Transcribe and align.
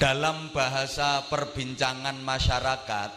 dalam 0.00 0.48
bahasa 0.56 1.28
perbincangan 1.28 2.24
masyarakat 2.24 3.10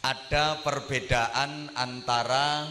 ada 0.00 0.46
perbedaan 0.64 1.68
antara 1.76 2.64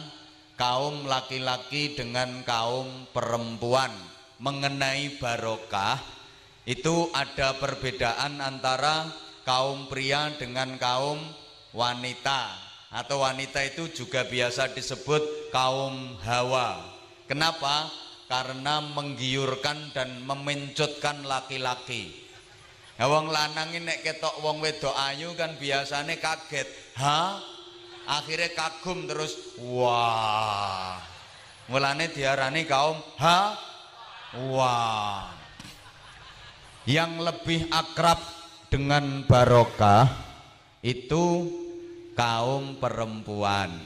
kaum 0.57 1.05
laki-laki 1.05 1.93
dengan 1.93 2.41
kaum 2.41 3.05
perempuan. 3.13 3.93
Mengenai 4.41 5.21
barokah 5.21 6.01
itu 6.65 7.13
ada 7.13 7.53
perbedaan 7.61 8.41
antara 8.41 9.05
kaum 9.45 9.85
pria 9.85 10.33
dengan 10.33 10.81
kaum 10.81 11.21
wanita. 11.77 12.49
Atau 12.89 13.21
wanita 13.21 13.61
itu 13.61 13.93
juga 13.93 14.25
biasa 14.25 14.73
disebut 14.73 15.53
kaum 15.53 16.17
hawa. 16.25 16.81
Kenapa? 17.29 17.93
karena 18.29 18.77
menggiurkan 18.77 19.89
dan 19.89 20.21
memencutkan 20.21 21.25
laki-laki 21.25 22.28
Nah, 22.99 23.07
wong 23.07 23.31
lanang 23.31 23.71
ini 23.71 23.95
ketok 24.03 24.43
wong 24.43 24.59
wedok 24.59 24.91
ayu 24.91 25.31
kan 25.39 25.55
biasanya 25.55 26.19
kaget. 26.19 26.67
Ha? 26.99 27.39
Akhirnya 28.11 28.51
kagum 28.51 29.07
terus. 29.07 29.55
Wah. 29.55 30.99
Mulane 31.71 32.11
diarani 32.11 32.67
kaum 32.67 32.99
ha? 33.23 33.55
Wah. 34.51 35.31
Yang 36.83 37.11
lebih 37.23 37.71
akrab 37.71 38.19
dengan 38.67 39.23
barokah 39.23 40.11
itu 40.83 41.47
kaum 42.19 42.83
perempuan. 42.83 43.79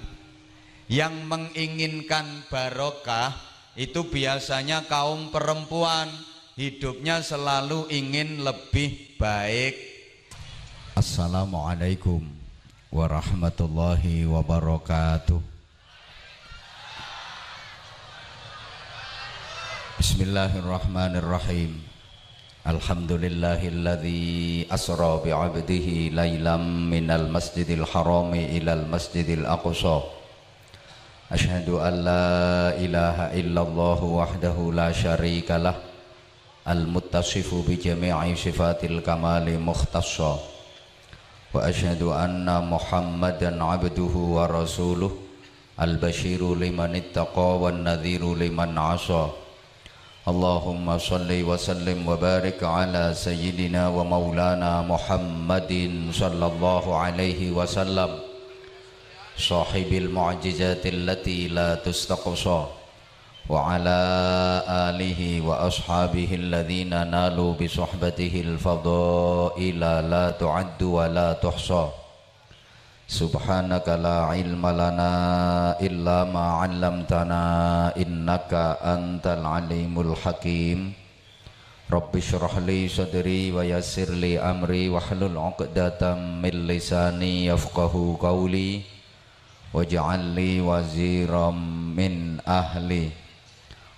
Yang 0.90 1.22
menginginkan 1.30 2.50
barokah 2.50 3.30
itu 3.78 4.10
biasanya 4.10 4.90
kaum 4.90 5.30
perempuan 5.30 6.33
hidupnya 6.54 7.18
selalu 7.26 7.90
ingin 7.90 8.46
lebih 8.46 9.18
baik. 9.18 9.74
Assalamualaikum 10.94 12.22
warahmatullahi 12.94 14.30
wabarakatuh. 14.30 15.42
Bismillahirrahmanirrahim. 19.98 21.82
Alhamdulillahilladzi 22.64 24.70
asra 24.70 25.20
bi'abdihi 25.26 26.14
laylam 26.14 26.88
minal 26.88 27.28
masjidil 27.34 27.84
harami 27.84 28.62
ilal 28.62 28.86
masjidil 28.86 29.50
aqsa. 29.50 30.06
Ashhadu 31.34 31.82
an 31.82 31.94
la 32.06 32.78
ilaha 32.78 33.34
illallah 33.34 34.00
wahdahu 34.00 34.70
la 34.70 34.94
syarika 34.94 35.58
lah. 35.58 35.93
المتصف 36.68 37.56
بجميع 37.68 38.36
صفات 38.36 38.84
الكمال 38.84 39.60
مختصا 39.60 40.40
وأشهد 41.54 42.02
أن 42.04 42.70
محمدا 42.70 43.64
عبده 43.64 44.16
ورسوله 44.16 45.12
البشير 45.82 46.56
لمن 46.56 46.96
اتقى 46.96 47.58
والنذير 47.60 48.36
لمن 48.36 48.78
عصى. 48.78 49.28
اللهم 50.28 50.98
صل 50.98 51.30
وسلم 51.44 52.08
وبارك 52.08 52.64
على 52.64 53.14
سيدنا 53.14 53.90
ومولانا 53.90 54.82
محمد 54.82 55.72
صلى 56.12 56.46
الله 56.46 56.96
عليه 56.98 57.52
وسلم 57.52 58.20
صاحب 59.38 59.90
المعجزات 59.94 60.86
التي 60.86 61.48
لا 61.48 61.76
تستقصى. 61.76 62.66
وعلى 63.50 64.00
آله 64.88 65.42
وأصحابه 65.42 66.30
الذين 66.32 66.94
نالوا 67.12 67.54
بصحبته 67.60 68.34
الفضائل 68.48 69.80
لا 70.10 70.26
تعد 70.32 70.80
ولا 70.84 71.34
تحصى. 71.34 71.86
سبحانك 73.08 73.88
لا 74.00 74.32
علم 74.32 74.64
لنا 74.64 75.14
إلا 75.76 76.24
ما 76.24 76.64
علمتنا 76.64 77.44
إنك 78.00 78.52
أنت 78.80 79.26
العليم 79.28 79.94
الحكيم. 80.00 80.94
رب 81.92 82.16
اشرح 82.16 82.58
لي 82.58 82.88
صدري 82.88 83.52
ويسر 83.52 84.10
لي 84.24 84.40
أمري 84.40 84.90
واحلل 84.90 85.38
عقدة 85.38 86.16
من 86.16 86.56
لساني 86.68 87.46
يفقه 87.46 88.18
قولي 88.22 88.82
واجعل 89.74 90.20
لي 90.20 90.62
وزيرا 90.62 91.52
من 92.00 92.40
أهلي. 92.48 93.23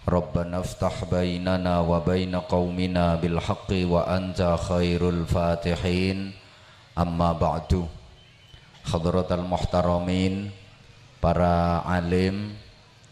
ربنا 0.09 0.59
افتح 0.65 1.05
بيننا 1.13 1.81
وبين 1.81 2.35
قومنا 2.37 3.21
بالحق 3.21 3.71
وأنت 3.71 4.41
خير 4.69 5.03
الفاتحين 5.09 6.19
أما 6.99 7.31
بعد 7.33 7.87
حضرة 8.85 9.29
المحترمين 9.31 10.35
para 11.21 11.85
alim, 11.85 12.57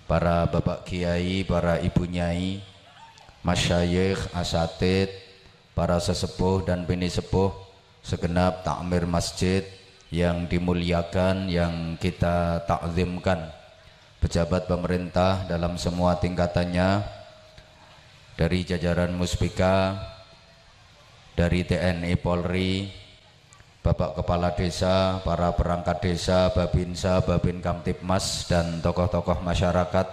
para 0.09 0.49
bapak 0.49 0.89
kiai, 0.89 1.45
para 1.45 1.77
ibu 1.77 2.09
nyai, 2.09 2.65
masyayikh, 3.45 4.33
asatid, 4.33 5.13
para 5.77 6.01
sesepuh 6.01 6.65
dan 6.65 6.89
bini 6.89 7.13
sepuh, 7.13 7.53
segenap 8.01 8.65
takmir 8.65 9.05
masjid 9.05 9.61
yang 10.09 10.49
dimuliakan, 10.49 11.53
yang 11.53 12.01
kita 12.01 12.65
takzimkan 12.65 13.53
pejabat 14.24 14.72
pemerintah 14.72 15.44
dalam 15.52 15.76
semua 15.76 16.16
tingkatannya 16.16 17.04
dari 18.40 18.64
jajaran 18.64 19.12
Muspika 19.12 20.00
dari 21.36 21.68
TNI 21.68 22.16
Polri 22.16 22.88
Bapak 23.84 24.16
Kepala 24.16 24.56
Desa, 24.56 25.20
para 25.28 25.52
perangkat 25.52 26.00
desa, 26.00 26.48
Babinsa, 26.56 27.20
Babin 27.20 27.60
Kamtipmas 27.60 28.48
dan 28.48 28.80
tokoh-tokoh 28.80 29.44
masyarakat 29.44 30.08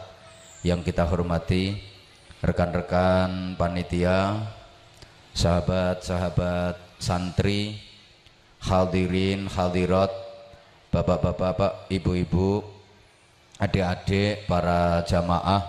yang 0.66 0.82
kita 0.82 1.06
hormati 1.06 1.78
rekan-rekan 2.42 3.54
panitia 3.54 4.42
sahabat-sahabat 5.38 6.98
santri 6.98 7.78
hadirin 8.58 9.46
hadirat 9.46 10.10
bapak-bapak, 10.90 11.86
ibu-ibu 11.94 12.79
adik-adik 13.60 14.48
para 14.48 15.04
jamaah 15.04 15.60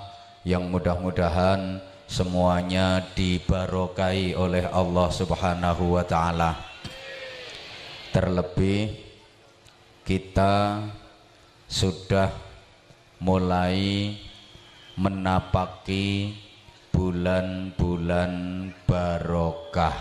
yang 0.47 0.71
mudah-mudahan 0.71 1.83
semuanya 2.07 3.03
dibarokai 3.11 4.31
oleh 4.31 4.63
Allah 4.71 5.11
Subhanahu 5.11 5.99
wa 5.99 6.03
taala. 6.07 6.55
Terlebih 8.15 8.95
kita 10.07 10.87
sudah 11.67 12.31
mulai 13.19 14.15
menapaki 14.95 16.35
bulan-bulan 16.95 18.31
barokah. 18.87 19.95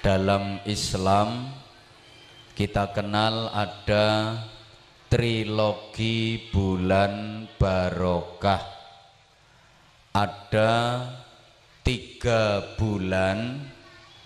Dalam 0.00 0.60
Islam 0.64 1.52
kita 2.56 2.88
kenal 2.92 3.52
ada 3.52 4.36
trilogi 5.10 6.38
bulan 6.54 7.42
barokah. 7.58 8.62
Ada 10.14 11.02
tiga 11.82 12.62
bulan 12.78 13.58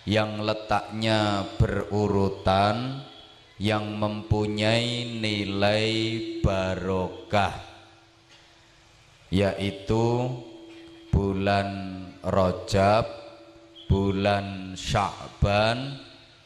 yang 0.04 0.44
letaknya 0.44 1.48
berurutan 1.56 3.00
yang 3.56 3.96
mempunyai 3.96 5.08
nilai 5.24 5.92
barokah 6.44 7.56
yaitu 9.32 10.36
bulan 11.08 11.68
Rojab, 12.20 13.08
bulan 13.88 14.76
Sya'ban 14.76 15.96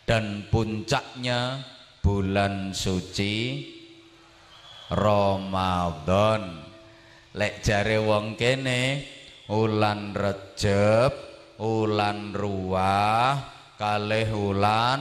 dan 0.07 0.47
puncaknya 0.47 1.59
bulan 2.03 2.71
suci 2.71 3.78
Ramadan. 4.89 6.65
Lek 7.37 7.61
jare 7.61 8.01
wong 8.01 8.35
kene 8.41 9.05
ulan 9.53 10.17
Rejab 10.17 11.13
ulan 11.61 12.33
Ruah 12.33 13.37
kalih 13.77 14.33
ulan 14.33 15.01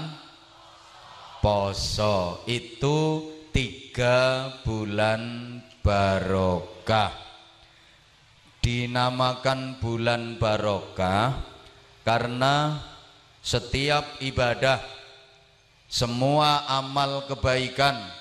poso 1.39 2.43
itu 2.45 3.31
tiga 3.55 4.51
bulan 4.61 5.55
barokah. 5.79 7.15
Dinamakan 8.59 9.79
bulan 9.79 10.35
barokah 10.35 11.31
karena 12.03 12.75
setiap 13.39 14.19
ibadah 14.19 14.83
semua 15.87 16.67
amal 16.67 17.23
kebaikan 17.31 18.16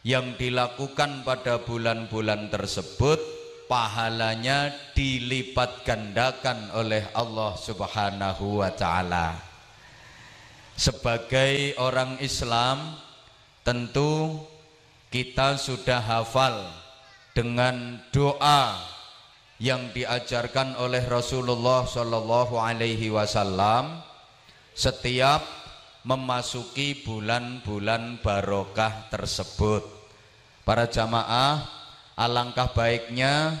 yang 0.00 0.36
dilakukan 0.40 1.22
pada 1.28 1.60
bulan-bulan 1.60 2.48
tersebut 2.48 3.20
pahalanya 3.68 4.72
dilipat 4.96 5.84
gandakan 5.84 6.72
oleh 6.72 7.04
Allah 7.12 7.52
Subhanahu 7.60 8.64
wa 8.64 8.70
taala. 8.72 9.36
sebagai 10.80 11.76
orang 11.76 12.16
Islam 12.24 12.96
tentu 13.60 14.40
kita 15.12 15.60
sudah 15.60 16.00
hafal 16.00 16.72
dengan 17.36 18.00
doa 18.08 18.80
yang 19.60 19.92
diajarkan 19.92 20.80
oleh 20.80 21.04
Rasulullah 21.04 21.84
Shallallahu 21.84 22.56
Alaihi 22.56 23.12
Wasallam 23.12 24.00
setiap 24.72 25.44
memasuki 26.04 27.00
bulan-bulan 27.04 28.20
barokah 28.24 29.08
tersebut. 29.12 29.84
Para 30.64 30.88
jamaah, 30.88 31.60
alangkah 32.16 32.72
baiknya 32.72 33.60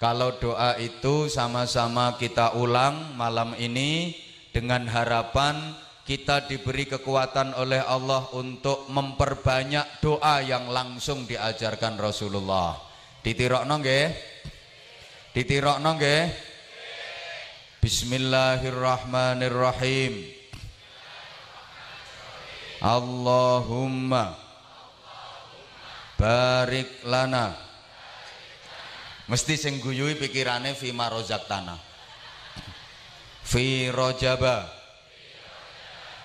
kalau 0.00 0.32
doa 0.38 0.78
itu 0.80 1.28
sama-sama 1.28 2.16
kita 2.16 2.56
ulang 2.56 3.12
malam 3.18 3.52
ini 3.58 4.14
dengan 4.50 4.88
harapan 4.88 5.76
kita 6.08 6.48
diberi 6.50 6.88
kekuatan 6.90 7.54
oleh 7.54 7.78
Allah 7.86 8.26
untuk 8.34 8.90
memperbanyak 8.90 10.02
doa 10.02 10.42
yang 10.42 10.66
langsung 10.72 11.22
diajarkan 11.22 11.94
Rasulullah. 12.02 12.74
Ditirokno 13.22 13.78
nggih? 13.78 14.10
Ditirokno 15.30 15.94
nggih? 15.94 16.50
Bismillahirrahmanirrahim. 17.78 20.39
Allahumma 22.80 24.32
barik 26.16 27.04
lana. 27.04 27.52
Mesti 29.28 29.54
sing 29.54 29.78
guyui 29.84 30.16
pikirane 30.16 30.72
fi 30.74 30.90
tanah. 30.90 31.78
Fi 33.44 33.92
rojaba 33.92 34.64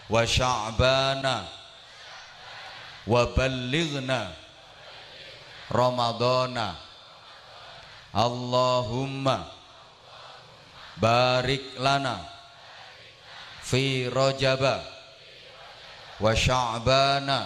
wa 0.10 0.22
sya'bana 0.24 1.46
wa 3.06 3.22
ballighna 3.34 4.34
Ramadana 5.70 6.78
Allahumma 8.16 9.50
barik 11.02 11.76
lana 11.82 12.22
fi 13.60 14.08
rajaba 14.08 14.95
wa 16.22 16.32
sya'bana 16.32 17.40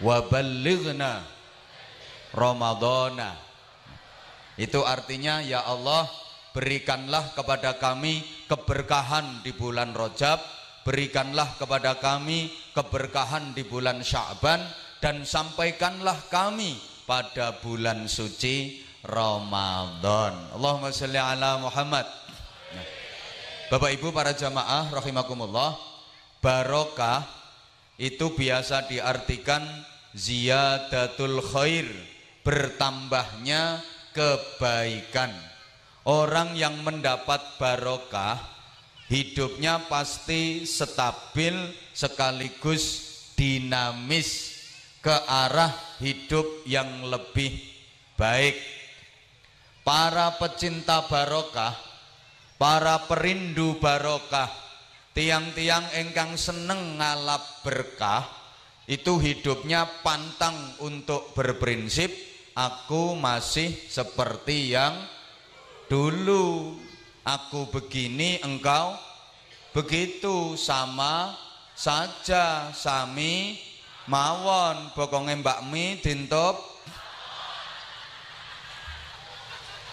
wa 0.00 0.16
ballighna 0.28 1.24
ramadana 2.32 3.36
itu 4.56 4.80
artinya 4.80 5.44
ya 5.44 5.64
Allah 5.68 6.08
berikanlah 6.56 7.36
kepada 7.36 7.76
kami 7.76 8.24
keberkahan 8.48 9.44
di 9.44 9.52
bulan 9.52 9.92
Rajab 9.92 10.40
berikanlah 10.86 11.58
kepada 11.58 11.98
kami 11.98 12.48
keberkahan 12.70 13.50
di 13.52 13.66
bulan 13.66 14.06
Sya'ban 14.06 14.62
dan 15.02 15.26
sampaikanlah 15.26 16.30
kami 16.30 16.78
pada 17.04 17.58
bulan 17.58 18.06
suci 18.06 18.86
Ramadan. 19.02 20.54
Allahumma 20.54 20.94
sholli 20.94 21.18
ala 21.18 21.58
Muhammad. 21.58 22.06
Nah, 22.74 22.86
Bapak 23.66 23.90
Ibu 23.98 24.14
para 24.14 24.30
jamaah 24.30 24.90
rahimakumullah, 24.94 25.74
barokah 26.40 27.24
itu 27.96 28.32
biasa 28.36 28.88
diartikan 28.88 29.64
ziyadatul 30.12 31.40
khair, 31.40 31.88
bertambahnya 32.44 33.80
kebaikan. 34.12 35.32
Orang 36.06 36.54
yang 36.54 36.80
mendapat 36.86 37.58
barokah 37.58 38.38
hidupnya 39.10 39.82
pasti 39.90 40.62
stabil 40.62 41.54
sekaligus 41.90 42.84
dinamis 43.34 44.56
ke 45.02 45.14
arah 45.26 45.74
hidup 45.98 46.66
yang 46.66 47.06
lebih 47.06 47.54
baik 48.18 48.58
para 49.86 50.34
pecinta 50.34 51.06
barokah, 51.06 51.78
para 52.58 53.06
perindu 53.06 53.78
barokah, 53.78 54.50
tiang-tiang 55.16 55.96
engkang 55.96 56.36
seneng 56.36 57.00
ngalap 57.00 57.64
berkah, 57.64 58.28
itu 58.84 59.16
hidupnya 59.16 59.88
pantang 60.04 60.76
untuk 60.84 61.32
berprinsip 61.32 62.12
aku 62.52 63.16
masih 63.16 63.72
seperti 63.88 64.76
yang 64.76 64.92
dulu. 65.88 66.76
Aku 67.26 67.66
begini, 67.74 68.38
engkau 68.44 68.94
begitu 69.74 70.54
sama 70.54 71.34
saja 71.74 72.70
sami 72.70 73.58
mawon 74.06 74.94
bokonge 74.94 75.34
mbak 75.42 75.66
mi 75.66 75.98
dintop 75.98 76.56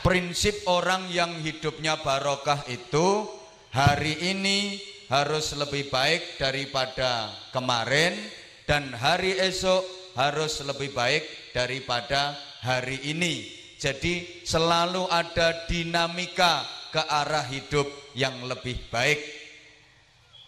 Prinsip 0.04 0.68
orang 0.68 1.08
yang 1.10 1.40
hidupnya 1.40 1.96
barokah 1.96 2.68
itu 2.68 3.24
hari 3.72 4.36
ini 4.36 4.76
harus 5.12 5.56
lebih 5.58 5.92
baik 5.92 6.40
daripada 6.40 7.32
kemarin 7.52 8.16
dan 8.64 8.92
hari 8.96 9.36
esok 9.40 9.84
harus 10.16 10.62
lebih 10.64 10.94
baik 10.94 11.24
daripada 11.52 12.38
hari 12.64 13.02
ini. 13.10 13.50
Jadi 13.76 14.46
selalu 14.48 15.10
ada 15.12 15.68
dinamika 15.68 16.64
ke 16.94 17.02
arah 17.04 17.44
hidup 17.52 17.90
yang 18.16 18.48
lebih 18.48 18.80
baik. 18.88 19.20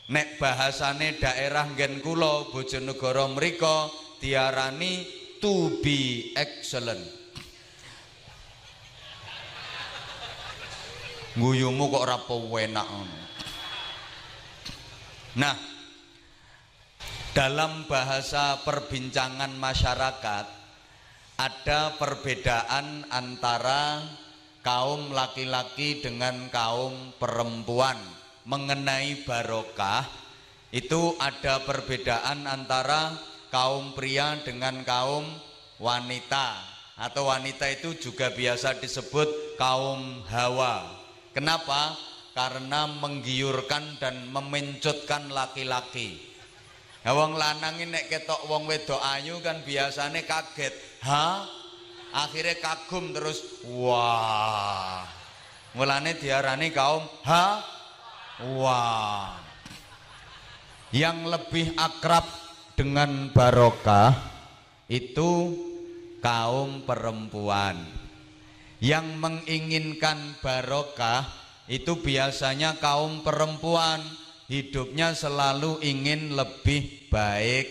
Nek 0.06 0.38
bahasane 0.38 1.18
daerah 1.18 1.66
Gen 1.74 1.98
Kulo 1.98 2.54
Bojonegoro 2.54 3.34
mriko 3.34 3.90
diarani 4.22 5.02
to 5.42 5.82
be 5.82 6.32
excellent 6.38 7.04
Guyumu 11.36 11.92
kok 11.92 12.04
ora 12.08 12.18
enak 12.64 12.88
Nah, 15.36 15.52
dalam 17.36 17.84
bahasa 17.92 18.64
perbincangan 18.64 19.52
masyarakat 19.60 20.46
ada 21.36 21.82
perbedaan 22.00 23.04
antara 23.12 24.00
kaum 24.64 25.12
laki-laki 25.12 26.00
dengan 26.00 26.48
kaum 26.48 27.12
perempuan. 27.20 28.00
Mengenai 28.48 29.28
barokah 29.28 30.08
itu 30.72 31.20
ada 31.20 31.60
perbedaan 31.68 32.48
antara 32.48 33.12
kaum 33.52 33.92
pria 33.92 34.40
dengan 34.40 34.88
kaum 34.88 35.28
wanita. 35.84 36.64
Atau 36.96 37.28
wanita 37.28 37.68
itu 37.76 37.92
juga 38.00 38.32
biasa 38.32 38.80
disebut 38.80 39.60
kaum 39.60 40.24
hawa. 40.32 40.88
Kenapa? 41.36 42.15
Karena 42.36 42.84
menggiurkan 42.84 43.96
dan 43.96 44.28
memencutkan 44.28 45.32
laki-laki. 45.32 46.20
Ya 47.06 47.16
wong 47.16 47.40
lanang 47.40 47.80
ini 47.80 48.12
ketok 48.12 48.50
wong 48.52 48.68
wedok 48.68 49.00
ayu 49.00 49.40
kan 49.40 49.64
biasanya 49.64 50.20
kaget. 50.28 50.76
Ha? 51.08 51.48
Akhirnya 52.12 52.60
kagum 52.60 53.16
terus 53.16 53.64
wah. 53.72 55.08
Mulane 55.80 56.20
diarani 56.20 56.76
kaum 56.76 57.08
ha? 57.24 57.64
Wah. 58.60 59.40
Yang 60.92 61.18
lebih 61.32 61.66
akrab 61.80 62.28
dengan 62.76 63.32
barokah 63.32 64.12
itu 64.92 65.56
kaum 66.20 66.84
perempuan 66.84 67.80
yang 68.84 69.18
menginginkan 69.22 70.36
barokah 70.44 71.45
itu 71.66 71.98
biasanya 71.98 72.78
kaum 72.78 73.26
perempuan 73.26 74.02
hidupnya 74.46 75.18
selalu 75.18 75.82
ingin 75.82 76.38
lebih 76.38 77.10
baik. 77.10 77.66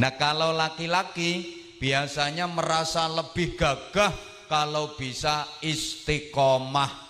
Nah, 0.00 0.16
kalau 0.16 0.52
laki-laki 0.52 1.60
biasanya 1.80 2.48
merasa 2.48 3.08
lebih 3.08 3.56
gagah 3.56 4.12
kalau 4.48 4.96
bisa 4.96 5.44
istiqomah. 5.60 7.08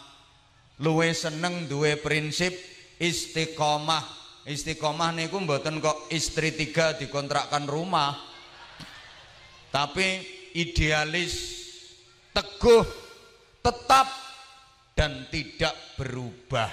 Luwe 0.81 1.13
seneng 1.13 1.69
duwe 1.71 1.99
prinsip 2.01 2.55
istiqomah. 2.99 4.19
Istiqomah 4.49 5.15
niku 5.15 5.39
mboten 5.39 5.79
kok 5.79 6.11
istri 6.11 6.57
tiga 6.57 6.97
dikontrakkan 6.97 7.69
rumah. 7.69 8.17
Tapi 9.71 10.25
idealis, 10.59 11.35
teguh, 12.35 12.83
tetap 13.63 14.30
dan 15.01 15.33
tidak 15.33 15.73
berubah. 15.97 16.69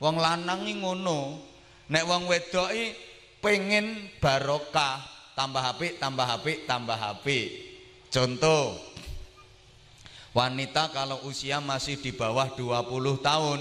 Wong 0.00 0.16
lanang 0.16 0.64
ngono, 0.64 1.44
nek 1.92 2.08
wong 2.08 2.24
wedok 2.24 2.72
pengen 3.44 4.16
barokah, 4.16 5.04
tambah 5.36 5.60
HP, 5.60 6.00
tambah 6.00 6.24
HP, 6.24 6.64
tambah 6.64 6.96
HP. 6.96 7.26
Contoh, 8.08 8.80
wanita 10.32 10.88
kalau 10.88 11.20
usia 11.28 11.60
masih 11.60 12.00
di 12.00 12.16
bawah 12.16 12.48
20 12.56 13.20
tahun, 13.20 13.60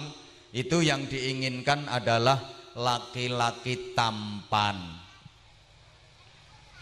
itu 0.55 0.79
yang 0.79 1.03
diinginkan 1.11 1.91
adalah 1.91 2.39
laki-laki 2.71 3.91
tampan 3.91 4.79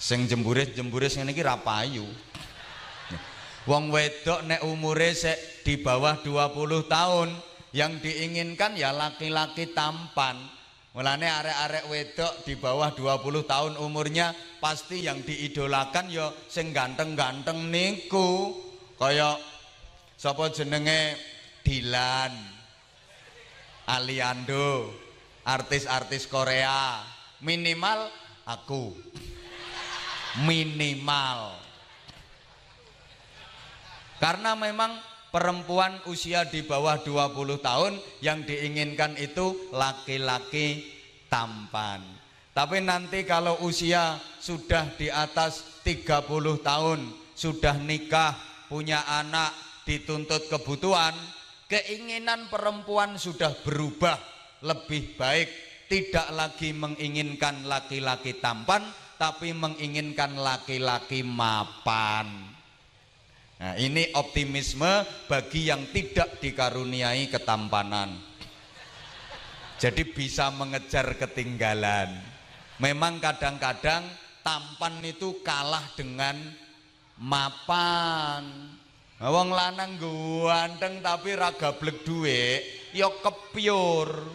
sing 0.04 0.28
jemburis-jemburis 0.28 1.16
ngene 1.16 1.32
iki 1.32 1.46
ra 1.46 1.56
payu 1.56 2.04
wong 3.70 3.94
wedok 3.94 4.44
nek 4.48 4.62
umure 4.66 5.16
sek 5.16 5.64
di 5.64 5.80
bawah 5.80 6.20
20 6.20 6.88
tahun 6.88 7.30
yang 7.74 7.98
diinginkan 8.04 8.78
ya 8.78 8.94
laki-laki 8.94 9.72
tampan 9.72 10.36
Mulane 10.94 11.26
arek-arek 11.26 11.90
wedok 11.90 12.34
di 12.46 12.54
bawah 12.54 12.94
20 12.94 13.50
tahun 13.50 13.74
umurnya 13.82 14.30
pasti 14.62 15.02
yang 15.02 15.26
diidolakan 15.26 16.06
ya 16.14 16.30
sing 16.46 16.70
ganteng-ganteng 16.70 17.74
niku. 17.74 18.54
Kaya 18.94 19.34
sapa 20.14 20.54
jenenge 20.54 21.18
Dilan, 21.66 22.30
Aliando, 23.90 24.94
artis-artis 25.50 26.30
Korea. 26.30 27.02
Minimal 27.42 28.14
aku. 28.46 28.94
Minimal. 30.46 31.63
Karena 34.24 34.56
memang 34.56 34.96
perempuan 35.36 36.00
usia 36.08 36.48
di 36.48 36.64
bawah 36.64 36.96
20 37.04 37.60
tahun 37.60 38.00
yang 38.24 38.48
diinginkan 38.48 39.20
itu 39.20 39.68
laki-laki 39.76 40.80
tampan. 41.28 42.00
Tapi 42.56 42.80
nanti 42.80 43.28
kalau 43.28 43.60
usia 43.68 44.16
sudah 44.40 44.96
di 44.96 45.12
atas 45.12 45.84
30 45.84 46.24
tahun, 46.64 47.04
sudah 47.36 47.76
nikah, 47.84 48.32
punya 48.72 49.04
anak, 49.04 49.52
dituntut 49.84 50.48
kebutuhan, 50.48 51.12
keinginan 51.68 52.48
perempuan 52.48 53.20
sudah 53.20 53.52
berubah 53.60 54.16
lebih 54.64 55.20
baik, 55.20 55.52
tidak 55.92 56.32
lagi 56.32 56.72
menginginkan 56.72 57.68
laki-laki 57.68 58.40
tampan, 58.40 58.88
tapi 59.20 59.52
menginginkan 59.52 60.40
laki-laki 60.40 61.28
mapan. 61.28 62.53
Nah, 63.62 63.74
ini 63.78 64.10
optimisme 64.18 65.06
bagi 65.30 65.70
yang 65.70 65.88
tidak 65.94 66.42
dikaruniai 66.42 67.30
ketampanan. 67.30 68.18
Jadi 69.80 70.04
bisa 70.10 70.48
mengejar 70.54 71.16
ketinggalan. 71.20 72.12
Memang 72.80 73.20
kadang-kadang 73.22 74.04
tampan 74.44 75.00
itu 75.06 75.40
kalah 75.46 75.84
dengan 75.96 76.36
mapan. 77.20 78.44
Nah, 79.24 79.30
wong 79.32 79.56
lanang 79.56 79.96
ganteng 79.96 81.00
tapi 81.00 81.32
raga 81.32 81.72
blek 81.80 82.04
duwe, 82.04 82.60
ya 82.92 83.08
kepiur. 83.08 84.28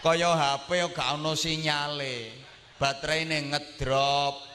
Kaya 0.00 0.32
HP 0.32 0.68
ya 0.80 0.86
gak 0.88 1.20
ono 1.20 1.36
sinyale. 1.36 2.32
Baterainya 2.80 3.42
ngedrop, 3.52 4.47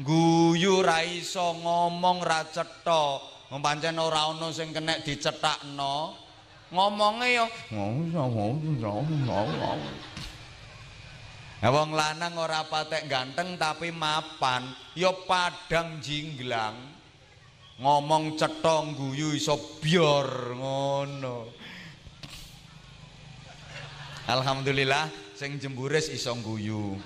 guyu 0.00 0.84
ra 0.84 1.00
iso 1.00 1.56
ngomong 1.60 2.20
ra 2.20 2.44
cetha 2.44 3.20
pancen 3.62 3.96
ora 3.96 4.28
ana 4.28 4.52
sing 4.52 4.74
kena 4.74 5.00
dicethakno 5.00 6.12
ngomonge 6.72 7.28
ya 7.32 7.46
Nah, 11.56 11.72
wong 11.72 11.96
lanang 11.96 12.36
ora 12.36 12.68
patek 12.68 13.08
ganteng 13.08 13.56
tapi 13.56 13.88
mapan, 13.88 14.76
ya 14.92 15.08
padang 15.24 16.04
jinglang. 16.04 16.76
Ngomong 17.80 18.36
cetha 18.36 18.84
guyu 18.92 19.32
iso 19.32 19.56
bior 19.80 20.52
ngono. 20.52 21.48
Alhamdulillah 24.28 25.08
sing 25.32 25.56
jemburis 25.56 26.12
iso 26.12 26.36
guyu. 26.44 27.00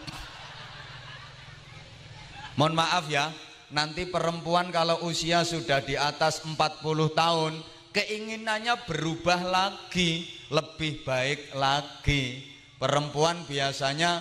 Mohon 2.61 2.76
maaf 2.76 3.09
ya, 3.09 3.33
nanti 3.73 4.05
perempuan 4.05 4.69
kalau 4.69 5.00
usia 5.09 5.49
sudah 5.49 5.81
di 5.81 5.97
atas 5.97 6.45
40 6.45 6.85
tahun, 7.17 7.57
keinginannya 7.88 8.85
berubah 8.85 9.40
lagi, 9.49 10.29
lebih 10.52 11.00
baik 11.00 11.57
lagi. 11.57 12.45
Perempuan 12.76 13.49
biasanya 13.49 14.21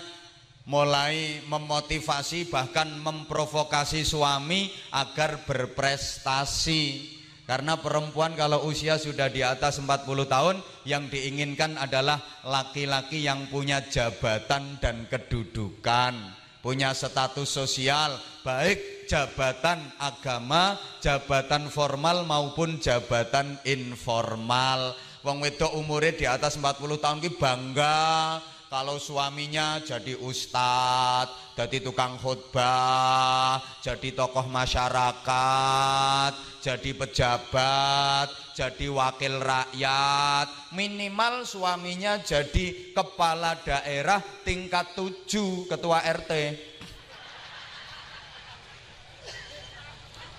mulai 0.72 1.44
memotivasi 1.52 2.48
bahkan 2.48 2.88
memprovokasi 3.04 4.08
suami 4.08 4.72
agar 4.96 5.44
berprestasi. 5.44 7.12
Karena 7.44 7.76
perempuan 7.76 8.40
kalau 8.40 8.72
usia 8.72 8.96
sudah 8.96 9.28
di 9.28 9.44
atas 9.44 9.84
40 9.84 10.08
tahun 10.32 10.64
yang 10.88 11.12
diinginkan 11.12 11.76
adalah 11.76 12.24
laki-laki 12.48 13.20
yang 13.20 13.52
punya 13.52 13.84
jabatan 13.84 14.80
dan 14.80 15.12
kedudukan 15.12 16.39
punya 16.60 16.92
status 16.92 17.48
sosial 17.48 18.20
baik 18.44 19.08
jabatan 19.10 19.82
agama, 19.98 20.78
jabatan 21.02 21.68
formal 21.68 22.24
maupun 22.24 22.78
jabatan 22.78 23.58
informal. 23.66 24.94
Wong 25.26 25.44
wedok 25.44 25.76
umurnya 25.76 26.16
di 26.16 26.26
atas 26.30 26.56
40 26.56 27.04
tahun 27.04 27.20
ki 27.20 27.36
bangga 27.36 28.40
kalau 28.70 29.02
suaminya 29.02 29.82
jadi 29.82 30.14
ustadz, 30.14 31.58
jadi 31.58 31.82
tukang 31.82 32.22
khutbah, 32.22 33.58
jadi 33.82 34.14
tokoh 34.14 34.46
masyarakat, 34.46 36.32
jadi 36.62 36.92
pejabat, 36.94 38.30
jadi 38.60 38.92
wakil 38.92 39.40
rakyat, 39.40 40.76
minimal 40.76 41.48
suaminya 41.48 42.20
jadi 42.20 42.92
kepala 42.92 43.56
daerah 43.64 44.20
tingkat 44.44 45.00
tujuh 45.00 45.64
ketua 45.72 46.04
RT. 46.04 46.32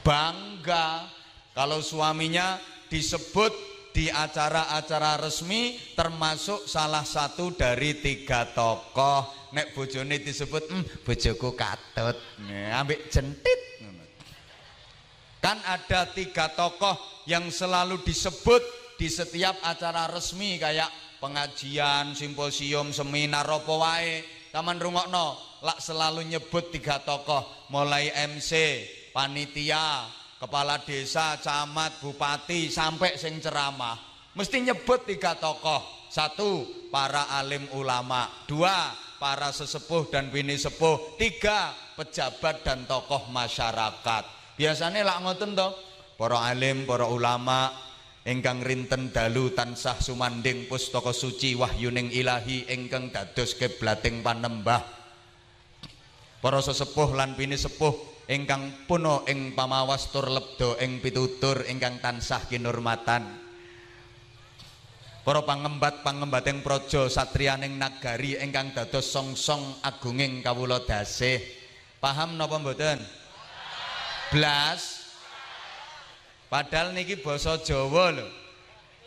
Bangga 0.05 1.09
kalau 1.57 1.81
suaminya 1.81 2.61
disebut 2.93 3.57
di 3.97 4.13
acara-acara 4.13 5.17
resmi 5.25 5.81
termasuk 5.97 6.69
salah 6.69 7.09
satu 7.09 7.57
dari 7.57 8.05
tiga 8.05 8.53
tokoh. 8.53 9.49
Nek 9.57 9.73
bojone 9.73 10.21
disebut 10.21 10.69
hmm, 10.69 10.85
bojoku 11.09 11.57
katut. 11.57 12.21
Ambil 12.77 13.01
jentit. 13.09 13.61
Kan 15.41 15.57
ada 15.65 16.05
tiga 16.13 16.53
tokoh 16.53 17.20
yang 17.31 17.47
selalu 17.47 18.03
disebut 18.03 18.59
di 18.99 19.07
setiap 19.07 19.55
acara 19.63 20.11
resmi 20.11 20.59
kayak 20.59 20.91
pengajian, 21.23 22.19
simposium, 22.19 22.91
seminar 22.91 23.47
apa. 23.47 23.95
Taman 24.51 24.83
rungokno 24.83 25.39
lak 25.63 25.79
selalu 25.79 26.27
nyebut 26.27 26.75
tiga 26.75 26.99
tokoh 27.07 27.71
mulai 27.71 28.11
MC, 28.11 28.83
panitia, 29.15 30.11
kepala 30.43 30.83
desa, 30.83 31.39
camat, 31.39 32.03
bupati 32.03 32.67
sampai 32.67 33.15
sing 33.15 33.39
ceramah 33.39 34.11
mesti 34.35 34.63
nyebut 34.63 35.07
tiga 35.07 35.35
tokoh. 35.39 36.11
Satu, 36.11 36.67
para 36.91 37.31
alim 37.39 37.71
ulama. 37.71 38.27
Dua, 38.51 38.91
para 39.23 39.55
sesepuh 39.55 40.11
dan 40.11 40.27
bini 40.27 40.59
sepuh. 40.59 41.15
Tiga, 41.15 41.71
pejabat 41.95 42.67
dan 42.67 42.83
tokoh 42.87 43.31
masyarakat. 43.31 44.25
Biasanya 44.59 45.07
lak 45.07 45.19
ngoten 45.23 45.55
toh, 45.55 45.71
para 46.21 46.53
alim, 46.53 46.85
para 46.85 47.09
ulama, 47.09 47.73
ingkang 48.29 48.61
rinten 48.61 49.09
dalu 49.09 49.57
tansah 49.57 49.97
sumanding 50.05 50.69
pustaka 50.69 51.17
suci 51.17 51.57
wahyuning 51.57 52.13
ilahi 52.13 52.69
ingkang 52.69 53.09
dados 53.09 53.57
kiblating 53.57 54.21
panembah. 54.21 54.85
Para 56.45 56.61
sesepuh 56.61 57.17
lan 57.17 57.41
bini 57.41 57.57
sepuh 57.57 57.97
ingkang 58.29 58.85
puno 58.85 59.25
ing 59.25 59.57
pamawas 59.57 60.13
tur 60.13 60.29
lebda 60.29 60.77
ing 60.85 61.01
pitutur 61.01 61.65
ingkang 61.65 62.05
tansah 62.05 62.45
kinurmatan. 62.53 63.25
Para 65.25 65.41
pangembat 65.49 66.05
pangembating 66.05 66.61
praja 66.61 67.09
satriyaning 67.09 67.81
nagari 67.81 68.37
ingkang 68.37 68.77
dados 68.77 69.09
songsong 69.09 69.81
agunging 69.81 70.45
kawula 70.45 70.85
dasih. 70.85 71.41
Paham 71.97 72.37
napa 72.37 72.61
mboten? 72.61 73.01
Blas 74.33 75.00
padahal 76.51 76.93
niki 76.93 77.23
basa 77.23 77.57
Jawa 77.63 78.13
lho 78.13 78.41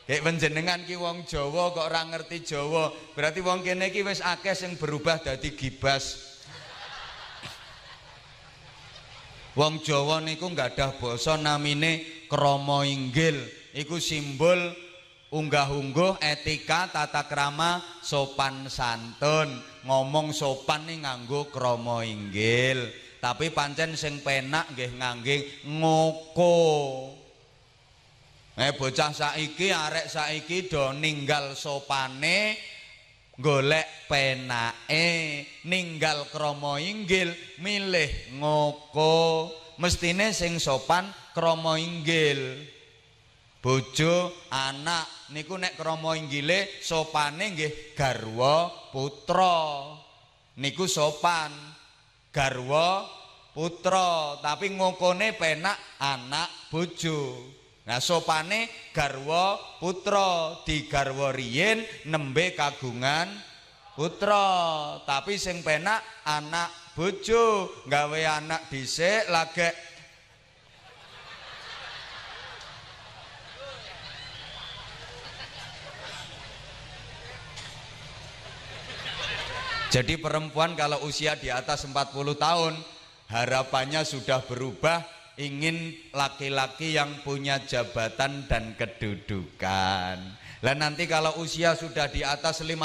Kayak 0.03 0.27
panjenengan 0.27 0.83
ki 0.83 1.00
wong 1.00 1.23
Jawa 1.23 1.71
kok 1.71 1.88
ora 1.88 2.03
ngerti 2.03 2.43
Jawa, 2.43 2.91
berarti 3.15 3.39
wong 3.39 3.63
kene 3.63 3.88
iki 3.88 4.03
wis 4.03 4.19
akeh 4.19 4.51
sing 4.51 4.75
berubah 4.75 5.23
dadi 5.23 5.55
gibas. 5.55 6.35
Wong 9.55 9.79
Jawa 9.79 10.19
niku 10.19 10.51
ada 10.59 10.91
basa 11.00 11.39
namine 11.39 12.03
krama 12.27 12.83
inggil. 12.83 13.39
Iku 13.71 13.95
simbol 14.03 14.59
unggah-ungguh 15.31 16.19
etika 16.19 16.91
tata 16.91 17.23
krama 17.23 17.79
sopan 18.03 18.67
santun. 18.67 19.55
Ngomong 19.88 20.35
sopan 20.35 20.83
nih 20.83 21.07
nganggo 21.07 21.47
krama 21.47 22.03
inggil. 22.03 22.91
Tapi 23.23 23.55
pancen 23.55 23.95
sing 23.95 24.19
penak 24.19 24.75
nggih 24.75 25.00
ngangge 25.00 25.38
ngoko. 25.63 27.22
Eh 28.53 28.77
bocah 28.77 29.10
saiki 29.10 29.74
arek 29.74 30.13
saiki 30.13 30.69
do 30.69 30.93
ninggal 30.93 31.57
sopane 31.57 32.53
golek 33.33 34.05
penake 34.05 35.41
ninggal 35.65 36.29
krama 36.29 36.77
inggil 36.77 37.33
milih 37.65 38.38
ngoko. 38.38 39.50
Mestine 39.81 40.38
sing 40.38 40.62
sopan 40.62 41.10
krama 41.33 41.81
inggil. 41.81 42.62
Bojo 43.57 44.45
anak 44.53 45.33
niku 45.33 45.57
nek 45.57 45.74
krama 45.74 46.13
inggile 46.13 46.77
sopane 46.77 47.57
nggih 47.57 47.98
garwa 47.98 48.69
putra. 48.93 49.98
Niku 50.62 50.86
sopan 50.86 51.50
garwa 52.29 53.01
putra. 53.50 54.38
Tapi 54.45 54.77
ngokone 54.77 55.33
penak 55.33 55.98
anak 55.98 56.69
bojo 56.69 57.62
nah 57.83 57.99
sopane 57.99 58.71
garwa 58.95 59.59
putra 59.79 60.63
di 60.63 60.87
garwa 60.87 61.35
riyin 61.35 61.83
nembe 62.07 62.55
kagungan 62.55 63.53
putra. 63.93 64.99
Tapi 65.05 65.37
sing 65.37 65.61
penak 65.61 66.01
anak 66.25 66.69
bojo. 66.97 67.69
Gawe 67.85 68.21
anak 68.41 68.69
dhisik 68.69 69.29
lagi 69.29 69.69
Jadi 79.93 80.17
perempuan 80.17 80.73
kalau 80.73 81.05
usia 81.05 81.37
di 81.37 81.53
atas 81.53 81.85
40 81.85 81.93
tahun 82.33 82.73
harapannya 83.29 84.01
sudah 84.01 84.41
berubah 84.41 85.05
ingin 85.37 85.97
laki-laki 86.13 86.93
yang 86.93 87.09
punya 87.25 87.61
jabatan 87.65 88.45
dan 88.45 88.77
kedudukan. 88.77 90.17
Lah 90.63 90.75
nanti 90.77 91.09
kalau 91.09 91.43
usia 91.43 91.75
sudah 91.75 92.07
di 92.07 92.23
atas 92.23 92.63
50 92.63 92.79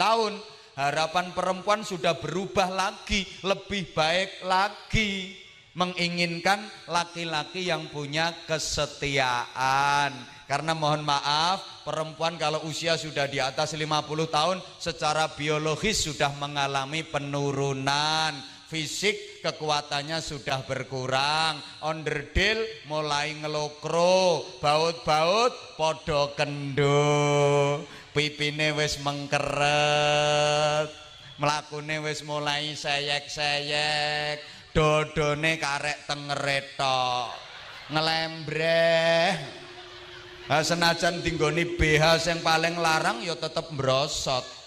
tahun 0.00 0.32
harapan 0.74 1.30
perempuan 1.36 1.84
sudah 1.84 2.16
berubah 2.18 2.72
lagi 2.72 3.28
lebih 3.44 3.92
baik 3.94 4.42
lagi. 4.46 5.38
Menginginkan 5.72 6.60
laki-laki 6.84 7.72
yang 7.72 7.88
punya 7.88 8.36
kesetiaan. 8.44 10.12
Karena 10.44 10.76
mohon 10.76 11.00
maaf 11.00 11.64
perempuan 11.80 12.36
kalau 12.36 12.60
usia 12.68 13.00
sudah 13.00 13.24
di 13.24 13.40
atas 13.40 13.72
50 13.72 13.88
tahun 14.28 14.60
secara 14.76 15.32
biologis 15.32 16.04
sudah 16.04 16.28
mengalami 16.36 17.00
penurunan 17.08 18.51
fisik 18.72 19.44
kekuatannya 19.44 20.24
sudah 20.24 20.64
berkurang 20.64 21.60
onderdil 21.84 22.56
mulai 22.88 23.36
ngelokro 23.36 24.40
baut-baut 24.64 25.52
podo 25.76 26.32
kendo 26.32 27.84
pipine 28.16 28.72
wis 28.72 28.96
mengkeret 29.04 30.88
melakune 31.36 32.00
wis 32.00 32.24
mulai 32.24 32.72
seyek-seyek 32.72 34.40
dodone 34.72 35.60
karek 35.60 36.08
tengeretok 36.08 37.28
ngelembreh. 37.92 39.36
Nah, 40.48 40.64
senajan 40.64 41.20
tinggoni 41.20 41.76
BH 41.76 42.24
yang 42.24 42.40
paling 42.40 42.80
larang 42.80 43.20
ya 43.20 43.36
tetep 43.36 43.68
brosot 43.76 44.61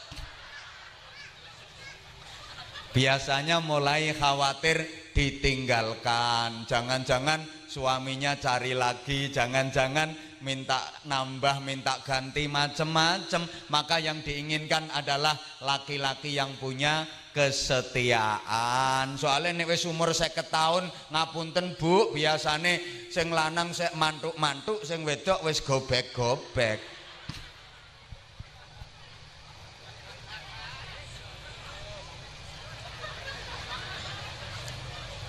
biasanya 2.96 3.60
mulai 3.60 4.16
khawatir 4.16 5.12
ditinggalkan. 5.12 6.64
Jangan-jangan 6.64 7.44
suaminya 7.68 8.40
cari 8.40 8.72
lagi 8.72 9.28
jangan-jangan 9.28 10.40
minta 10.40 10.80
nambah 11.04 11.60
minta 11.60 12.00
ganti 12.08 12.48
macem-macem. 12.48 13.44
Maka 13.68 14.00
yang 14.00 14.24
diinginkan 14.24 14.88
adalah 14.96 15.36
laki-laki 15.60 16.40
yang 16.40 16.56
punya 16.56 17.04
kesetiaan. 17.36 19.20
Soalnya 19.20 19.52
nek 19.60 19.75
wis 19.75 19.84
umur 19.84 20.16
saya 20.16 20.32
tahun 20.32 20.88
ngapunten 21.12 21.75
bu 21.75 22.16
biasane 22.16 22.80
sing 23.12 23.28
lanang 23.28 23.76
sek 23.76 23.91
mantuk-mantuk 24.00 24.88
sing 24.88 25.04
wedok 25.04 25.43
wis 25.43 25.60
gobek-gobek 25.60 26.94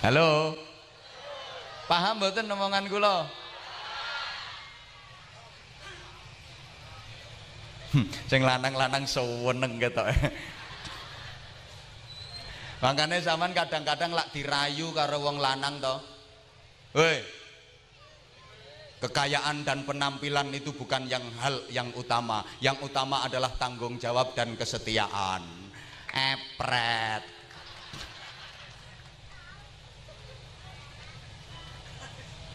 Halo. 0.05 0.53
Paham 1.89 2.21
mboten 2.21 2.45
omongan 2.45 2.85
kula? 2.85 3.25
Hmm, 7.95 8.05
sing 8.29 8.45
lanang-lanang 8.45 9.09
seneng 9.09 9.81
ketok. 9.81 10.05
Makanya 12.83 13.17
zaman 13.25 13.57
kadang-kadang 13.57 14.13
lak 14.13 14.29
dirayu 14.35 14.93
karo 14.93 15.17
wong 15.17 15.41
lanang 15.41 15.81
to. 15.81 15.95
Woi. 16.93 17.17
Kekayaan 19.01 19.65
dan 19.65 19.81
penampilan 19.81 20.53
itu 20.53 20.77
bukan 20.77 21.09
yang 21.09 21.25
hal 21.41 21.57
yang 21.73 21.89
utama. 21.97 22.45
Yang 22.61 22.85
utama 22.85 23.25
adalah 23.25 23.49
tanggung 23.57 23.97
jawab 23.97 24.37
dan 24.37 24.53
kesetiaan. 24.53 25.41
Epret. 26.13 27.36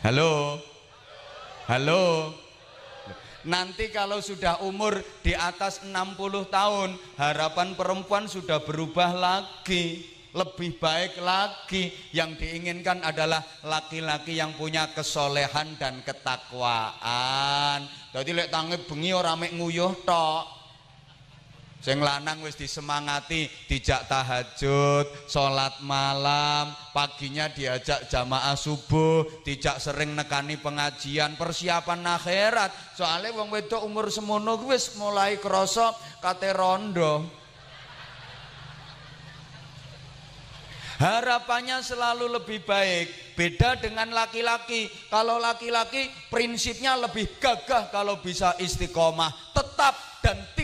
Halo. 0.02 0.58
Halo. 1.70 2.34
Nanti 3.46 3.86
kalau 3.94 4.18
sudah 4.18 4.58
umur 4.66 4.98
di 5.22 5.30
atas 5.30 5.86
60 5.86 5.94
tahun, 6.50 6.98
harapan 7.14 7.78
perempuan 7.78 8.26
sudah 8.26 8.58
berubah 8.66 9.14
lagi, 9.14 10.02
lebih 10.34 10.74
baik 10.82 11.22
lagi. 11.22 11.94
Yang 12.10 12.42
diinginkan 12.42 12.98
adalah 13.06 13.46
laki-laki 13.62 14.42
yang 14.42 14.58
punya 14.58 14.90
kesolehan 14.90 15.78
dan 15.78 16.02
ketakwaan. 16.02 17.86
Jadi 18.10 18.30
lek 18.34 18.50
tangi 18.50 18.82
bengi 18.82 19.14
ora 19.14 19.38
mek 19.38 19.54
nguyuh 19.54 20.02
tok. 20.02 20.61
Sing 21.82 21.98
lanang 21.98 22.38
wis 22.46 22.54
disemangati, 22.54 23.50
dijak 23.66 24.06
tahajud, 24.06 25.26
sholat 25.26 25.82
malam, 25.82 26.70
paginya 26.94 27.50
diajak 27.50 28.06
jamaah 28.06 28.54
subuh, 28.54 29.26
dijak 29.42 29.82
sering 29.82 30.14
nekani 30.14 30.62
pengajian, 30.62 31.34
persiapan 31.34 32.06
akhirat. 32.06 32.70
Soalnya 32.94 33.34
wong 33.34 33.50
wedok 33.50 33.82
umur 33.82 34.14
semono 34.14 34.62
wis 34.62 34.94
mulai 34.94 35.42
krasa 35.42 35.90
kate 36.22 36.54
rondo. 36.54 37.26
Harapannya 41.02 41.82
selalu 41.82 42.30
lebih 42.30 42.62
baik. 42.62 43.34
Beda 43.34 43.74
dengan 43.74 44.06
laki-laki. 44.14 44.86
Kalau 45.10 45.42
laki-laki 45.42 46.06
prinsipnya 46.30 46.94
lebih 46.94 47.42
gagah 47.42 47.90
kalau 47.90 48.22
bisa 48.22 48.54
istiqomah. 48.62 49.50
Tetap 49.50 49.98
dan 50.22 50.38
tidak 50.54 50.61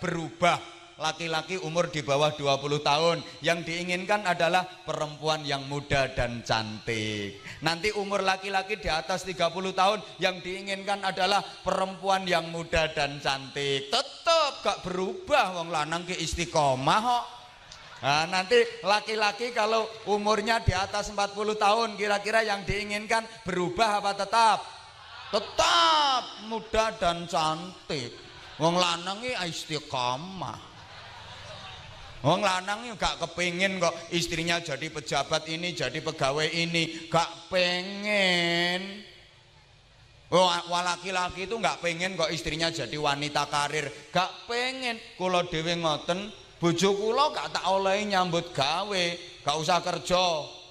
berubah 0.00 0.78
laki-laki 0.98 1.54
umur 1.62 1.94
di 1.94 2.02
bawah 2.02 2.34
20 2.34 2.82
tahun 2.82 3.22
yang 3.38 3.62
diinginkan 3.62 4.26
adalah 4.26 4.66
perempuan 4.82 5.46
yang 5.46 5.62
muda 5.70 6.10
dan 6.10 6.42
cantik 6.42 7.38
nanti 7.62 7.94
umur 7.94 8.26
laki-laki 8.26 8.82
di 8.82 8.90
atas 8.90 9.22
30 9.22 9.46
tahun 9.78 9.98
yang 10.18 10.42
diinginkan 10.42 11.06
adalah 11.06 11.38
perempuan 11.62 12.26
yang 12.26 12.50
muda 12.50 12.90
dan 12.90 13.22
cantik 13.22 13.94
tetap 13.94 14.52
gak 14.66 14.82
berubah 14.82 15.62
wong 15.62 15.70
lanang 15.70 16.02
ke 16.02 16.18
istiqomah 16.18 17.00
kok 17.02 17.24
Nah, 17.98 18.30
nanti 18.30 18.54
laki-laki 18.86 19.50
kalau 19.50 19.82
umurnya 20.06 20.62
di 20.62 20.70
atas 20.70 21.10
40 21.10 21.34
tahun 21.58 21.98
kira-kira 21.98 22.46
yang 22.46 22.62
diinginkan 22.62 23.26
berubah 23.42 23.98
apa 23.98 24.14
tetap? 24.14 24.62
Tetap 25.34 26.46
muda 26.46 26.94
dan 26.94 27.26
cantik. 27.26 28.27
Wong 28.58 28.74
lanang 28.74 29.22
iki 29.22 29.38
istiqomah. 29.38 30.58
Wong 32.26 32.42
lanang 32.42 32.90
iki 32.90 32.98
gak 32.98 33.22
kepingin 33.22 33.78
kok 33.78 33.94
istrinya 34.10 34.58
jadi 34.58 34.90
pejabat 34.90 35.46
ini, 35.46 35.70
jadi 35.70 36.02
pegawai 36.02 36.50
ini, 36.50 37.06
gak 37.06 37.46
pengen. 37.46 39.06
Oh, 40.34 40.50
laki-laki 40.68 41.46
itu 41.46 41.54
gak 41.62 41.78
pengen 41.78 42.18
kok 42.18 42.28
istrinya 42.34 42.68
jadi 42.74 42.98
wanita 42.98 43.46
karir, 43.46 43.86
gak 44.10 44.50
pengen. 44.50 44.98
Kula 45.14 45.46
dhewe 45.46 45.78
ngoten, 45.78 46.34
bojo 46.58 46.98
kula 46.98 47.30
gak 47.30 47.54
tak 47.54 47.64
olehi 47.70 48.10
nyambut 48.10 48.50
gawe, 48.50 49.04
gak 49.46 49.56
usah 49.56 49.78
kerja. 49.80 50.26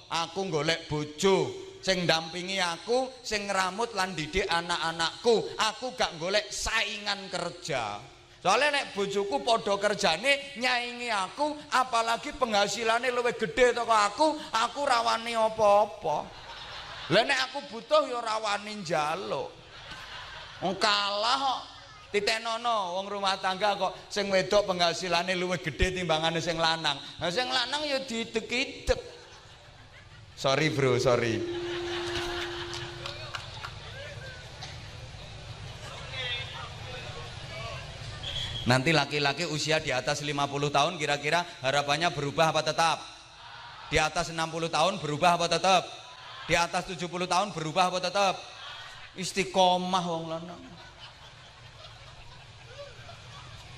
Aku 0.08 0.48
golek 0.52 0.88
bojo, 0.88 1.67
sing 1.88 2.04
dampingi 2.04 2.60
aku 2.60 3.08
sing 3.24 3.48
ngeramut 3.48 3.96
lan 3.96 4.12
didik 4.12 4.44
anak-anakku 4.44 5.56
aku 5.56 5.96
gak 5.96 6.20
golek 6.20 6.44
saingan 6.52 7.32
kerja 7.32 7.96
soalnya 8.44 8.76
nek 8.76 8.92
bojoku 8.92 9.40
podo 9.40 9.80
kerjane 9.80 10.60
nyaingi 10.60 11.08
aku 11.08 11.56
apalagi 11.72 12.36
penghasilannya 12.36 13.08
lebih 13.08 13.40
gede 13.40 13.72
toko 13.72 13.96
aku 13.96 14.36
aku 14.52 14.80
rawani 14.84 15.32
apa-apa 15.32 16.16
lah 17.08 17.24
nek 17.24 17.40
aku 17.48 17.58
butuh 17.72 18.04
ya 18.04 18.20
rawani 18.20 18.84
njaluk 18.84 19.48
kalah 20.76 21.40
kok 21.40 21.60
titenono 22.12 23.00
wong 23.00 23.06
rumah 23.08 23.40
tangga 23.40 23.80
kok 23.80 24.12
sing 24.12 24.28
wedok 24.28 24.68
penghasilane 24.68 25.32
luwih 25.32 25.60
gede 25.60 25.92
timbangane 25.92 26.40
sing 26.40 26.56
lanang. 26.56 26.96
Nah 26.96 27.30
sing 27.30 27.48
lanang 27.52 27.84
ya 27.84 28.00
didek-idek. 28.00 29.00
Sorry 30.38 30.70
bro, 30.70 30.96
sorry. 31.02 31.42
Nanti 38.68 38.92
laki-laki 38.92 39.48
usia 39.48 39.80
di 39.80 39.88
atas 39.88 40.20
50 40.20 40.36
tahun 40.68 41.00
kira-kira 41.00 41.40
harapannya 41.64 42.12
berubah 42.12 42.52
apa 42.52 42.60
tetap? 42.60 43.00
Di 43.88 43.96
atas 43.96 44.28
60 44.28 44.68
tahun 44.68 45.00
berubah 45.00 45.40
apa 45.40 45.48
tetap? 45.48 45.88
Di 46.44 46.52
atas 46.52 46.84
70 46.84 47.08
tahun 47.08 47.48
berubah 47.56 47.88
apa 47.88 47.96
tetap? 48.04 48.36
Istiqomah 49.16 50.04
wong 50.04 50.24
lanang. 50.28 50.60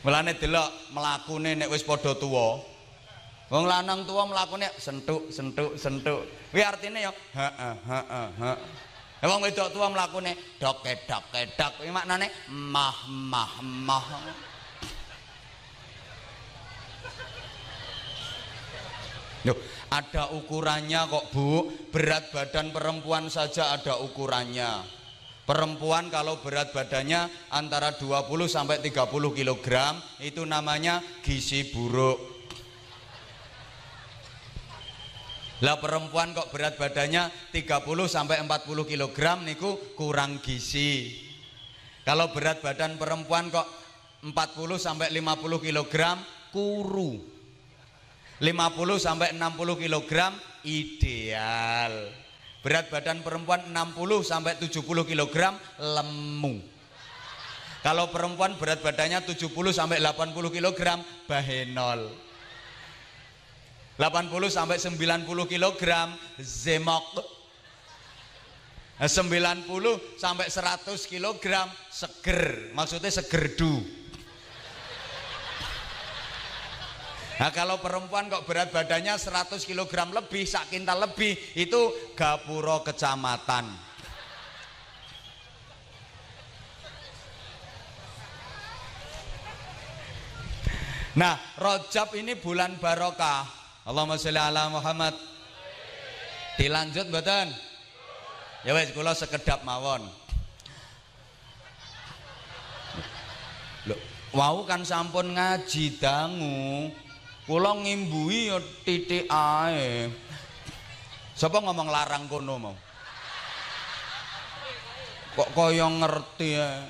Mulane 0.03 0.35
delok 0.35 0.91
mlakune 0.91 1.55
nek 1.55 1.71
wis 1.71 1.87
padha 1.87 2.11
tuwa. 2.19 2.59
Wong 3.47 3.71
lanang 3.71 4.03
tuwa 4.03 4.27
mlakune 4.27 4.75
sentuk 4.75 5.31
sentuk 5.31 5.79
sentuk. 5.79 6.27
Kuwi 6.51 6.67
artine 6.67 7.07
ya 7.07 7.15
heeh 7.15 7.75
heeh 7.79 8.29
heeh. 8.43 8.57
Wong 9.23 9.39
wedok 9.39 9.71
tuwa 9.71 9.87
mlakune 9.95 10.35
dok 10.59 10.83
kedok 10.83 11.23
kedok. 11.31 11.79
Kuwi 11.79 11.95
maknane 11.95 12.27
mah 12.51 13.07
mah 13.07 13.55
mah. 13.63 14.50
Loh, 19.49 19.57
ada 19.89 20.29
ukurannya 20.37 21.01
kok 21.09 21.33
Bu. 21.33 21.49
Berat 21.89 22.29
badan 22.29 22.73
perempuan 22.77 23.33
saja 23.33 23.73
ada 23.73 23.97
ukurannya. 24.01 25.01
Perempuan 25.49 26.13
kalau 26.13 26.39
berat 26.45 26.71
badannya 26.71 27.27
antara 27.51 27.97
20 27.99 28.23
sampai 28.47 28.79
30 28.85 29.11
kg 29.11 29.69
itu 30.23 30.47
namanya 30.47 31.03
gizi 31.27 31.67
buruk. 31.75 32.39
Lah 35.61 35.77
perempuan 35.77 36.33
kok 36.33 36.55
berat 36.55 36.79
badannya 36.79 37.53
30 37.53 37.83
sampai 38.07 38.39
40 38.47 38.91
kg 38.95 39.21
niku 39.43 39.93
kurang 39.99 40.39
gizi. 40.39 41.19
Kalau 42.07 42.31
berat 42.31 42.63
badan 42.63 42.95
perempuan 42.97 43.51
kok 43.51 43.67
40 44.23 44.37
sampai 44.79 45.11
50 45.13 45.65
kg 45.67 45.95
kuru. 46.55 47.40
50 48.41 48.97
sampai 48.97 49.37
60 49.37 49.77
kg 49.77 50.13
ideal. 50.65 51.93
Berat 52.61 52.89
badan 52.89 53.21
perempuan 53.21 53.69
60 53.69 54.25
sampai 54.25 54.57
70 54.57 54.81
kg 54.81 55.37
lemu. 55.77 56.55
Kalau 57.81 58.13
perempuan 58.13 58.57
berat 58.61 58.85
badannya 58.85 59.25
70 59.25 59.49
sampai 59.73 60.01
80 60.01 60.37
kg 60.37 60.81
bahenol. 61.25 62.13
80 63.97 64.49
sampai 64.49 64.77
90 64.81 65.53
kg 65.53 65.85
zemok. 66.41 67.21
90 69.01 69.69
sampai 70.21 70.47
100 70.49 71.13
kg 71.13 71.45
seger. 71.89 72.73
Maksudnya 72.77 73.13
segerdu. 73.13 74.00
Nah 77.41 77.49
kalau 77.57 77.81
perempuan 77.81 78.29
kok 78.29 78.45
berat 78.45 78.69
badannya 78.69 79.17
100 79.17 79.65
kg 79.65 80.13
lebih, 80.13 80.45
sak 80.45 80.69
kintal 80.69 81.09
lebih, 81.09 81.33
itu 81.57 82.13
gapuro 82.13 82.85
kecamatan. 82.85 83.65
Nah, 91.17 91.35
Rojab 91.57 92.13
ini 92.21 92.37
bulan 92.37 92.77
barokah. 92.77 93.49
Allahumma 93.89 94.21
sholli 94.21 94.37
ala 94.37 94.69
Muhammad. 94.69 95.17
Dilanjut 96.61 97.09
mboten? 97.09 97.51
Ya 98.69 98.77
wes 98.77 98.93
kula 98.93 99.17
sekedap 99.17 99.65
mawon. 99.65 100.05
Loh, 103.89 104.01
wau 104.37 104.69
kan 104.69 104.85
sampun 104.85 105.33
ngaji 105.35 105.97
dangu. 105.97 106.93
Kula 107.51 107.75
ngimbui 107.75 108.47
ya 108.47 108.63
titik 108.87 109.27
ae. 109.27 110.07
Sapa 111.35 111.59
ngomong 111.59 111.91
larang 111.91 112.31
kono 112.31 112.55
mau? 112.63 112.79
Kok 115.35 115.51
kaya 115.59 115.91
ngerti 115.91 116.55
ya. 116.55 116.87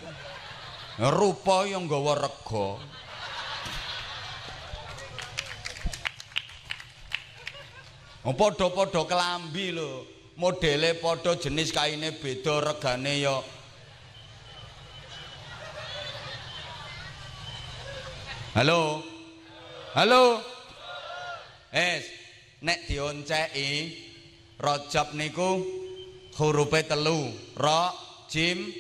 Rupa 1.01 1.65
yang 1.65 1.89
nggawa 1.89 2.13
rega. 2.29 2.77
Oh, 8.29 8.37
padha-padha 8.37 9.09
kelambi 9.09 9.73
lho. 9.73 10.05
Modele 10.37 10.93
padha 11.01 11.41
jenis 11.41 11.73
kaine 11.73 12.13
beda 12.21 12.61
regane 12.61 13.17
ya 13.17 13.41
Halo. 18.53 19.10
Halo. 19.91 20.39
Es, 21.75 22.07
nek 22.63 22.87
dionceki 22.87 23.91
Rajab 24.63 25.19
niku 25.19 25.67
hurufe 26.39 26.87
telu. 26.87 27.35
Ra, 27.59 27.91
jim, 28.31 28.71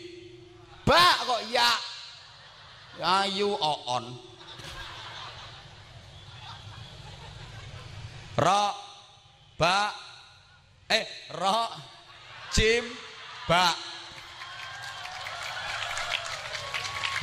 ba 0.87 1.19
kok 1.27 1.43
ya. 1.51 1.71
Ayu 3.03 3.51
oon. 3.51 4.05
Ra, 8.39 8.71
ba, 9.59 9.91
eh, 10.87 11.07
ra, 11.35 11.75
jim, 12.55 12.87
ba. 13.51 13.75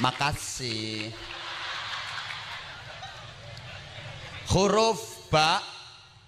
Makasih. 0.04 1.37
Huruf 4.52 5.28
ba 5.28 5.60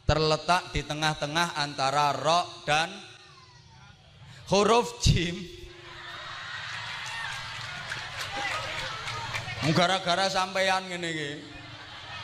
terletak 0.03 0.73
di 0.75 0.81
tengah-tengah 0.83 1.55
antara 1.55 2.11
ro 2.17 2.41
dan 2.65 2.89
huruf 4.49 4.99
jim. 5.05 5.37
Gara-gara 9.69 10.31
sampeyan 10.31 10.87
ngene 10.89 11.09
iki. 11.13 11.31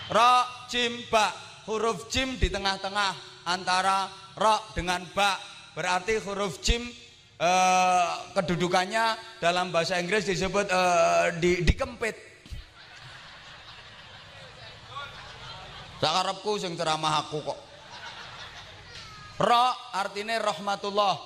Ro 0.09 0.33
jim 0.71 0.97
ba. 1.13 1.29
Huruf 1.65 2.09
jim 2.13 2.37
di 2.37 2.49
tengah-tengah 2.49 3.43
antara 3.45 4.09
ro 4.37 4.55
dengan 4.73 5.05
ba. 5.13 5.37
Berarti 5.77 6.17
huruf 6.25 6.61
jim 6.63 6.81
eh, 7.37 8.09
kedudukannya 8.33 9.37
dalam 9.43 9.69
bahasa 9.69 9.99
Inggris 10.01 10.25
disebut 10.25 10.65
eh, 10.71 11.25
di, 11.37 11.51
dikempit 11.61 12.24
Sakarepku 16.05 16.61
sing 16.61 16.77
ceramah 16.77 17.25
aku 17.25 17.41
kok. 17.41 17.57
Ra 19.41 19.73
artine 19.97 20.37
rahmatullah. 20.37 21.17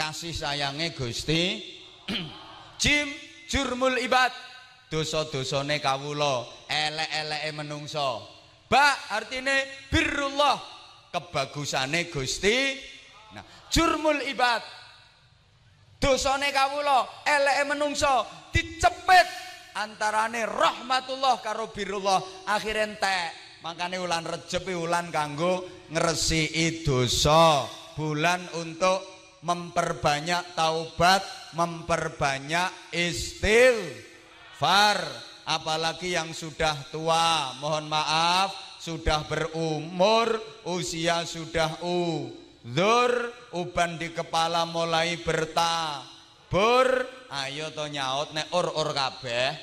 Kasih 0.00 0.32
sayange 0.32 0.96
Gusti. 0.96 1.60
Jim 2.80 3.12
jurmul 3.52 4.00
ibad. 4.00 4.32
Dosa-dosane 4.88 5.76
kawula, 5.76 6.44
elek-eleke 6.72 7.52
menungso. 7.52 8.24
Ba 8.64 9.12
artine 9.12 9.88
birrullah. 9.92 10.56
Kebagusane 11.12 12.08
Gusti. 12.08 12.72
Nah, 13.36 13.44
jurmul 13.68 14.24
ibad. 14.24 14.64
Dosane 16.00 16.48
kawula, 16.48 17.28
eleke 17.28 17.64
menungso 17.68 18.24
dicepet 18.56 19.28
antarane 19.76 20.48
rahmatullah 20.48 21.44
karo 21.44 21.68
birrullah 21.72 22.20
akhir 22.48 22.76
entek 22.76 23.41
Makanya 23.62 24.02
ulan 24.02 24.26
Recep 24.26 24.66
ulan 24.74 25.14
kanggo 25.14 25.62
ngresiki 25.94 26.82
dosa, 26.82 27.62
bulan 27.94 28.42
untuk 28.58 29.06
memperbanyak 29.46 30.58
taubat, 30.58 31.22
memperbanyak 31.54 32.90
istighfar. 32.90 34.98
Apalagi 35.46 36.18
yang 36.18 36.34
sudah 36.34 36.74
tua, 36.90 37.54
mohon 37.62 37.86
maaf, 37.86 38.50
sudah 38.82 39.22
berumur, 39.30 40.42
usia 40.66 41.22
sudah 41.22 41.78
udur, 41.86 43.30
uban 43.54 43.94
di 43.94 44.10
kepala 44.10 44.66
mulai 44.66 45.22
bertabur. 45.22 47.06
Ayo 47.30 47.70
to 47.70 47.86
nyaut 47.86 48.34
nek 48.34 48.50
ur-ur 48.50 48.90
kabeh. 48.90 49.54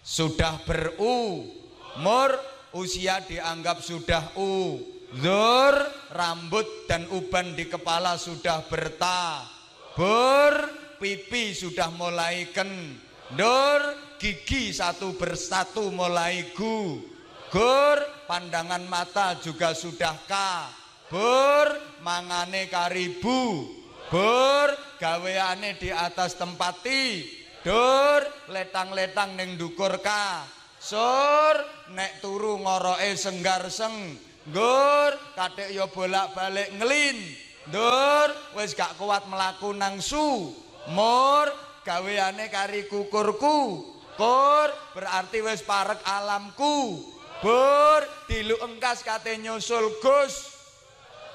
Sudah 0.00 0.56
berumur 0.64 2.51
usia 2.76 3.20
dianggap 3.24 3.80
sudah 3.84 4.36
uzur, 4.36 5.74
rambut 6.12 6.88
dan 6.88 7.08
uban 7.12 7.56
di 7.56 7.68
kepala 7.68 8.16
sudah 8.16 8.64
bertabur, 8.68 10.52
pipi 11.00 11.52
sudah 11.52 11.92
mulai 11.92 12.48
ken 12.52 12.96
Dur 13.32 13.80
gigi 14.20 14.76
satu 14.76 15.16
bersatu 15.16 15.88
mulai 15.88 16.52
gu. 16.52 17.00
Gur 17.48 17.98
pandangan 18.28 18.84
mata 18.84 19.40
juga 19.40 19.72
sudah 19.72 20.12
ka. 20.28 20.68
Bur 21.08 21.68
mangane 22.04 22.68
karibu. 22.68 23.72
Bur 24.12 24.68
gaweane 25.00 25.80
di 25.80 25.88
atas 25.88 26.36
tempati. 26.36 27.24
Dur 27.64 28.20
letang-letang 28.52 29.32
ning 29.40 29.56
dukur 29.56 29.96
ka. 30.04 30.44
Sur 30.82 31.54
nek 31.94 32.18
turu 32.18 32.58
ngoroke 32.58 33.14
senggar 33.14 33.70
seng. 33.70 34.18
Gur 34.50 35.14
katik 35.38 35.70
yo 35.70 35.86
bolak-balik 35.94 36.74
ngelin. 36.74 37.22
Dur 37.70 38.58
wis 38.58 38.74
gak 38.74 38.98
kuat 38.98 39.30
melaku 39.30 39.70
nang 39.70 40.02
su. 40.02 40.50
Mur 40.90 41.46
gaweane 41.86 42.50
kari 42.50 42.90
kukurku 42.90 43.86
kur 44.18 44.68
berarti 44.94 45.38
wis 45.46 45.62
parek 45.62 46.02
alamku 46.02 47.06
bur 47.42 48.02
dilu 48.30 48.58
engkas 48.62 49.02
kate 49.02 49.38
nyusul 49.38 49.98
gus 50.02 50.34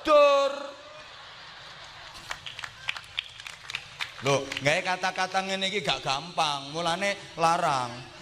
dur 0.04 0.52
Loh, 4.26 4.42
nggak 4.66 4.82
kata-kata 4.82 5.46
ngene 5.46 5.70
iki 5.70 5.86
gak 5.86 6.02
gampang, 6.02 6.74
mulane 6.74 7.38
larang. 7.38 8.17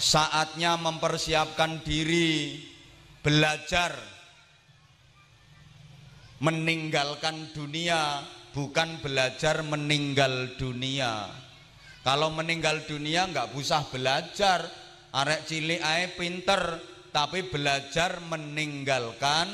Saatnya 0.00 0.80
mempersiapkan 0.80 1.84
diri, 1.84 2.56
belajar 3.20 3.92
meninggalkan 6.40 7.52
dunia 7.52 8.24
bukan 8.56 8.96
belajar 9.04 9.60
meninggal 9.60 10.56
dunia. 10.56 11.28
Kalau 12.00 12.32
meninggal 12.32 12.88
dunia 12.88 13.28
nggak 13.28 13.52
usah 13.52 13.84
belajar, 13.92 14.64
arek 15.12 15.44
cilik 15.44 15.84
ae 15.84 16.08
pinter, 16.16 16.80
tapi 17.12 17.44
belajar 17.44 18.24
meninggalkan 18.24 19.52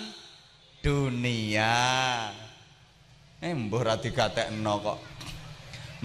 dunia. 0.79 1.75
Eh 3.43 3.51
mbuh 3.51 3.83
ra 3.83 3.99
kok. 3.99 4.99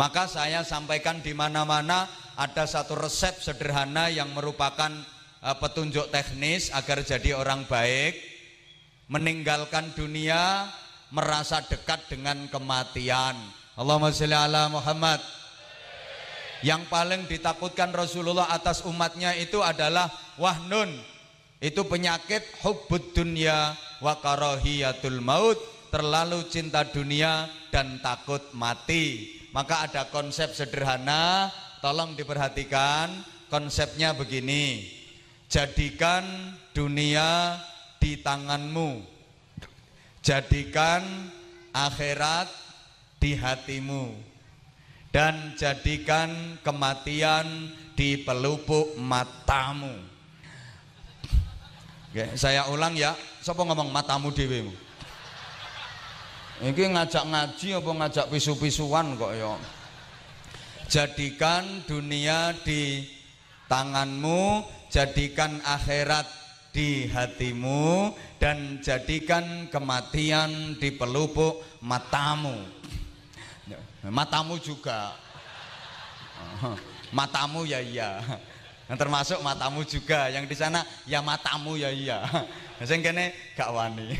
Maka 0.01 0.23
saya 0.25 0.65
sampaikan 0.65 1.21
di 1.21 1.37
mana-mana 1.37 2.09
ada 2.41 2.65
satu 2.65 2.97
resep 2.97 3.37
sederhana 3.37 4.09
yang 4.09 4.33
merupakan 4.33 4.89
uh, 5.45 5.55
petunjuk 5.61 6.09
teknis 6.09 6.73
agar 6.73 7.05
jadi 7.05 7.37
orang 7.37 7.69
baik, 7.69 8.17
meninggalkan 9.13 9.93
dunia 9.93 10.65
merasa 11.13 11.61
dekat 11.61 12.09
dengan 12.09 12.49
kematian. 12.49 13.37
Allahumma 13.77 14.09
sholli 14.09 14.33
ala 14.33 14.73
Muhammad. 14.73 15.21
Yang 16.65 16.89
paling 16.89 17.21
ditakutkan 17.29 17.93
Rasulullah 17.93 18.49
atas 18.49 18.85
umatnya 18.89 19.37
itu 19.37 19.61
adalah 19.61 20.09
wahnun. 20.37 20.93
Itu 21.61 21.85
penyakit 21.85 22.41
hubbud 22.65 23.13
dunya 23.13 23.77
wa 24.01 24.17
karahiyatul 24.17 25.21
maut, 25.21 25.57
terlalu 25.93 26.45
cinta 26.49 26.85
dunia 26.85 27.49
dan 27.69 28.01
takut 28.01 28.41
mati. 28.57 29.37
Maka 29.53 29.89
ada 29.89 30.09
konsep 30.09 30.53
sederhana, 30.53 31.49
tolong 31.81 32.15
diperhatikan. 32.15 33.09
Konsepnya 33.51 34.15
begini. 34.15 34.87
Jadikan 35.51 36.23
dunia 36.71 37.59
di 37.99 38.15
tanganmu 38.23 39.03
Jadikan 40.21 41.01
akhirat 41.73 42.45
di 43.17 43.33
hatimu 43.33 44.13
dan 45.09 45.57
jadikan 45.57 46.61
kematian 46.61 47.73
di 47.97 48.21
pelupuk 48.21 48.93
matamu. 49.01 49.89
Oke, 52.13 52.37
saya 52.37 52.69
ulang 52.69 52.93
ya, 52.93 53.17
siapa 53.41 53.65
ngomong 53.65 53.89
matamu 53.89 54.29
dhewe? 54.29 54.69
Ini 56.61 56.69
ngajak 56.69 57.25
ngaji 57.25 57.67
apa 57.81 57.89
ngajak 57.89 58.25
pisu-pisuan 58.29 59.17
kok 59.17 59.33
ya. 59.33 59.57
Jadikan 60.91 61.87
dunia 61.87 62.51
di 62.67 63.07
tanganmu, 63.71 64.67
jadikan 64.91 65.63
akhirat 65.63 66.27
di 66.75 67.07
hatimu 67.07 68.11
dan 68.35 68.83
jadikan 68.83 69.71
kematian 69.71 70.75
di 70.75 70.91
pelupuk 70.91 71.63
matamu. 71.79 72.59
Matamu 74.03 74.59
juga. 74.59 75.15
Matamu 77.15 77.63
ya 77.63 77.79
iya. 77.79 78.19
Yang 78.91 78.97
termasuk 78.99 79.39
matamu 79.39 79.87
juga. 79.87 80.27
Yang 80.27 80.51
di 80.51 80.55
sana 80.59 80.83
ya 81.07 81.23
matamu 81.23 81.79
ya 81.79 81.87
iya. 81.87 82.19
Sing 82.83 82.99
kene 82.99 83.31
gak 83.55 83.71
wani. 83.71 84.19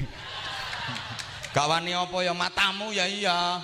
Gak 1.51 1.67
wani 1.67 1.91
apa 1.91 2.17
ya 2.23 2.31
matamu 2.31 2.95
ya 2.95 3.03
iya. 3.11 3.59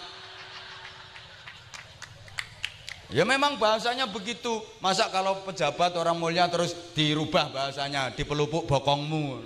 Ya 3.08 3.24
memang 3.24 3.56
bahasanya 3.56 4.04
begitu. 4.04 4.60
Masa 4.84 5.08
kalau 5.08 5.40
pejabat 5.48 5.96
orang 5.96 6.20
mulia 6.20 6.52
terus 6.52 6.76
dirubah 6.92 7.48
bahasanya, 7.56 8.12
di 8.12 8.28
pelupuk 8.28 8.68
bokongmu. 8.68 9.40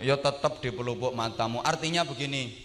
Ya 0.00 0.16
tetap 0.16 0.64
di 0.64 0.72
pelupuk 0.72 1.12
matamu. 1.12 1.60
Artinya 1.60 2.02
begini. 2.08 2.56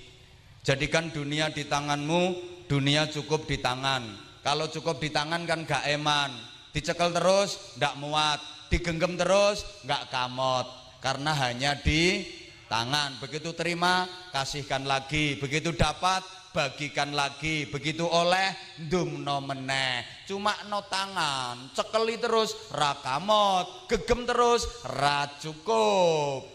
Jadikan 0.63 1.11
dunia 1.11 1.51
di 1.51 1.67
tanganmu, 1.67 2.35
dunia 2.71 3.11
cukup 3.11 3.43
di 3.43 3.59
tangan. 3.59 4.07
Kalau 4.39 4.71
cukup 4.71 5.03
di 5.03 5.11
tangan 5.11 5.43
kan 5.43 5.67
gak 5.67 5.83
eman. 5.91 6.31
Dicekel 6.71 7.11
terus 7.11 7.75
gak 7.75 7.99
muat, 7.99 8.39
digenggam 8.71 9.19
terus 9.19 9.67
gak 9.83 10.07
kamot. 10.07 10.67
Karena 11.03 11.35
hanya 11.35 11.75
di 11.75 12.23
tangan. 12.71 13.19
Begitu 13.19 13.51
terima, 13.51 14.07
kasihkan 14.31 14.87
lagi. 14.87 15.35
Begitu 15.39 15.75
dapat, 15.75 16.23
bagikan 16.53 17.13
lagi. 17.13 17.69
Begitu 17.69 18.05
oleh 18.05 18.77
dumno 18.89 19.41
meneh. 19.41 20.25
Cuma 20.25 20.53
no 20.69 20.85
tangan 20.85 21.73
cekeli 21.73 22.21
terus 22.21 22.73
rakamot 22.73 23.89
gegem 23.89 24.25
terus 24.25 24.65
ra 24.85 25.29
cukup. 25.39 26.45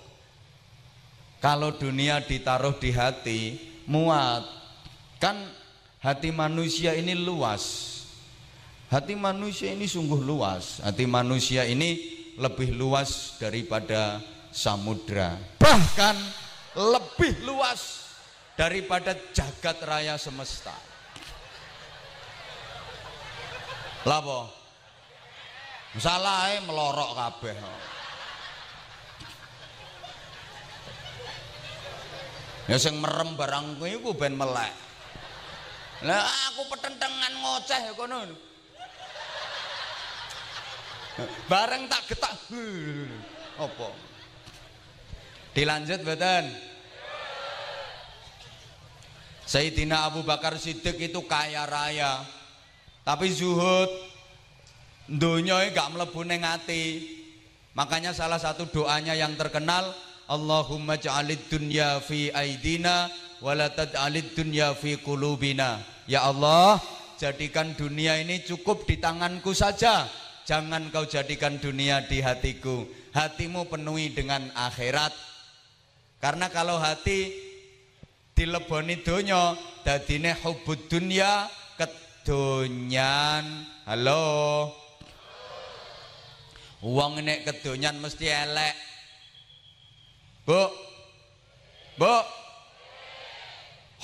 Kalau 1.43 1.77
dunia 1.77 2.25
ditaruh 2.25 2.77
di 2.81 2.91
hati 2.95 3.41
muat. 3.91 4.45
Kan 5.21 5.37
hati 6.01 6.33
manusia 6.33 6.97
ini 6.97 7.17
luas. 7.17 7.93
Hati 8.89 9.17
manusia 9.17 9.73
ini 9.73 9.89
sungguh 9.89 10.21
luas. 10.21 10.85
Hati 10.85 11.05
manusia 11.09 11.67
ini 11.67 12.15
lebih 12.37 12.75
luas 12.75 13.39
daripada 13.41 14.23
samudra. 14.51 15.37
Bahkan 15.59 16.17
lebih 16.75 17.47
luas 17.47 18.04
daripada 18.55 19.15
jagat 19.35 19.79
raya 19.83 20.15
semesta. 20.15 20.75
Lapo? 24.07 24.51
Salah 25.99 26.59
melorok 26.67 27.11
kabeh. 27.15 27.57
Ya 32.65 32.81
sing 32.81 32.97
merem 32.97 33.37
barang 33.37 33.77
kuwi 33.79 34.01
ku 34.01 34.17
ben 34.17 34.35
melek. 34.35 34.73
Lah 36.03 36.25
aku 36.51 36.69
petentengan 36.75 37.33
ngoceh 37.39 37.81
ya 37.81 37.93
kono. 37.95 38.21
Bareng 41.47 41.87
tak 41.87 42.03
getak. 42.11 42.35
Apa? 43.55 43.89
Dilanjut 45.55 46.03
mboten? 46.03 46.74
Sayyidina 49.45 50.09
Abu 50.09 50.25
Bakar 50.25 50.57
Siddiq 50.57 50.97
itu 51.01 51.21
kaya 51.29 51.69
raya. 51.69 52.25
Tapi 53.05 53.29
zuhud 53.29 53.93
dunia 55.05 55.61
gak 55.73 55.93
melebu 55.93 56.25
neng 56.25 56.45
hati. 56.45 57.05
Makanya 57.77 58.17
salah 58.17 58.41
satu 58.41 58.71
doanya 58.71 59.13
yang 59.13 59.37
terkenal 59.37 59.93
Allahumma 60.25 60.97
ja'alid 60.97 61.53
dunya 61.53 62.01
fi 62.01 62.33
aidina 62.33 63.13
wala 63.45 63.69
tad'alid 63.69 64.33
dunya 64.33 64.73
fi 64.73 64.97
qulubina. 64.97 65.85
Ya 66.09 66.25
Allah 66.25 66.81
jadikan 67.21 67.77
dunia 67.77 68.17
ini 68.17 68.41
cukup 68.41 68.89
di 68.89 68.97
tanganku 68.97 69.53
saja. 69.53 70.09
Jangan 70.45 70.89
kau 70.93 71.05
jadikan 71.05 71.61
dunia 71.61 72.05
di 72.05 72.25
hatiku. 72.25 72.89
Hatimu 73.13 73.69
penuhi 73.69 74.13
dengan 74.13 74.49
akhirat. 74.57 75.13
Karena 76.21 76.49
kalau 76.49 76.81
hati 76.81 77.33
dileboni 78.35 79.01
donya 79.01 79.55
dadine 79.87 80.35
hubud 80.43 80.91
dunya 80.91 81.47
kedonyan. 81.79 83.47
Halo. 83.87 84.69
Wong 86.85 87.23
nek 87.25 87.49
kedonyan 87.49 87.97
mesti 88.03 88.27
elek. 88.29 88.75
Bu. 90.45 90.63
Bu. 91.97 92.15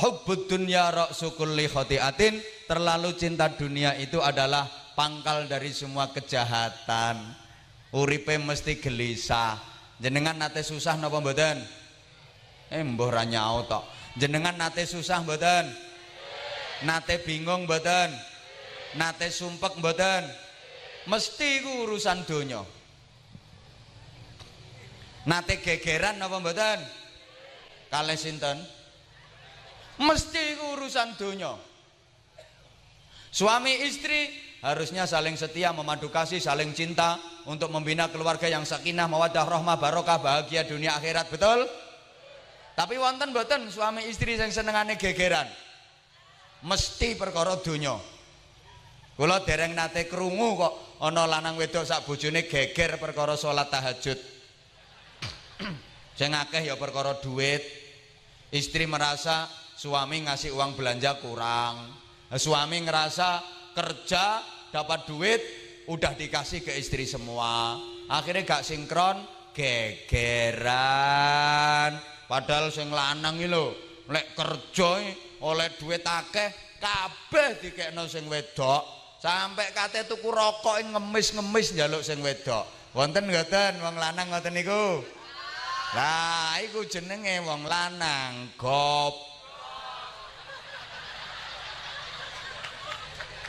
Hubbud 0.00 0.48
dunya 0.48 0.88
ra'su 0.88 1.36
kulli 1.36 1.68
khati'atin 1.68 2.40
terlalu 2.64 3.12
cinta 3.20 3.52
dunia 3.52 3.92
itu 4.00 4.16
adalah 4.16 4.64
pangkal 4.96 5.44
dari 5.44 5.76
semua 5.76 6.08
kejahatan. 6.08 7.20
Uripe 7.92 8.40
mesti 8.40 8.80
gelisah. 8.80 9.60
Jenengan 10.00 10.40
nate 10.40 10.64
susah 10.64 10.96
napa 10.96 11.20
mboten? 11.20 11.60
Eh 12.72 12.80
mbah 12.80 13.10
ra 13.12 13.24
tok 13.66 13.99
jenengan 14.18 14.56
nate 14.58 14.88
susah 14.88 15.22
mboten? 15.22 15.70
Nate 16.82 17.20
bingung 17.22 17.68
mboten? 17.68 18.10
Nate 18.96 19.30
sumpek 19.30 19.78
mboten? 19.78 20.26
Mesti 21.06 21.62
ku 21.62 21.86
urusan 21.86 22.26
donya. 22.26 22.62
Nate 25.28 25.60
gegeran 25.60 26.18
napa 26.18 26.40
mboten? 26.40 26.78
Kalih 27.92 28.18
sinten? 28.18 28.58
Mesti 30.00 30.44
ku 30.56 30.80
urusan 30.80 31.14
donya. 31.20 31.54
Suami 33.30 33.86
istri 33.86 34.26
harusnya 34.60 35.06
saling 35.06 35.38
setia 35.38 35.70
memadu 35.70 36.10
kasih 36.10 36.42
saling 36.42 36.74
cinta 36.74 37.16
untuk 37.48 37.72
membina 37.72 38.10
keluarga 38.10 38.50
yang 38.50 38.66
sakinah 38.66 39.08
mawaddah 39.08 39.46
rahmah 39.46 39.80
barokah 39.80 40.20
bahagia 40.20 40.68
dunia 40.68 40.98
akhirat 40.98 41.32
betul 41.32 41.64
tapi 42.74 42.96
wonten 42.96 43.34
mboten 43.34 43.68
suami 43.68 44.06
istri 44.06 44.38
yang 44.38 44.50
senengane 44.52 44.96
gegeran. 44.96 45.46
Mesti 46.64 47.16
perkara 47.16 47.56
donya. 47.60 47.96
Kula 49.16 49.44
dereng 49.44 49.76
nate 49.76 50.08
krungu 50.08 50.56
kok 50.56 50.74
ana 51.04 51.28
lanang 51.28 51.56
wedok 51.60 51.84
sak 51.84 52.08
bojone 52.08 52.48
geger 52.48 52.96
perkara 52.96 53.36
salat 53.36 53.68
tahajud. 53.68 54.16
Sing 56.16 56.32
akeh 56.32 56.68
ya 56.68 56.76
perkara 56.80 57.20
duit. 57.20 57.60
Istri 58.50 58.88
merasa 58.88 59.46
suami 59.76 60.24
ngasih 60.24 60.56
uang 60.56 60.72
belanja 60.76 61.20
kurang. 61.20 61.96
Suami 62.32 62.80
ngerasa 62.80 63.44
kerja 63.76 64.40
dapat 64.72 65.04
duit 65.04 65.42
udah 65.88 66.16
dikasih 66.16 66.64
ke 66.64 66.72
istri 66.80 67.04
semua. 67.04 67.76
Akhirnya 68.10 68.42
gak 68.42 68.64
sinkron 68.66 69.22
gegeran 69.54 70.80
padahal 72.30 72.70
sing 72.70 72.94
lanang 72.94 73.42
iki 73.42 73.50
lho 73.50 73.74
lek 74.06 74.38
kerja 74.38 74.90
oleh 75.42 75.68
duit 75.74 76.06
akeh 76.06 76.78
kabeh 76.78 77.58
dikekno 77.58 78.06
sing 78.06 78.30
wedok 78.30 78.86
sampai 79.18 79.74
kate 79.74 80.06
tuku 80.06 80.30
rokok 80.30 80.78
ngemis-ngemis 80.94 81.74
njaluk 81.74 82.06
sing 82.06 82.22
wedok 82.22 82.94
wonten 82.94 83.26
mboten 83.26 83.82
wong 83.82 83.98
lanang 83.98 84.30
ngoten 84.30 84.54
niku 84.54 85.02
lah 85.90 86.62
iku 86.62 86.86
jenenge 86.86 87.42
wong 87.42 87.66
lanang 87.66 88.54
gop. 88.54 89.10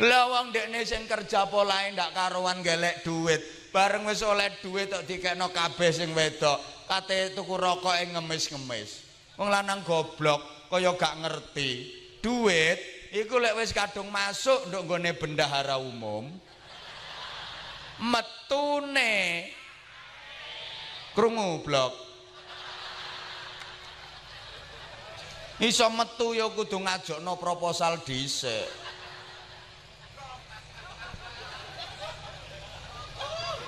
Lah 0.01 0.25
wong 0.25 0.49
dekne 0.49 0.81
sing 0.81 1.05
kerja 1.05 1.45
polahe 1.45 1.93
ndak 1.93 2.17
karuan 2.17 2.65
gelek 2.65 3.05
duit. 3.05 3.69
Bareng 3.69 4.09
wis 4.09 4.25
oleh 4.25 4.49
duit 4.65 4.89
tok 4.89 5.05
dikekno 5.05 5.53
kabeh 5.53 5.93
sing 5.93 6.17
wedok. 6.17 6.57
Kate 6.91 7.31
tuku 7.31 7.55
rokoke 7.55 8.03
ngemis-ngemis. 8.11 9.07
Wong 9.39 9.47
lanang 9.47 9.79
goblok 9.87 10.67
kaya 10.67 10.91
gak 10.99 11.23
ngerti. 11.23 11.87
Duit 12.19 12.75
iku 13.15 13.39
lek 13.39 13.55
wis 13.55 13.71
kadung 13.71 14.11
masuk 14.11 14.67
nduk 14.67 14.83
nggone 14.83 15.15
bendahara 15.15 15.79
umum. 15.79 16.27
Metune 18.03 19.47
krungu 21.15 21.63
blok 21.63 21.93
iso 25.63 25.87
metu 25.93 26.33
ya 26.35 26.49
kudu 26.51 26.81
ngajokno 26.81 27.37
proposal 27.37 28.01
dhisik 28.01 28.80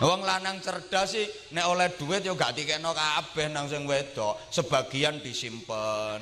Wong 0.04 0.20
lanang 0.28 0.60
cerdas 0.60 1.16
sih 1.16 1.24
nek 1.56 1.64
oleh 1.64 1.88
duit 1.96 2.28
ya 2.28 2.36
gak 2.36 2.60
dikekno 2.60 2.92
kabeh 2.92 3.48
nang 3.48 3.72
sing 3.72 3.88
wedok, 3.88 4.52
sebagian 4.52 5.24
disimpen. 5.24 6.20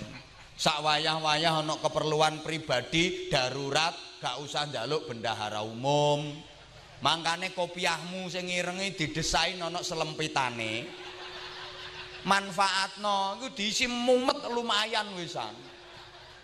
Sak 0.54 0.86
wayah-wayah 0.86 1.66
ana 1.66 1.82
keperluan 1.82 2.46
pribadi 2.46 3.26
darurat 3.34 3.98
gak 4.22 4.38
usah 4.38 4.70
njaluk 4.70 5.10
bendahara 5.10 5.66
umum. 5.66 6.30
Mangkane 7.02 7.58
kopiahmu 7.58 8.30
sing 8.30 8.46
irengi 8.46 8.94
didesain 8.94 9.58
ana 9.58 9.82
selempitane 9.82 10.86
manfaatno 12.22 13.42
iku 13.42 13.48
diisi 13.58 13.90
mumet 13.90 14.46
lumayan 14.54 15.10
wisan 15.18 15.54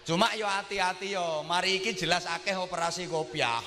cuma 0.07 0.33
yo 0.33 0.49
hati-hati 0.49 1.13
yo 1.13 1.45
mari 1.45 1.77
iki 1.77 1.93
jelas 1.93 2.25
akeh 2.25 2.57
operasi 2.57 3.05
kopiah 3.05 3.61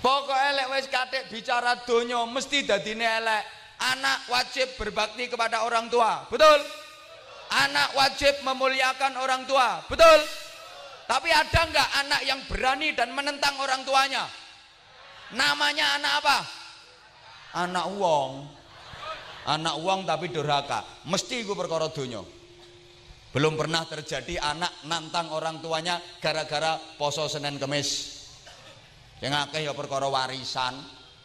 pokoknya 0.00 0.56
elek 0.56 0.66
wis 0.74 0.86
katik 0.88 1.28
bicara 1.28 1.80
donya 1.84 2.24
mesti 2.26 2.64
dadine 2.64 3.06
elek. 3.06 3.44
Anak 3.80 4.28
wajib 4.28 4.76
berbakti 4.76 5.32
kepada 5.32 5.64
orang 5.64 5.88
tua. 5.88 6.28
Betul? 6.28 6.60
Anak 7.48 7.96
wajib 7.96 8.44
memuliakan 8.44 9.16
orang 9.16 9.48
tua. 9.48 9.80
Betul? 9.88 10.20
Tapi 11.08 11.32
ada 11.32 11.60
nggak 11.64 11.88
anak 12.04 12.20
yang 12.28 12.40
berani 12.44 12.92
dan 12.92 13.16
menentang 13.16 13.56
orang 13.56 13.80
tuanya? 13.88 14.28
Namanya 15.32 15.96
anak 15.96 16.12
apa? 16.20 16.38
Anak 17.64 17.86
uang 17.96 18.32
anak 19.48 19.74
uang 19.80 20.04
tapi 20.04 20.28
durhaka. 20.28 20.84
Mesti 21.08 21.42
gue 21.42 21.56
perkara 21.56 21.88
dunia 21.88 22.20
belum 23.30 23.54
pernah 23.54 23.86
terjadi 23.86 24.42
anak 24.42 24.82
nantang 24.90 25.30
orang 25.30 25.62
tuanya 25.62 26.02
gara-gara 26.18 26.74
poso 26.98 27.30
Senin 27.30 27.62
Kemis 27.62 28.19
yang 29.20 29.36
akeh 29.36 29.64
ya 29.64 29.72
perkara 29.76 30.08
warisan. 30.08 30.76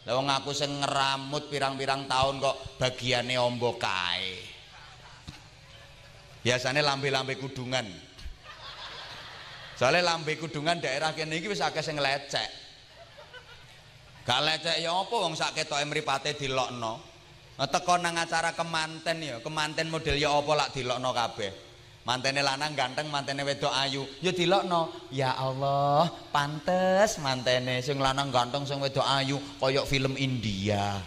Lah 0.06 0.14
ngaku 0.22 0.54
sing 0.54 0.70
ngeramut 0.70 1.50
pirang-pirang 1.50 2.06
tahun 2.06 2.38
kok 2.38 2.78
bagiannya 2.78 3.42
ombo 3.42 3.74
kae. 3.74 4.38
Biasanya 6.46 6.78
lambe-lambe 6.78 7.34
kudungan. 7.42 7.82
Soalnya 9.74 10.14
lambe 10.14 10.38
kudungan 10.38 10.78
daerah 10.78 11.10
kene 11.10 11.42
iki 11.42 11.50
wis 11.50 11.58
akeh 11.58 11.82
sing 11.82 11.98
lecek. 11.98 12.46
Gak 14.22 14.40
lecek 14.46 14.78
ya 14.78 14.94
apa 14.94 15.10
wong 15.10 15.34
sak 15.34 15.58
ketoke 15.58 15.82
mripate 15.90 16.38
dilokno. 16.38 17.02
Teko 17.58 17.98
nang 17.98 18.14
acara 18.20 18.54
kemanten 18.54 19.16
ya, 19.24 19.36
kemanten 19.42 19.90
model 19.90 20.14
ya 20.14 20.30
apa 20.30 20.52
lak 20.54 20.70
dilokno 20.70 21.10
kabeh. 21.10 21.65
Mantene 22.06 22.38
lanang 22.38 22.78
ganteng, 22.78 23.10
mantene 23.10 23.42
wedok 23.42 23.74
ayu. 23.74 24.06
Ya 24.22 24.30
dilokno. 24.30 25.10
Ya 25.10 25.34
Allah, 25.34 26.06
pantes 26.30 27.18
mantene 27.18 27.82
sing 27.82 27.98
lanang 27.98 28.30
ganteng, 28.30 28.62
sing 28.62 28.78
wedok 28.78 29.02
ayu 29.02 29.42
koyok 29.58 29.90
film 29.90 30.14
India. 30.14 31.02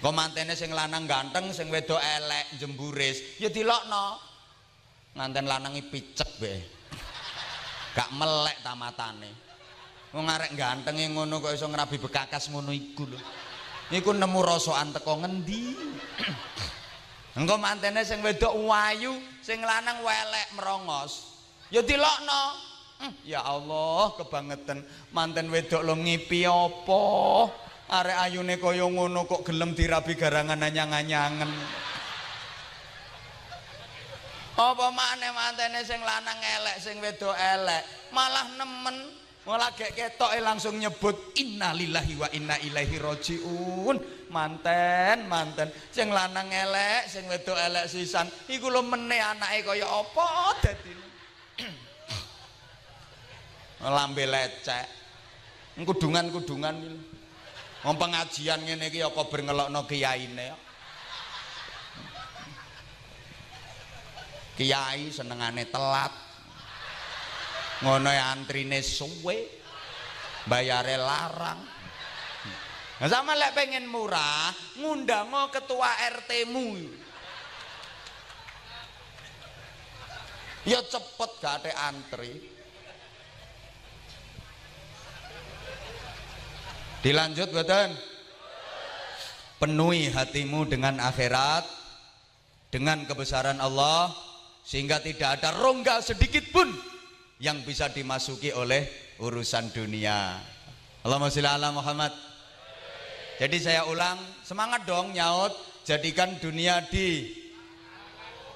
Kok 0.00 0.16
mantene 0.16 0.56
sing 0.56 0.72
lanang 0.72 1.04
ganteng, 1.04 1.52
sing 1.52 1.68
wedok 1.68 2.00
elek, 2.00 2.56
jemburis, 2.56 3.36
ya 3.36 3.52
dilokno. 3.52 4.16
Nganten 5.20 5.44
lanang 5.44 5.76
picek 5.92 6.30
be. 6.40 6.54
Gak 7.92 8.08
melek 8.16 8.56
tamatane. 8.64 9.30
Wong 10.16 10.24
arek 10.32 10.56
gantenge 10.56 11.12
ngono 11.12 11.44
kok 11.44 11.52
iso 11.52 11.68
ngrabi 11.68 12.00
bekakas 12.00 12.48
ngono 12.48 12.72
iku 12.72 13.04
lho. 13.04 13.20
Iku 13.92 14.16
nemu 14.16 14.40
rasokan 14.40 14.96
teko 14.96 15.20
ngendi? 15.20 15.76
Engko 17.38 17.54
mantene 17.62 18.02
sing 18.02 18.18
wedok 18.26 18.54
wayu, 18.66 19.14
sing 19.38 19.62
lanang 19.62 20.02
welek 20.02 20.50
merongos. 20.58 21.38
Ya 21.70 21.78
dilokno. 21.86 22.42
Hmm, 23.00 23.14
ya 23.24 23.40
Allah, 23.40 24.12
kebangetan 24.18 24.82
manten 25.14 25.48
wedok 25.48 25.86
lo 25.86 25.94
ngipi 25.94 26.44
apa? 26.44 27.02
Arek 27.90 28.18
ayune 28.22 28.54
kaya 28.58 28.86
ngono 28.86 29.26
kok 29.26 29.46
gelem 29.46 29.74
dirabi 29.74 30.14
garangan 30.18 30.62
anyang-anyangen. 30.62 31.50
Apa 34.60 34.86
maneh 34.92 35.30
mantene 35.32 35.80
sing 35.86 36.02
lanang 36.02 36.38
elek, 36.38 36.76
sing 36.82 36.98
wedok 36.98 37.32
elek, 37.32 37.82
malah 38.10 38.46
nemen 38.58 39.19
Malah 39.40 39.72
kayak 39.72 39.96
ketok 39.96 40.36
langsung 40.44 40.76
nyebut 40.76 41.32
innalillahi 41.40 42.14
wa 42.20 42.28
inna 42.36 42.60
ilaihi 42.60 42.96
rojiun. 43.00 43.96
Manten, 44.30 45.26
manten. 45.26 45.72
Sing 45.90 46.12
lanang 46.12 46.52
elek, 46.52 47.08
sing 47.08 47.24
wedok 47.26 47.56
elek 47.56 47.88
sisan. 47.88 48.28
Iku 48.52 48.68
mene 48.84 49.16
anake 49.16 49.64
kaya 49.64 49.88
apa 49.88 50.28
dadi. 50.60 50.92
Lambe 53.96 54.24
lecek. 54.28 54.86
Kudungan-kudungan 55.80 56.76
iki. 56.76 57.20
Wong 57.80 57.96
pengajian 57.96 58.60
ngene 58.60 58.92
iki 58.92 59.00
apa 59.00 59.24
ber 59.24 59.40
ngelokno 59.40 59.88
kiyaine. 59.88 60.48
Kiai 64.60 65.08
senengane 65.08 65.64
telat, 65.72 66.12
ngono 67.80 68.10
ya 68.12 68.36
antrine 68.36 68.84
suwe 68.84 69.48
bayare 70.44 71.00
larang 71.00 71.60
nah, 73.00 73.08
sama 73.08 73.32
lek 73.36 73.56
pengen 73.56 73.88
murah 73.88 74.52
ngundang 74.76 75.32
ketua 75.52 75.88
RT 76.20 76.48
mu 76.50 76.76
Ya 80.68 80.84
cepet 80.84 81.30
gak 81.40 81.64
ada 81.64 81.72
antri. 81.88 82.36
Dilanjut 87.00 87.48
betul. 87.48 87.96
Penuhi 89.56 90.12
hatimu 90.12 90.68
dengan 90.68 91.00
akhirat, 91.00 91.64
dengan 92.68 93.08
kebesaran 93.08 93.56
Allah, 93.56 94.12
sehingga 94.64 95.00
tidak 95.00 95.40
ada 95.40 95.52
rongga 95.56 96.04
sedikit 96.04 96.44
pun 96.52 96.68
yang 97.40 97.64
bisa 97.64 97.88
dimasuki 97.88 98.52
oleh 98.52 98.84
urusan 99.18 99.72
dunia. 99.72 100.36
Allahumma 101.00 101.32
sholli 101.32 101.48
ala 101.48 101.72
Muhammad. 101.72 102.12
Jadi 103.40 103.56
saya 103.56 103.88
ulang, 103.88 104.20
semangat 104.44 104.84
dong 104.84 105.16
nyaut, 105.16 105.56
jadikan 105.88 106.36
dunia 106.36 106.84
di 106.92 107.32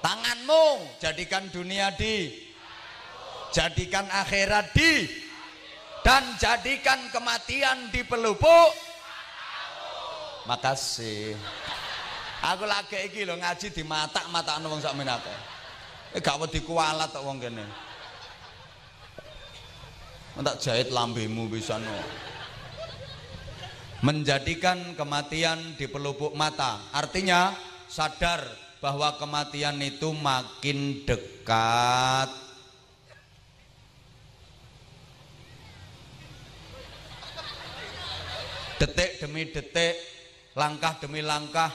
tanganmu, 0.05 1.01
jadikan 1.01 1.49
dunia 1.49 1.89
di 1.97 2.29
jadikan 3.49 4.05
akhirat 4.13 4.69
di 4.77 5.09
dan 6.05 6.21
jadikan 6.37 7.09
kematian 7.09 7.89
di 7.89 8.05
pelupuk. 8.05 8.71
Makasih. 10.45 11.33
Aku 12.45 12.69
lagi 12.69 13.09
iki 13.09 13.25
lho 13.25 13.41
ngaji 13.41 13.73
di 13.73 13.81
mata 13.81 14.21
mata 14.29 14.61
wong 14.61 14.77
sak 14.77 14.93
menake 14.93 15.33
eh 16.13 16.21
gak 16.21 16.37
wedi 16.37 16.61
kualat 16.61 17.09
wong 17.25 17.41
kene 17.41 17.65
tak 20.43 20.59
jahit 20.59 20.91
lambemu 20.91 21.47
bisa 21.47 21.79
no 21.79 22.25
menjadikan 24.05 24.93
kematian 24.93 25.57
di 25.81 25.89
pelupuk 25.89 26.37
mata. 26.37 26.77
Artinya 26.93 27.57
sadar 27.89 28.45
bahwa 28.77 29.17
kematian 29.17 29.81
itu 29.81 30.13
makin 30.13 31.01
dekat. 31.09 32.29
Detik 38.77 39.23
demi 39.23 39.49
detik, 39.49 39.95
langkah 40.53 40.99
demi 41.01 41.23
langkah, 41.23 41.73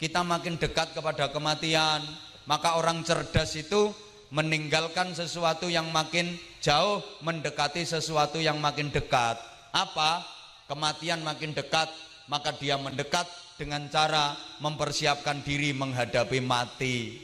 kita 0.00 0.24
makin 0.24 0.56
dekat 0.56 0.96
kepada 0.96 1.28
kematian. 1.28 2.00
Maka 2.48 2.80
orang 2.80 3.04
cerdas 3.04 3.54
itu 3.54 3.92
meninggalkan 4.32 5.12
sesuatu 5.14 5.68
yang 5.68 5.92
makin 5.92 6.34
jauh, 6.62 7.02
mendekati 7.26 7.82
sesuatu 7.82 8.38
yang 8.38 8.62
makin 8.62 8.88
dekat. 8.88 9.36
Apa? 9.74 10.22
Kematian 10.70 11.20
makin 11.26 11.52
dekat, 11.52 11.90
maka 12.30 12.54
dia 12.56 12.78
mendekat 12.78 13.26
dengan 13.58 13.90
cara 13.92 14.32
mempersiapkan 14.62 15.44
diri 15.44 15.74
menghadapi 15.76 16.38
mati. 16.40 17.18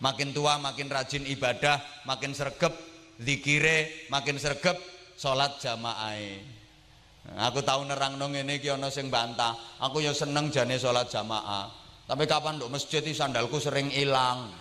Makin 0.00 0.32
tua 0.32 0.56
makin 0.62 0.88
rajin 0.88 1.26
ibadah, 1.28 2.06
makin 2.08 2.32
sergep 2.32 2.72
zikire, 3.20 4.08
makin 4.08 4.40
sergep 4.40 4.78
sholat 5.18 5.60
jamaah. 5.60 6.16
Aku 7.48 7.64
tahu 7.64 7.88
nerang 7.88 8.20
nong 8.20 8.36
ini 8.36 8.60
kiono 8.60 8.92
sing 8.92 9.08
bantah. 9.08 9.56
Aku 9.80 10.04
ya 10.04 10.12
seneng 10.12 10.52
jane 10.52 10.76
sholat 10.76 11.08
jamaah. 11.08 11.72
Tapi 12.04 12.28
kapan 12.28 12.60
dok 12.60 12.68
masjid 12.68 13.00
sandalku 13.00 13.56
sering 13.56 13.88
hilang. 13.88 14.52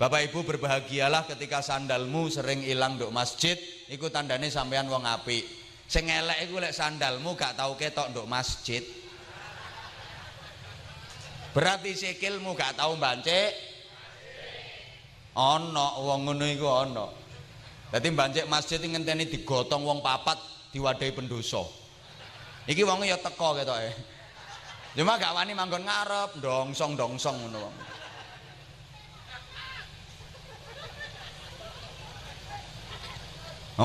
Bapak 0.00 0.32
Ibu 0.32 0.48
berbahagialah 0.48 1.28
ketika 1.28 1.60
sandalmu 1.60 2.32
sering 2.32 2.64
hilang 2.64 2.96
dok 2.96 3.12
masjid. 3.12 3.60
Iku 3.92 4.08
tandane 4.08 4.48
sampean 4.48 4.88
wong 4.88 5.04
api. 5.04 5.44
Sing 5.84 6.08
elek 6.08 6.48
iku 6.48 6.56
lek 6.56 6.72
sandalmu 6.72 7.36
gak 7.36 7.60
tahu 7.60 7.76
ketok 7.76 8.16
dok 8.16 8.24
masjid. 8.24 8.80
Berarti 11.52 11.92
sikilmu 11.92 12.56
gak 12.56 12.80
tahu 12.80 12.96
bancik. 12.96 13.52
Ono 15.36 16.00
wong 16.08 16.32
ngono 16.32 16.48
iku 16.48 16.64
ono. 16.64 17.06
Dadi 17.92 18.08
bancik 18.08 18.48
masjid 18.48 18.80
ngenteni 18.80 19.28
digotong 19.28 19.84
wong 19.84 20.00
papat 20.00 20.40
diwadahi 20.70 21.12
pendoso 21.12 21.66
iki 22.70 22.86
wonge 22.86 23.10
ya 23.10 23.18
teko 23.18 23.58
ketoke 23.58 23.90
cuma 24.94 25.18
gak 25.18 25.34
wani 25.34 25.52
manggon 25.54 25.82
ngarep 25.82 26.38
dongsong 26.38 26.94
dongsong 26.94 27.36
ngono 27.46 27.58
wong 27.66 27.76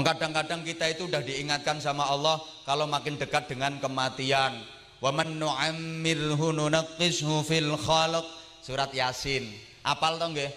kadang-kadang 0.04 0.66
kita 0.66 0.92
itu 0.92 1.08
udah 1.08 1.24
diingatkan 1.24 1.80
sama 1.80 2.10
Allah 2.10 2.42
kalau 2.68 2.84
makin 2.90 3.16
dekat 3.16 3.48
dengan 3.48 3.80
kematian. 3.80 4.60
Wa 5.00 5.14
man 5.14 5.40
fil 7.48 7.72
khalq. 7.80 8.26
Surat 8.66 8.90
Yasin. 8.98 9.46
Apal 9.86 10.18
to 10.18 10.26
nggih? 10.34 10.50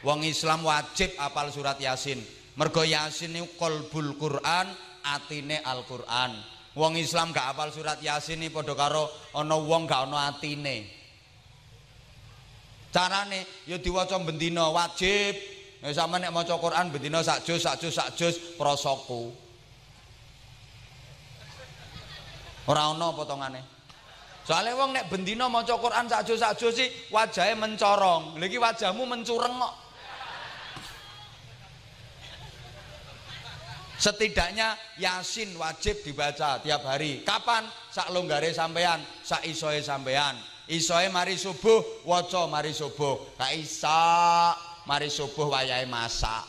Wong 0.00 0.24
Islam 0.24 0.64
wajib 0.64 1.12
apal 1.20 1.52
surat 1.52 1.76
Yasin. 1.76 2.16
Mergo 2.56 2.80
Yasin 2.82 3.36
niku 3.36 3.52
qalbul 3.60 4.16
Quran, 4.16 4.66
atine 5.04 5.60
Al-Qur'an. 5.60 6.32
Wong 6.78 6.94
Islam 6.96 7.34
gak 7.34 7.52
apal 7.52 7.74
surat 7.74 7.98
Yasin 7.98 8.40
iki 8.46 8.54
padha 8.54 8.72
karo 8.78 9.10
ana 9.34 9.58
wong 9.58 9.90
gak 9.90 10.06
ana 10.06 10.30
atine. 10.30 10.86
Carane 12.94 13.44
ya 13.66 13.76
diwaca 13.82 14.16
bendina 14.22 14.70
wajib. 14.70 15.57
Nek 15.78 15.94
sampeyan 15.94 16.26
nek 16.26 16.34
maca 16.34 16.58
Quran 16.58 16.90
bendina 16.90 17.22
sak 17.22 17.46
juz 17.46 17.62
sak 17.62 17.78
juz 17.78 17.94
sak 17.94 18.10
juz 18.18 18.34
prasaku. 18.58 19.30
Ora 22.66 22.90
ana 22.90 23.14
potongane. 23.14 23.62
Soale 24.42 24.74
wong 24.74 24.90
nek 24.90 25.06
bendina 25.06 25.46
maca 25.46 25.78
Quran 25.78 26.10
sak 26.10 26.26
juz 26.26 26.42
sak 26.42 26.58
juz 26.58 26.74
iki 26.74 27.14
wajahe 27.14 27.54
mencorong. 27.54 28.42
Lha 28.42 28.58
wajahmu 28.58 29.06
mencureng 29.06 29.54
kok. 29.54 29.74
Setidaknya 33.98 34.78
Yasin 34.98 35.58
wajib 35.58 36.06
dibaca 36.06 36.62
tiap 36.62 36.86
hari. 36.86 37.26
Kapan? 37.26 37.66
Sak 37.90 38.14
longgare 38.14 38.54
sampean, 38.54 39.02
sak 39.26 39.42
isoe 39.42 39.82
sampean. 39.82 40.38
Isoe 40.70 41.10
mari 41.10 41.34
subuh, 41.34 42.06
waca 42.06 42.46
mari 42.46 42.70
subuh. 42.70 43.34
Kak 43.34 43.52
isa 43.58 44.54
mari 44.88 45.12
subuh 45.12 45.52
wayahe 45.52 45.84
masak. 45.84 46.48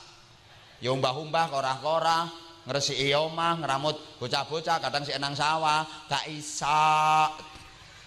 Ya 0.79 0.95
umbah-umbah 0.95 1.51
korah-korah, 1.51 2.31
ngresiki 2.63 3.11
omah, 3.11 3.59
ngramut 3.59 3.99
bocah-bocah 4.23 4.79
kadang 4.79 5.03
sik 5.03 5.19
nang 5.19 5.35
sawah. 5.35 5.83
Kak 6.07 6.23
isa 6.31 7.27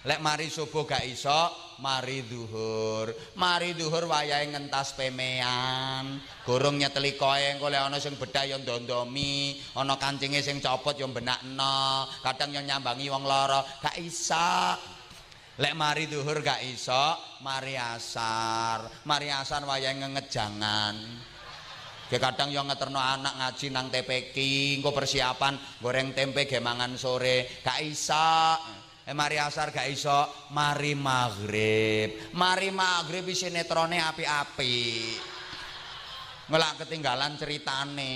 lek 0.03 0.19
mari 0.19 0.51
subuh 0.51 0.83
gak 0.83 1.07
iso 1.07 1.47
mari 1.79 2.27
duhur 2.27 3.07
mari 3.39 3.71
duhur 3.71 4.03
wayahe 4.11 4.51
ngentas 4.51 4.99
pemean 4.99 6.19
gorong 6.43 6.75
nyeteli 6.75 7.15
koe 7.15 7.39
engko 7.39 7.71
lek 7.71 7.87
ana 7.87 8.03
sing 8.03 8.19
bedah 8.19 8.43
ya 8.43 8.59
ndondomi 8.59 9.55
ana 9.79 9.95
kancinge 9.95 10.43
sing 10.43 10.59
copot 10.59 10.99
ya 10.99 11.07
benakno 11.07 12.03
kadang 12.19 12.51
yang 12.51 12.67
nyambangi 12.67 13.07
wong 13.07 13.23
lara 13.23 13.63
gak 13.79 13.95
isa 13.95 14.75
lek 15.53 15.73
mari 15.77 16.09
duhur 16.09 16.41
gak 16.41 16.65
iso 16.65 17.13
mari 17.45 17.77
asar 17.77 18.89
mari 19.05 19.29
asar 19.29 19.61
wayahe 19.69 20.01
ngejangan 20.01 20.97
Ke 22.13 22.21
kadang 22.21 22.53
yang 22.53 22.69
ngeterno 22.69 23.01
anak 23.01 23.41
ngaji 23.41 23.73
nang 23.73 23.89
TPK, 23.89 24.37
engko 24.77 24.93
persiapan 24.93 25.57
goreng 25.81 26.13
tempe 26.13 26.45
gemangan 26.45 26.93
sore, 26.93 27.63
gak 27.65 27.81
isa. 27.81 28.53
Eh 29.01 29.17
mari 29.17 29.41
asar 29.41 29.73
gak 29.73 29.89
iso, 29.89 30.29
mari 30.53 30.93
maghrib. 30.93 32.37
Mari 32.37 32.69
maghrib 32.69 33.25
isi 33.25 33.49
netrone 33.49 33.97
api-api. 33.97 34.77
Ngelak 36.53 36.85
ketinggalan 36.85 37.33
ceritane. 37.33 38.15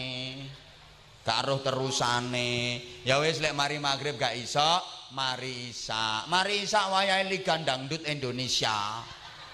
Gak 1.25 1.41
roh 1.49 1.65
terusane. 1.65 2.77
Ya 3.01 3.17
wis 3.17 3.41
lek 3.41 3.57
mari 3.57 3.81
maghrib 3.81 4.13
gak 4.13 4.37
iso, 4.37 4.77
mari 5.15 5.71
isa. 5.71 6.27
Mari 6.27 6.65
isa 6.67 6.91
wayahe 6.91 7.27
Liga 7.29 7.55
Dangdut 7.61 8.03
Indonesia. 8.07 9.03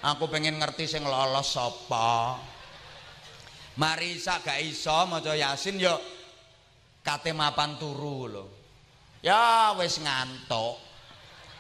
Aku 0.04 0.28
pengen 0.28 0.58
ngerti 0.58 0.90
sing 0.90 1.04
lolos 1.06 1.54
sapa. 1.54 2.40
Mari 3.78 4.18
isa 4.18 4.38
gak 4.42 4.62
iso 4.62 4.94
maca 5.10 5.34
Yasin 5.34 5.82
yo 5.82 5.98
kate 7.02 7.34
mapan 7.34 7.78
turu 7.78 8.30
lho. 8.30 8.46
Ya 9.24 9.74
wis 9.80 9.98
ngantuk. 10.02 10.78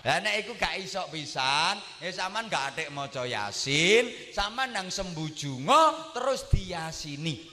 Lah 0.04 0.20
nek 0.20 0.44
iku 0.44 0.60
gak 0.60 0.84
iso 0.84 1.00
pisan, 1.08 1.80
ya 2.04 2.12
sampean 2.12 2.52
gak 2.52 2.76
atik 2.76 2.92
maca 2.92 3.24
Yasin, 3.24 4.36
sampean 4.36 4.76
nang 4.76 4.92
sembujunga 4.92 6.12
terus 6.12 6.44
diyasini. 6.52 7.53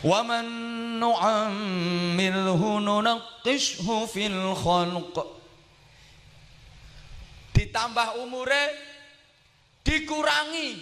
Man 0.00 0.48
nu'ammilhu 0.96 2.80
nunaqqishu 2.80 4.08
fil 4.08 4.56
khalq. 4.56 5.16
Ditambah 7.52 8.24
umure 8.24 8.64
dikurangi 9.84 10.80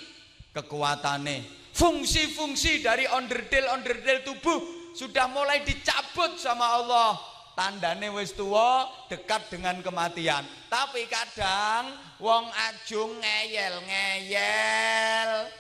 kekuatane 0.54 1.58
Fungsi-fungsi 1.78 2.82
dari 2.82 3.06
onderdil-onderdil 3.06 4.26
tubuh 4.26 4.58
sudah 4.98 5.30
mulai 5.30 5.62
dicabut 5.62 6.34
sama 6.38 6.74
Allah. 6.74 7.14
tandane 7.58 8.06
wis 8.14 8.38
tua 8.38 8.86
dekat 9.10 9.50
dengan 9.50 9.82
kematian 9.82 10.46
tapi 10.70 11.10
kadang 11.10 11.90
wong 12.22 12.46
ajung 12.70 13.18
ngeyel-ngeyel 13.18 15.50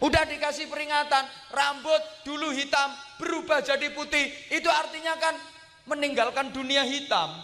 Udah 0.00 0.24
dikasih 0.24 0.64
peringatan, 0.72 1.28
rambut 1.52 2.00
dulu 2.24 2.48
hitam 2.56 2.88
berubah 3.20 3.60
jadi 3.60 3.92
putih. 3.92 4.32
Itu 4.48 4.72
artinya 4.72 5.12
kan 5.20 5.36
meninggalkan 5.84 6.56
dunia 6.56 6.88
hitam. 6.88 7.36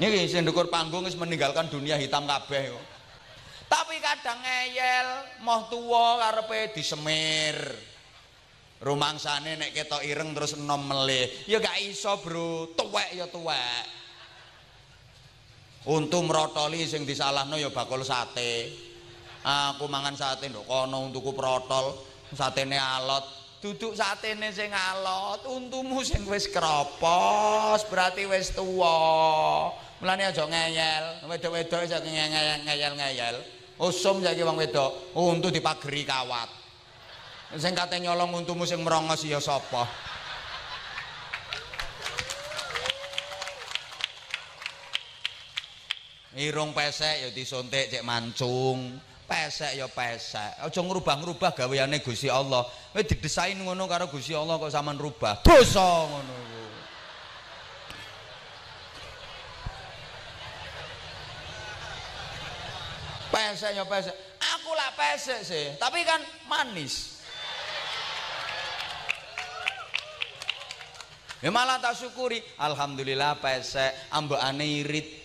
Ini 0.00 0.24
sing 0.24 0.48
ndukur 0.48 0.72
panggung 0.72 1.04
wis 1.04 1.12
meninggalkan 1.12 1.68
dunia 1.68 2.00
hitam 2.00 2.24
kabeh 2.24 2.72
Tapi 3.68 4.00
kadang 4.00 4.40
ngeyel, 4.40 5.08
moh 5.44 5.68
tuwa 5.68 6.16
karepe 6.16 6.72
disemir. 6.72 7.60
Rumangsane 8.80 9.60
nek 9.60 9.76
ketok 9.76 10.00
ireng 10.08 10.32
terus 10.32 10.56
enom 10.56 10.80
melih. 10.88 11.28
Ya 11.44 11.60
gak 11.60 11.76
iso, 11.84 12.16
Bro. 12.24 12.72
Tuwek 12.72 13.12
ya 13.12 13.28
tuwek. 13.28 13.99
Untu 15.88 16.20
merotoli 16.20 16.84
sing 16.84 17.08
disalahno 17.08 17.56
ya 17.56 17.72
bakul 17.72 18.04
sate. 18.04 18.68
Aku 19.40 19.88
mangan 19.88 20.12
sate 20.12 20.52
nduk 20.52 20.68
kono 20.68 21.08
untuku 21.08 21.32
protol, 21.32 21.96
satene 22.36 22.76
alot. 22.76 23.24
Duduk 23.64 23.96
satene 23.96 24.52
sing 24.52 24.68
alot, 24.68 25.48
untumu 25.48 26.04
sing 26.04 26.28
wis 26.28 26.52
kropos, 26.52 27.80
berarti 27.88 28.28
wis 28.28 28.52
tuwa. 28.52 29.72
Mulane 30.00 30.32
aja 30.32 30.48
ngeyel, 30.48 31.28
wedok-wedok 31.28 31.84
saiki 31.84 32.08
ngeyel-ngeyel. 32.08 33.36
Usum 33.80 34.24
saiki 34.24 34.44
wong 34.44 34.56
wedok, 34.60 35.16
untu 35.16 35.48
dipageri 35.52 36.04
kawat. 36.08 36.48
Sing 37.56 37.72
kate 37.72 38.00
nyolong 38.00 38.32
untumu 38.44 38.68
sing 38.68 38.80
merongos 38.84 39.24
ya 39.24 39.40
sapa? 39.40 39.88
Irung 46.38 46.70
pesek 46.70 47.26
ya 47.26 47.28
disuntik 47.34 47.90
cek 47.90 48.06
mancung. 48.06 49.02
Pesek 49.26 49.74
ya 49.74 49.90
pesek. 49.90 50.62
Aja 50.62 50.80
ngrubah-ngrubah 50.82 51.54
gaweane 51.54 51.98
Gusti 52.02 52.30
Allah. 52.30 52.66
Kowe 52.66 53.02
didesain 53.02 53.58
ngono 53.58 53.90
karo 53.90 54.06
Gusti 54.06 54.34
Allah 54.34 54.58
kok 54.58 54.70
sampean 54.70 54.98
rubah. 54.98 55.42
Dosa 55.42 56.06
ngono 56.06 56.50
pesek 63.30 63.72
ya 63.78 63.86
pesek 63.86 64.14
aku 64.38 64.70
lah 64.74 64.90
pesek 64.98 65.40
sih 65.46 65.66
tapi 65.78 66.02
kan 66.02 66.18
manis 66.50 67.22
ya 71.38 71.48
malah 71.54 71.78
tak 71.78 71.94
syukuri 71.94 72.42
alhamdulillah 72.58 73.38
pesek 73.38 73.94
ambekane 74.10 74.66
irit 74.82 75.19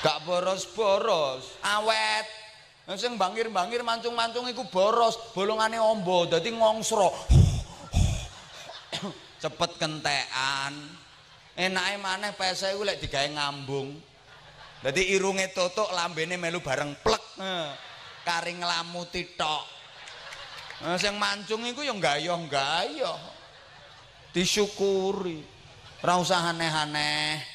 gak 0.00 0.24
boros-boros 0.24 1.60
awet 1.64 2.26
sing 2.98 3.14
bangir-bangir 3.14 3.86
mancung-mancung 3.86 4.50
iku 4.50 4.66
boros 4.66 5.14
bolongane 5.30 5.78
ombo 5.78 6.26
dadi 6.26 6.50
ngongsro 6.50 7.14
cepet 9.42 9.70
kentekan 9.78 10.74
enake 11.54 11.94
maneh 12.02 12.34
pesek 12.34 12.74
iku 12.74 12.82
lek 12.82 12.98
digawe 12.98 13.30
ngambung 13.30 14.10
Dadi 14.80 15.12
irunge 15.12 15.52
tutuk, 15.52 15.92
lambene 15.92 16.40
melu 16.40 16.64
bareng 16.64 16.96
plek. 17.04 17.20
Karing 18.24 18.64
nglamuti 18.64 19.36
tok. 19.36 19.64
Sing 20.96 21.20
mancung 21.20 21.68
iku 21.68 21.84
ya 21.84 21.92
gayoh-gayoh. 21.92 23.20
Disyukuri. 24.32 25.44
Ora 26.00 26.16
aneh-aneh. 26.16 27.49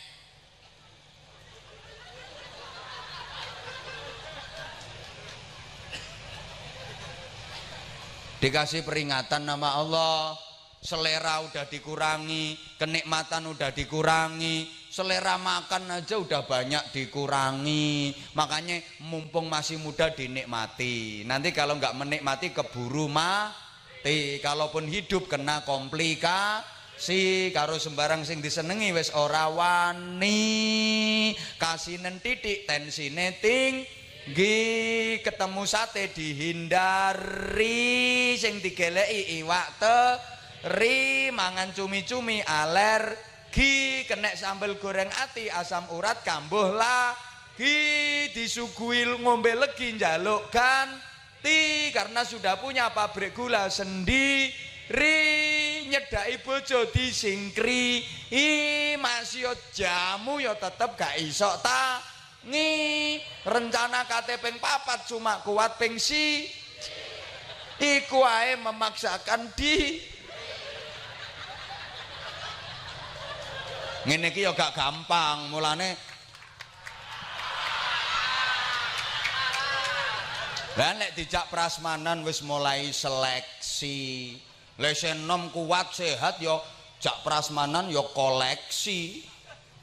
Dikasih 8.45 8.85
peringatan 8.85 9.41
nama 9.41 9.73
Allah, 9.81 10.37
selera 10.77 11.41
udah 11.41 11.65
dikurangi, 11.65 12.77
kenikmatan 12.77 13.49
udah 13.49 13.73
dikurangi, 13.73 14.69
selera 14.93 15.41
makan 15.41 15.89
aja 15.89 16.21
udah 16.21 16.45
banyak 16.45 16.93
dikurangi. 16.93 18.13
Makanya 18.37 19.01
mumpung 19.01 19.49
masih 19.49 19.81
muda 19.81 20.13
dinikmati. 20.13 21.25
Nanti 21.25 21.57
kalau 21.57 21.81
nggak 21.81 21.97
menikmati 21.97 22.53
keburu 22.53 23.09
mati. 23.09 24.37
Kalaupun 24.45 24.93
hidup 24.93 25.25
kena 25.25 25.65
komplikasi 25.65 27.49
karo 27.49 27.81
sembarang 27.81 28.29
sing 28.29 28.45
disenengi 28.45 28.93
wes 28.93 29.09
ora 29.17 29.49
wani. 29.49 31.33
Kasinen 31.57 32.21
titik 32.21 32.69
tensine 32.69 33.41
tinggi 34.25 35.21
ketemu 35.21 35.63
sate 35.69 36.09
dihindari 36.09 37.69
sing 38.41 38.57
digeleki 38.57 39.45
iwak 39.45 39.77
teri 39.77 41.29
mangan 41.29 41.69
cumi-cumi 41.77 42.41
aler 42.41 43.35
lagi 43.55 44.03
kena 44.03 44.35
sambal 44.35 44.75
goreng 44.83 45.07
ati 45.07 45.47
asam 45.47 45.87
urat 45.95 46.27
kambuh 46.27 46.75
lagi 46.75 48.27
disuguhi 48.35 49.07
ngombe 49.23 49.55
legi 49.55 49.95
njaluk 49.95 50.51
ganti 50.51 51.87
karena 51.95 52.27
sudah 52.27 52.59
punya 52.59 52.91
pabrik 52.91 53.31
gula 53.31 53.71
sendiri 53.71 55.23
nyedai 55.87 56.35
bojo 56.43 56.91
disingkri 56.91 58.03
i 58.35 58.47
masih 58.99 59.55
jamu 59.71 60.43
yo 60.43 60.51
tetep 60.59 60.91
gak 60.99 61.15
iso 61.23 61.47
tangi 62.45 63.17
rencana 63.41 64.05
KTP 64.05 64.61
papat 64.61 65.09
cuma 65.09 65.41
kuat 65.41 65.81
pengsi 65.81 66.45
iku 67.81 68.21
ae 68.21 68.53
memaksakan 68.61 69.49
di 69.57 69.97
ngene 74.05 74.29
iki 74.29 74.45
ya 74.45 74.53
gak 74.53 74.77
gampang 74.77 75.49
mulane 75.49 75.97
Lah 80.75 80.91
nek 80.91 81.15
dijak 81.15 81.47
prasmanan 81.47 82.19
wis 82.27 82.43
mulai 82.43 82.91
seleksi. 82.91 84.35
Lesen 84.75 85.23
nom 85.23 85.47
kuat 85.47 85.95
sehat 85.95 86.43
ya 86.43 86.59
jak 86.99 87.23
prasmanan 87.23 87.87
ya 87.87 88.03
koleksi. 88.11 89.23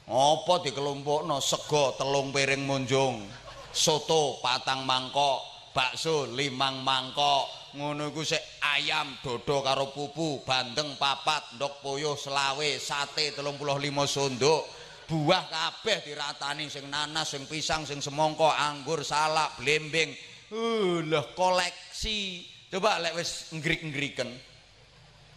Apa 0.03 0.59
dikelompokno 0.59 1.39
sego 1.39 1.95
telung 1.95 2.35
piring 2.35 2.67
munjung, 2.67 3.23
soto 3.71 4.43
patang 4.43 4.83
mangkok, 4.83 5.71
bakso 5.71 6.27
limang 6.27 6.83
mangkok, 6.83 7.71
ngono 7.79 8.11
iku 8.11 8.21
sik 8.21 8.59
ayam 8.75 9.15
dodo 9.23 9.63
karo 9.63 9.95
pupu 9.95 10.43
bandeng 10.43 10.99
papat 10.99 11.55
ndok 11.55 11.79
puyuh 11.79 12.19
selawe 12.19 12.69
sate 12.83 13.31
35 13.31 13.79
sunduk. 14.03 14.63
Buah 15.07 15.45
kabeh 15.47 16.03
diratani 16.03 16.67
sing 16.67 16.87
nanas 16.91 17.31
sing 17.31 17.47
pisang 17.47 17.87
sing 17.87 18.03
semongko 18.03 18.47
anggur 18.51 19.07
salak 19.07 19.55
blembing. 19.59 20.11
Uh 20.51 21.03
koleksi. 21.35 22.43
Coba 22.71 22.97
lek 22.97 23.13
wis 23.15 23.51
ngrik-ngriken. 23.53 24.31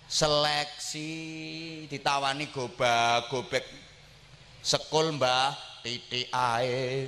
Seleksi 0.06 1.10
ditawani 1.90 2.48
gobak 2.54 3.28
gobek 3.28 3.85
sekul 4.66 5.14
mbah 5.14 5.54
titik 5.86 6.26
ae. 6.34 7.06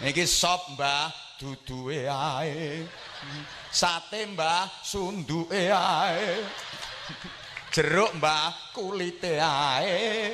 Iki 0.00 0.24
sop 0.24 0.72
mbah 0.72 1.12
duduhe 1.36 2.08
ae. 2.08 2.88
Sate 3.68 4.24
mbah 4.32 4.64
sunduke 4.80 5.68
ae. 5.68 6.40
Jeruk 7.68 8.16
mbah 8.16 8.72
kulite 8.72 9.36
ae. 9.36 10.32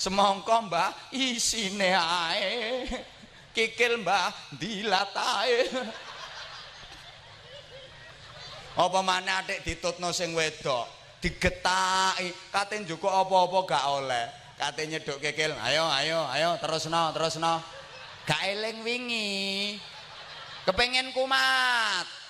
Semangka 0.00 0.64
mbah 0.64 0.88
isine 1.12 1.92
ae. 1.92 2.88
Kikil 3.52 4.00
mbah 4.00 4.32
dilatae 4.56 5.68
apa 8.80 9.02
maneh 9.02 9.34
atik 9.34 9.66
ditutno 9.66 10.14
sing 10.14 10.32
wedok? 10.32 10.86
Digetaki 11.20 12.32
kate 12.48 12.80
njukuk 12.80 13.12
apa-apa 13.12 13.58
gak 13.68 13.84
oleh 13.92 14.39
kate 14.60 14.84
nyeduk 14.84 15.16
kikil 15.24 15.56
ayo 15.64 15.88
ayo 15.88 16.28
ayo 16.28 16.60
terusno 16.60 17.16
terusno 17.16 17.64
gak 18.28 18.44
eling 18.44 18.84
wingi 18.84 19.80
kepengen 20.68 21.16
kumat 21.16 22.20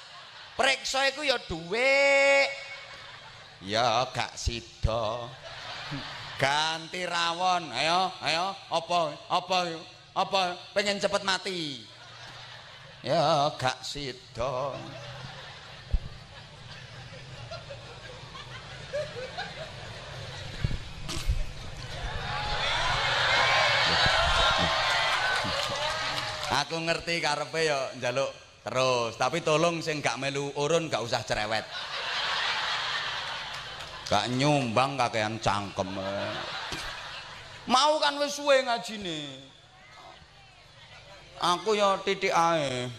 Preksa 0.60 1.08
iku 1.08 1.24
ya 1.24 1.40
dhuwit. 1.40 2.52
Ya 3.64 4.04
gak 4.12 4.36
sida. 4.36 5.24
Ganti 6.36 7.08
rawon. 7.08 7.72
Ayo, 7.72 8.12
ayo, 8.20 8.52
apa? 8.68 9.16
Apa? 9.32 9.58
Apa 10.12 10.40
pengen 10.76 11.00
cepet 11.00 11.24
mati? 11.24 11.80
Ya 13.00 13.48
gak 13.56 13.80
sida. 13.80 14.76
Aku 26.50 26.76
ngerti 26.82 27.22
karepe 27.22 27.70
ya 27.70 27.78
njaluk 28.02 28.30
terus. 28.66 29.14
Tapi 29.14 29.40
tolong 29.40 29.78
sing 29.80 30.02
gak 30.02 30.18
melu 30.18 30.50
urun 30.58 30.90
gak 30.90 31.06
usah 31.06 31.22
cerewet. 31.22 31.64
Gak 34.10 34.26
nyumbang 34.34 34.98
kakean 34.98 35.38
cangkem. 35.38 35.94
Mau 37.70 37.92
kan 38.02 38.18
wis 38.18 38.34
suwe 38.34 38.66
ngajine. 38.66 39.46
Aku 41.40 41.72
ya 41.78 41.96
titik 42.02 42.34
ae. 42.34 42.90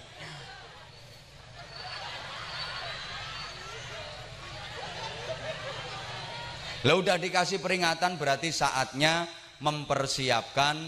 Lah 6.82 6.98
udah 6.98 7.14
dikasih 7.22 7.62
peringatan 7.62 8.18
berarti 8.18 8.50
saatnya 8.50 9.30
mempersiapkan 9.62 10.82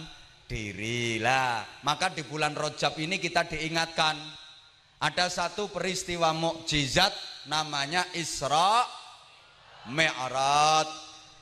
diri. 0.54 1.18
Lah. 1.18 1.66
Maka 1.82 2.14
di 2.14 2.22
bulan 2.22 2.54
Rojab 2.54 2.94
ini 3.02 3.18
kita 3.18 3.50
diingatkan. 3.50 4.14
Ada 5.02 5.28
satu 5.28 5.74
peristiwa 5.74 6.30
mukjizat 6.32 7.12
namanya 7.50 8.06
Isra 8.14 8.86
Mi'raj. 9.90 10.88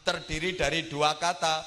Terdiri 0.01 0.57
dari 0.57 0.87
dua 0.87 1.19
kata 1.19 1.61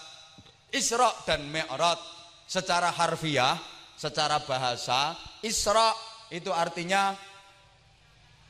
Isra 0.72 1.12
dan 1.28 1.44
Mi'raj. 1.52 2.16
Secara 2.48 2.92
harfiah 2.92 3.56
secara 3.96 4.42
bahasa 4.44 5.16
Isra 5.40 5.96
itu 6.28 6.50
artinya 6.50 7.14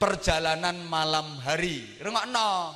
perjalanan 0.00 0.82
malam 0.88 1.38
hari. 1.44 2.00
Rungokno 2.00 2.74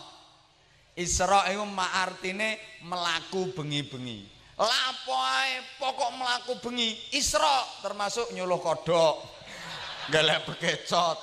Isra 0.98 1.46
itu 1.46 1.62
artine 1.78 2.58
melaku 2.82 3.54
bengi-bengi. 3.54 4.38
Lapo 4.59 5.14
ae 5.14 5.62
pokok 5.78 6.11
melaku 6.18 6.52
bengi. 6.59 6.98
Isra 7.14 7.62
termasuk 7.78 8.34
nyuluh 8.34 8.59
kodok. 8.59 9.22
Galek 10.11 10.50
bekecot. 10.50 11.18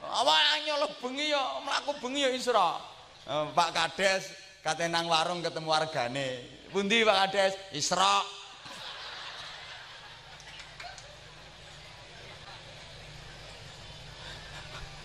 Apa 0.00 0.64
nyuluh 0.64 0.88
bengi 1.04 1.36
ya 1.36 1.60
melaku 1.60 2.00
bengi 2.00 2.24
ya 2.24 2.30
Isra. 2.32 2.80
Eh, 3.28 3.46
Pak 3.52 3.70
Kades 3.76 4.24
kate 4.64 4.88
nang 4.88 5.04
warung 5.04 5.44
ketemu 5.44 5.68
wargane. 5.68 6.28
Pundi 6.72 7.04
Pak 7.04 7.28
Kades? 7.28 7.52
Isra. 7.76 8.24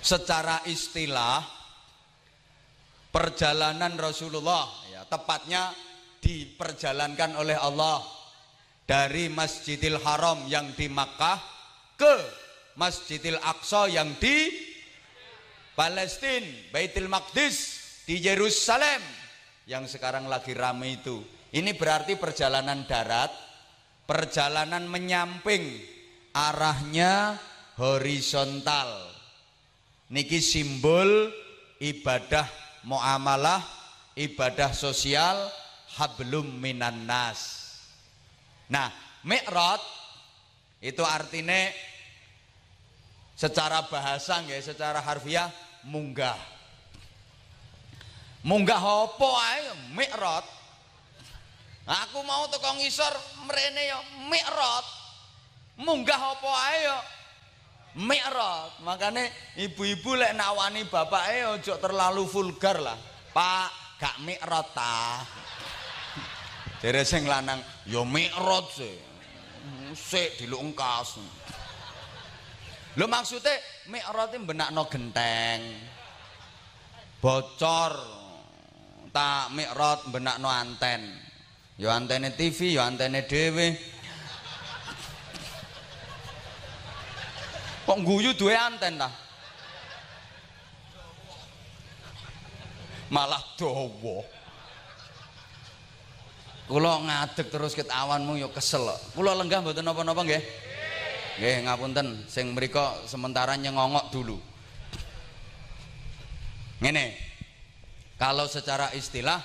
Secara 0.02 0.64
istilah 0.66 1.45
perjalanan 3.12 3.99
Rasulullah 3.99 4.66
ya 4.89 5.06
tepatnya 5.06 5.91
diperjalankan 6.22 7.36
oleh 7.36 7.58
Allah 7.58 8.06
dari 8.86 9.28
Masjidil 9.28 9.98
Haram 10.00 10.46
yang 10.46 10.72
di 10.78 10.86
Makkah 10.88 11.42
ke 11.98 12.16
Masjidil 12.78 13.42
Aqsa 13.42 13.90
yang 13.90 14.16
di 14.22 14.50
Palestina, 15.76 16.46
Baitul 16.70 17.10
Maqdis 17.10 17.58
di 18.06 18.22
Yerusalem 18.22 19.02
yang 19.66 19.90
sekarang 19.90 20.30
lagi 20.30 20.54
ramai 20.54 21.02
itu. 21.02 21.26
Ini 21.52 21.76
berarti 21.76 22.16
perjalanan 22.16 22.88
darat, 22.88 23.32
perjalanan 24.08 24.88
menyamping, 24.88 25.68
arahnya 26.32 27.36
horizontal. 27.76 29.12
Niki 30.12 30.44
simbol 30.44 31.32
ibadah 31.80 32.48
muamalah 32.84 33.64
ibadah 34.16 34.76
sosial 34.76 35.61
hablum 36.00 36.60
minan 36.62 37.04
nas. 37.08 37.72
Nah 38.72 38.88
mi'rad 39.28 39.82
itu 40.80 41.04
artinya 41.04 41.68
secara 43.36 43.86
bahasa 43.89 44.39
nggak 44.46 44.62
secara 44.62 45.02
harfiah 45.04 45.52
munggah. 45.88 46.38
Munggah 48.42 48.82
apa 48.82 49.30
ae? 49.54 49.62
Mi'rad 49.94 50.46
aku 51.86 52.24
mau 52.24 52.48
tukang 52.48 52.78
ngisor 52.80 53.12
mrene 53.50 53.84
ya 53.89 54.00
mi'rad 54.30 54.86
munggah 55.82 56.22
apa 56.22 56.50
ae 56.72 56.78
ya 56.86 56.98
mi'raj. 58.00 58.80
Makanya 58.88 59.28
ibu-ibu 59.60 60.16
lek 60.16 60.32
nawani 60.38 60.88
bapake 60.88 61.46
ojo 61.60 61.74
terlalu 61.82 62.24
vulgar 62.24 62.80
lah. 62.80 62.98
Pak 63.32 64.00
gak 64.00 64.16
mi'raj 64.26 64.68
ta 64.74 65.24
jere 66.82 67.06
sing 67.06 67.30
lanang 67.30 67.62
ya 67.86 68.02
mi'raj 68.02 68.68
sih 68.74 68.98
sik 69.94 70.42
dilungkas 70.42 71.22
lho 72.98 73.06
maksudnya 73.08 73.56
mi'raj 73.88 74.36
itu 74.36 74.46
benakno 74.46 74.86
genteng. 74.86 75.62
Bocor. 77.22 77.94
Tak 79.12 79.52
mi'raj 79.52 80.08
benakno 80.08 80.48
anten. 80.48 81.02
Ya 81.76 81.98
antene 81.98 82.32
TV 82.32 82.80
ya 82.80 82.88
antene 82.88 83.28
dhewe. 83.28 83.76
Kok 87.84 88.00
guyu 88.08 88.32
duwe 88.38 88.56
anten 88.56 89.02
ta? 89.02 89.10
Malah 93.12 93.44
dawa. 93.60 94.24
Kula 96.72 97.04
ngadeg 97.04 97.52
terus 97.52 97.76
ket 97.76 97.92
awanmu 97.92 98.40
ya 98.40 98.48
kesel. 98.48 98.88
Kula 99.12 99.36
lenggah 99.36 99.60
mboten 99.60 99.84
napa-napa 99.84 100.24
nggih. 100.24 100.40
Nggih, 101.44 101.56
ngapunten 101.68 102.08
sing 102.32 102.56
mriku 102.56 102.80
sementara 103.12 103.60
nyengongok 103.60 104.08
dulu. 104.08 104.40
Ngene. 106.80 107.12
Kalau 108.16 108.48
secara 108.48 108.88
istilah 108.96 109.44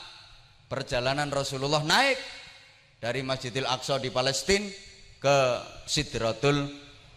perjalanan 0.70 1.27
Rasulullah 1.35 1.83
naik 1.83 2.14
dari 3.03 3.27
Masjidil 3.27 3.66
Aqsa 3.66 3.99
di 3.99 4.14
Palestina 4.14 4.70
ke 5.18 5.39
Sidratul 5.89 6.62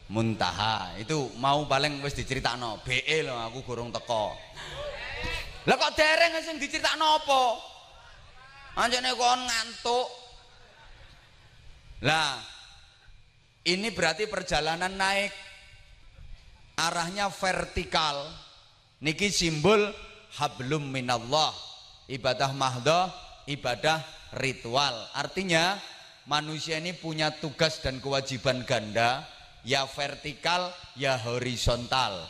Muntaha 0.10 0.97
itu 0.97 1.30
mau 1.38 1.70
paling 1.70 2.01
wis 2.01 2.18
diceritakno 2.18 2.82
BE 2.82 3.30
lho 3.30 3.38
aku 3.45 3.62
gurung 3.62 3.93
teko 3.93 4.34
lah 5.70 5.76
kok 5.78 5.93
dereng 5.93 6.34
sing 6.41 6.57
diceritakno 6.57 7.22
apa 7.22 7.41
anjene 8.76 9.15
kon 9.17 9.41
ngantuk. 9.45 10.07
Lah 12.05 12.38
ini 13.65 13.89
berarti 13.91 14.26
perjalanan 14.30 14.93
naik. 14.93 15.34
Arahnya 16.80 17.28
vertikal. 17.28 18.24
Niki 19.03 19.28
simbol 19.30 19.91
hablum 20.39 20.89
minallah. 20.91 21.51
Ibadah 22.09 22.51
mahdoh 22.55 23.11
ibadah 23.49 24.05
ritual. 24.38 24.93
Artinya 25.17 25.82
manusia 26.30 26.78
ini 26.78 26.93
punya 26.93 27.34
tugas 27.34 27.82
dan 27.82 27.97
kewajiban 27.97 28.61
ganda. 28.63 29.26
Ya 29.65 29.84
vertikal 29.89 30.72
ya 30.95 31.20
horizontal. 31.20 32.24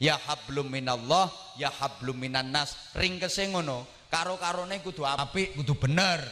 Ya 0.00 0.16
hablum 0.16 0.72
minallah 0.72 1.28
ya 1.60 1.68
hablum 1.68 2.16
minan 2.16 2.54
nas. 2.54 2.76
Ring 2.96 3.20
kese 3.20 3.50
ngono 3.52 3.95
karo-karone 4.16 4.80
kudu 4.80 5.04
apik 5.04 5.52
kudu 5.60 5.76
bener. 5.76 6.24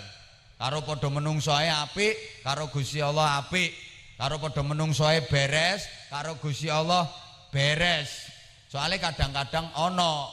Karo 0.57 0.81
padha 0.81 1.13
menungsoe 1.13 1.69
apik 1.69 2.41
karo 2.41 2.73
Gusti 2.73 3.05
Allah 3.05 3.45
apik. 3.45 3.77
Karo 4.17 4.41
padha 4.41 4.65
menungsoe 4.65 5.21
beres 5.29 5.85
karo 6.09 6.41
Gusti 6.41 6.73
Allah 6.73 7.05
beres. 7.53 8.33
Soalnya 8.73 9.13
kadang-kadang 9.13 9.69
ono. 9.77 10.33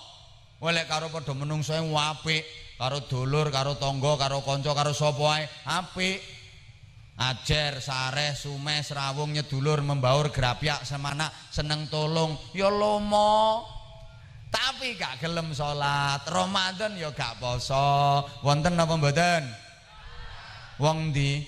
Oleh 0.63 0.87
karo 0.87 1.11
padha 1.11 1.35
menungsoe 1.35 1.83
apik 1.83 2.47
karo 2.79 3.03
dulur 3.11 3.51
karo 3.51 3.75
tonggo 3.75 4.15
karo 4.15 4.39
konco 4.47 4.71
karo 4.71 4.95
sapa 4.95 5.43
ae 5.43 5.43
apik. 5.67 6.19
Ajer 7.21 7.83
sareh 7.83 8.33
sumes 8.33 8.89
rawung 8.95 9.35
nyedulur 9.35 9.83
membaur 9.83 10.31
grapyak 10.31 10.87
semana 10.87 11.27
seneng 11.51 11.91
tolong. 11.91 12.33
Ya 12.55 12.71
lomo 12.71 13.61
tapi 14.51 14.99
gak 14.99 15.23
gelem 15.23 15.55
salat 15.55 16.21
Ramadan 16.27 16.99
ya 16.99 17.09
gak 17.15 17.39
poso. 17.39 18.21
Wonten 18.43 18.75
apa 18.75 18.93
mboten? 18.99 19.43
Wong 20.77 21.15
di 21.15 21.41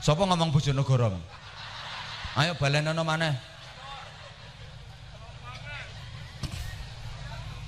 sapa 0.00 0.24
ngomong 0.24 0.50
Bojonegoro? 0.50 1.12
Ayo 2.40 2.56
balenono 2.56 3.04
maneh. 3.04 3.36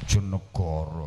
Bojonegoro 0.01 1.07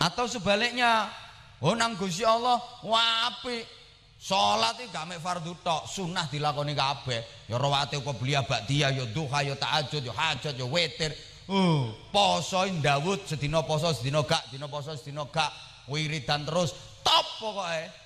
atau 0.00 0.24
sebaliknya 0.24 1.12
oh 1.60 1.76
nang 1.76 1.92
Gusti 2.00 2.24
Allah 2.24 2.56
wapi 2.80 3.79
salat 4.20 4.76
iki 4.76 4.92
gak 4.92 5.08
mek 5.08 5.24
fardhu 5.24 5.56
tok 5.64 5.88
sunah 5.88 6.28
dilakoni 6.28 6.76
kabeh 6.76 7.48
ya 7.48 7.56
rawate 7.56 7.96
apa 7.96 8.12
beli 8.12 8.36
dia 8.68 8.92
ya 8.92 9.08
duha 9.08 9.40
ya 9.40 9.56
tahajud 9.56 10.04
ya 10.04 10.12
hajat 10.12 10.54
ya 10.60 10.66
witir 10.68 11.16
uh 11.48 11.88
poso 12.12 12.68
Daud 12.68 13.24
sedina 13.24 13.64
poso 13.64 13.88
sedina 13.96 14.20
gak 14.20 14.52
dina 14.52 14.68
poso 14.68 14.92
sedina 14.92 15.24
gak 15.24 15.48
wiridan 15.88 16.44
terus 16.44 16.76
top 17.00 17.26
pokoke 17.40 18.00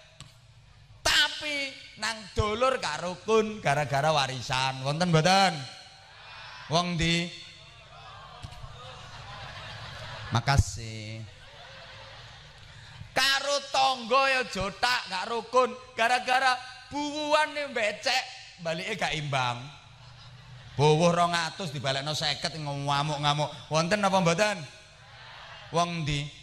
Tapi 1.05 1.69
nang 2.01 2.17
dulur 2.33 2.81
gak 2.81 3.05
rukun 3.05 3.61
gara-gara 3.61 4.09
warisan. 4.09 4.81
Wonten 4.81 5.12
mboten? 5.12 5.53
Wong 6.73 6.97
di 6.97 7.29
Makasih. 10.33 11.21
Karo 13.14 13.57
tonggo 13.74 14.24
ya 14.30 14.45
jotak 14.47 15.01
gak 15.12 15.28
rukun 15.28 15.74
gara-gara 15.97 16.55
buuan 16.88 17.51
nih 17.51 17.68
becek 17.74 18.24
baliknya 18.64 18.95
gak 18.95 19.16
imbang. 19.18 19.57
Buwuh 20.80 21.12
200 21.12 21.76
dibalekno 21.76 22.16
50 22.16 22.55
ngamuk-ngamuk. 22.55 23.49
Wonten 23.68 23.99
apa 23.99 24.18
mboten? 24.24 24.57
Wong 25.76 26.07
di 26.07 26.39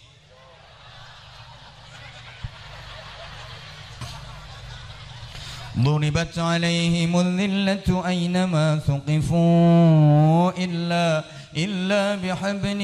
ضربت 5.77 6.39
عليهم 6.39 7.12
الذلة 7.21 7.89
أينما 8.09 8.81
ثقفوا 8.89 10.51
إلا 10.57 11.07
إلا 11.57 12.21
بحبل 12.21 12.81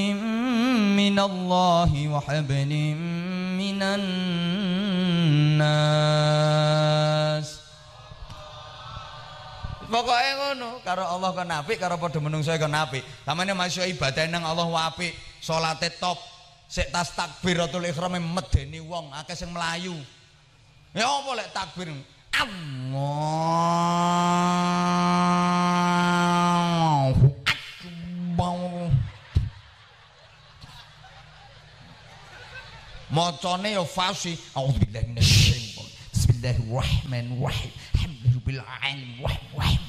من 0.97 1.17
الله 1.19 1.93
وحبل 2.09 2.73
من 3.61 3.83
الناس 3.83 5.13
Pokoknya 9.93 10.33
ngono, 10.41 10.81
karo 10.81 11.05
Allah 11.05 11.37
kan 11.37 11.53
apik, 11.53 11.77
karo 11.77 12.01
padha 12.01 12.17
menungso 12.17 12.49
kan 12.57 12.73
apik. 12.73 13.05
Tamane 13.29 13.53
masuk 13.53 13.85
ibadah 13.85 14.25
nang 14.25 14.41
Allah 14.41 14.89
apik, 14.89 15.13
salate 15.37 15.93
top, 16.01 16.17
sik 16.65 16.89
tas 16.89 17.13
takbiratul 17.13 17.85
ihram 17.85 18.17
medeni 18.17 18.81
wong 18.81 19.13
akeh 19.13 19.37
sing 19.37 19.53
melayu. 19.53 19.93
Ya 20.97 21.05
apa 21.05 21.31
lek 21.37 21.53
takbir? 21.53 21.93
Allahu 22.41 23.93
Macane 33.18 33.74
ya 33.74 33.82
fasih. 33.82 34.38
Auzubillahi 34.54 35.10
minasyaitonir. 35.10 35.90
Bismillahirrahmanirrahim. 36.14 37.72
Alhamdulillahirabbil 37.98 38.62
alamin. 38.62 39.42
Wahid 39.58 39.82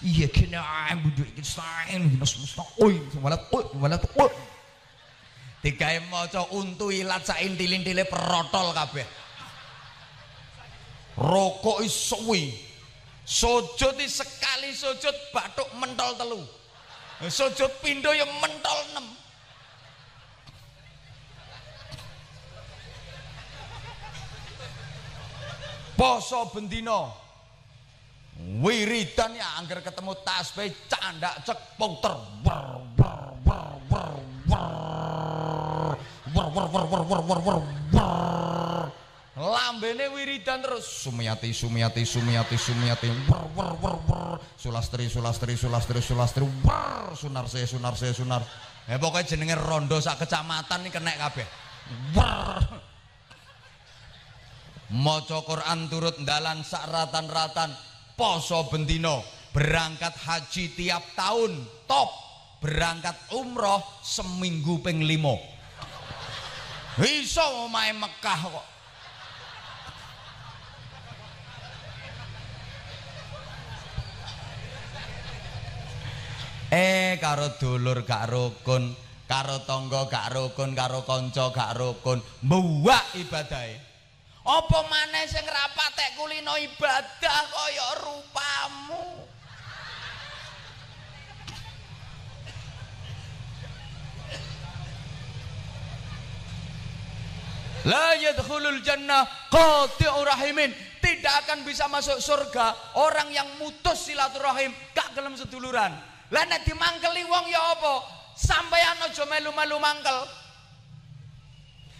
Iyyaka 0.00 0.48
na'budu 0.48 1.20
wa 1.20 1.28
iyyaka 1.28 1.44
nasta'in. 1.44 2.00
Ihdinas 2.08 2.32
mustaqim. 2.40 3.04
Wala 3.20 3.36
wala 3.76 4.00
Digawe 5.60 6.00
maca 6.08 6.48
untu 6.56 6.88
ilat 6.88 7.28
sak 7.28 7.44
intil-intile 7.44 8.08
perotol 8.08 8.72
kabeh 8.72 9.04
rokok 11.20 11.84
suwi 11.84 12.48
sujud 13.28 13.92
sekali 14.08 14.72
sujud 14.72 15.12
batuk 15.36 15.68
mentol 15.76 16.16
telu 16.16 16.40
sujud 17.28 17.68
pindo 17.84 18.08
yang 18.16 18.32
mentol 18.40 18.78
enam 18.96 19.19
poso 26.00 26.48
bendino 26.56 27.12
wiridan 28.64 29.36
ya 29.36 29.60
angger 29.60 29.84
ketemu 29.84 30.16
tasbih 30.24 30.72
candak 30.88 31.44
cek 31.44 31.76
puter 31.76 32.16
lambene 39.36 40.08
wiridan 40.16 40.64
terus 40.64 41.04
sumiyati 41.04 41.52
sumiyati 41.52 42.00
sumiyati 42.08 42.56
sumiyati 42.56 43.08
sulastri 44.56 45.04
sulastri 45.12 45.52
sulastri 45.52 46.00
sulastri 46.00 46.48
sunar 47.12 47.44
saya 47.44 47.68
sunar 47.68 47.92
sunar 47.92 48.40
eh 48.88 48.96
pokoknya 48.96 49.36
jenenge 49.36 49.52
rondo 49.52 50.00
sak 50.00 50.24
kecamatan 50.24 50.80
ini 50.80 50.88
kena 50.88 51.12
kabeh 51.12 51.44
maca 54.90 55.42
Quran 55.46 55.86
turut 55.86 56.16
dalan 56.26 56.62
sak 56.66 56.86
ratan-ratan 56.90 57.70
poso 58.18 58.66
bendino 58.70 59.22
berangkat 59.54 60.14
haji 60.14 60.64
tiap 60.74 61.02
tahun 61.14 61.58
top. 61.86 62.28
Berangkat 62.60 63.16
umroh 63.32 63.80
seminggu 64.04 64.84
ping 64.84 65.00
limo 65.00 65.40
iso 67.00 67.64
omahe 67.64 67.96
Mekah 67.96 68.40
kok. 68.44 68.66
Eh 76.70 77.18
karo 77.18 77.58
dulur 77.58 78.06
gak 78.06 78.30
rukun, 78.30 78.94
karo 79.26 79.66
tangga 79.66 80.06
gak 80.06 80.30
rukun, 80.30 80.70
karo 80.78 81.02
kanca 81.02 81.50
gak 81.50 81.74
rukun, 81.74 82.22
mbuwak 82.46 83.02
ibadahe. 83.18 83.89
Apa 84.40 84.78
maneh 84.88 85.28
sing 85.28 85.44
rapatek 85.44 86.16
kulino 86.16 86.56
ibadah 86.56 87.40
kaya 87.52 87.88
rupamu? 88.00 89.04
La 97.84 98.16
yadkhulul 98.16 98.80
jannah 98.80 99.28
qati'ur 99.52 100.24
rahimin. 100.24 100.72
Tidak 101.00 101.34
akan 101.44 101.64
bisa 101.64 101.88
masuk 101.88 102.20
surga 102.20 102.96
orang 103.00 103.32
yang 103.32 103.48
mutus 103.56 104.04
silaturahim, 104.04 104.68
gak 104.92 105.16
gelem 105.16 105.32
seduluran. 105.32 105.88
Lah 106.28 106.44
nek 106.44 106.68
dimangkeli 106.68 107.24
wong 107.24 107.48
ya 107.48 107.60
apa? 107.72 107.94
Sampeyan 108.36 109.00
aja 109.00 109.24
melu-melu 109.24 109.80
mangkel. 109.80 110.28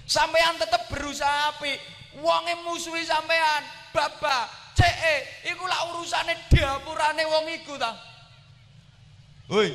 Sampeyan 0.04 0.60
tetep 0.60 0.84
berusaha 0.92 1.56
apik. 1.56 1.99
Wonge 2.18 2.54
musuhi 2.66 3.06
sampeyan, 3.06 3.62
baba, 3.94 4.50
ceke, 4.74 5.46
iku 5.54 5.62
lah 5.62 5.94
urusane 5.94 6.34
dapurane 6.50 7.22
wong 7.22 7.46
iku 7.54 7.78
ta. 7.78 7.94
Woi. 9.46 9.70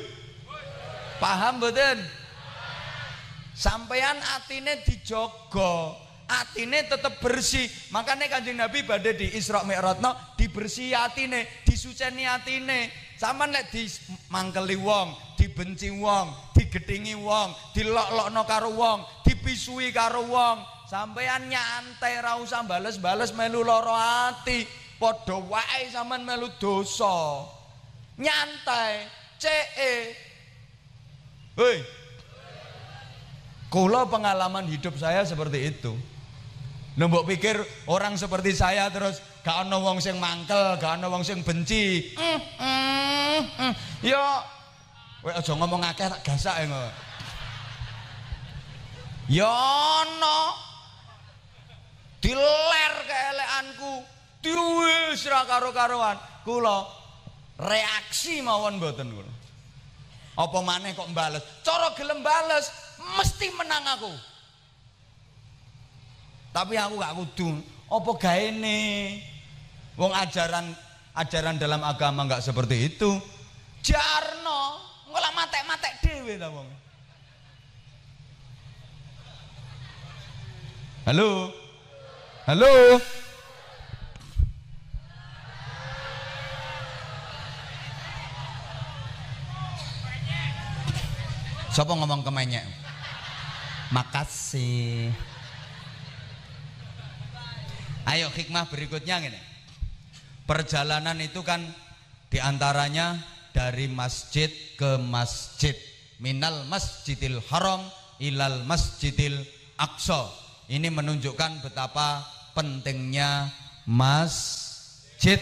Paham 1.16 1.56
mboten? 1.56 1.96
Sampeyan 3.56 4.20
atine 4.36 4.84
dijogo, 4.84 5.96
atine 6.28 6.84
tetep 6.84 7.16
bersih. 7.24 7.64
Makanya 7.88 8.28
Kanjeng 8.28 8.60
Nabi 8.60 8.84
badhe 8.84 9.16
di 9.16 9.32
Isra 9.32 9.64
Mi'rajno 9.64 10.36
dibersihi 10.36 10.92
atine, 10.92 11.48
disuceni 11.64 12.28
atine. 12.28 12.92
Saman 13.16 13.48
lek 13.48 13.72
di 13.72 13.88
mangkeli 14.28 14.76
wong, 14.76 15.40
dibenci 15.40 15.88
wong, 15.88 16.52
digedingi 16.52 17.16
wong, 17.16 17.56
dilok-lokno 17.72 18.44
karo 18.44 18.76
wong, 18.76 19.08
dipisui 19.24 19.88
karo 19.88 20.28
wong, 20.28 20.75
sampean 20.86 21.50
nyantai 21.50 22.22
ra 22.22 22.38
usah 22.38 22.62
bales-bales 22.62 23.34
melu 23.34 23.66
lara 23.66 24.30
ati. 24.32 24.66
Padha 24.96 25.36
wae 25.36 25.90
sampean 25.92 26.24
melu 26.24 26.48
dosa. 26.56 27.44
Nyantai, 28.16 29.04
ceke. 29.36 29.92
Hei. 31.58 31.76
Kula 33.68 34.08
pengalaman 34.08 34.64
hidup 34.70 34.96
saya 34.96 35.26
seperti 35.26 35.68
itu. 35.68 35.92
Nembok 36.96 37.28
pikir 37.28 37.60
orang 37.92 38.16
seperti 38.16 38.56
saya 38.56 38.88
terus 38.88 39.20
gak 39.44 39.68
ana 39.68 39.76
wong 39.76 40.00
sing 40.00 40.16
mangkel, 40.16 40.80
gak 40.80 40.96
ana 40.96 41.12
wong 41.12 41.20
sing 41.20 41.44
benci. 41.44 42.16
Mm, 42.16 42.40
mm, 42.56 43.40
mm. 43.68 43.72
Yo 44.00 44.24
kowe 45.20 45.32
aja 45.34 45.52
ngomong 45.52 45.84
akeh 45.84 46.08
tak 46.08 46.24
gasak 46.24 46.56
ngono. 46.64 46.88
Ya 49.28 49.50
ana. 49.50 50.65
Diler 52.26 52.94
keelekanku. 53.06 54.02
Diwis 54.42 55.22
ra 55.30 55.46
karo-karoan. 55.46 56.18
Kula 56.42 56.82
reaksi 57.62 58.42
mawon 58.42 58.82
mboten 58.82 59.14
kula. 59.14 59.32
Apa 60.36 60.58
maneh 60.60 60.92
kok 60.98 61.06
mbales? 61.14 61.40
Cara 61.62 61.94
gelem 61.94 62.26
bales 62.26 62.66
mesti 63.14 63.46
menang 63.54 63.86
aku. 63.94 64.12
Tapi 66.50 66.74
aku 66.74 66.94
gak 66.98 67.14
kudu. 67.14 67.48
Apa 67.86 68.10
gaene? 68.18 69.22
Wong 69.94 70.10
ajaran 70.10 70.74
ajaran 71.14 71.56
dalam 71.56 71.80
agama 71.86 72.26
nggak 72.26 72.44
seperti 72.44 72.90
itu. 72.92 73.16
Jarno, 73.80 74.82
ngolah 75.08 75.32
matek-matek 75.32 75.94
dewe 76.02 76.34
ta 76.36 76.50
wong. 76.50 76.68
Halo. 81.06 81.65
Halo. 82.46 83.02
Siapa 91.74 91.90
ngomong 91.90 92.22
kemenyek? 92.22 92.62
Makasih. 93.90 95.10
Ayo 98.06 98.30
hikmah 98.30 98.70
berikutnya 98.70 99.26
ini. 99.26 99.42
Perjalanan 100.46 101.18
itu 101.18 101.42
kan 101.42 101.66
di 102.30 102.38
antaranya 102.38 103.26
dari 103.50 103.90
masjid 103.90 104.54
ke 104.78 105.02
masjid. 105.02 105.74
Minal 106.22 106.62
masjidil 106.70 107.42
haram 107.50 107.82
ilal 108.22 108.62
masjidil 108.70 109.34
aqsa. 109.82 110.30
Ini 110.70 110.94
menunjukkan 110.94 111.66
betapa 111.66 112.35
pentingnya 112.56 113.52
masjid 113.84 115.36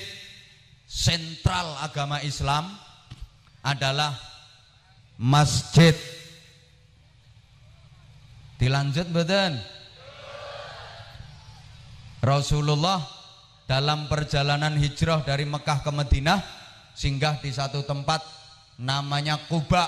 sentral 0.90 1.78
agama 1.78 2.18
Islam 2.26 2.66
adalah 3.62 4.18
masjid. 5.14 5.94
Dilanjut 8.58 9.06
betul. 9.14 9.54
Rasulullah 12.24 12.98
dalam 13.68 14.08
perjalanan 14.08 14.74
hijrah 14.74 15.22
dari 15.22 15.44
Mekah 15.44 15.84
ke 15.84 15.90
Madinah 15.92 16.40
singgah 16.96 17.38
di 17.38 17.52
satu 17.52 17.86
tempat 17.86 18.24
namanya 18.80 19.38
Kuba. 19.46 19.86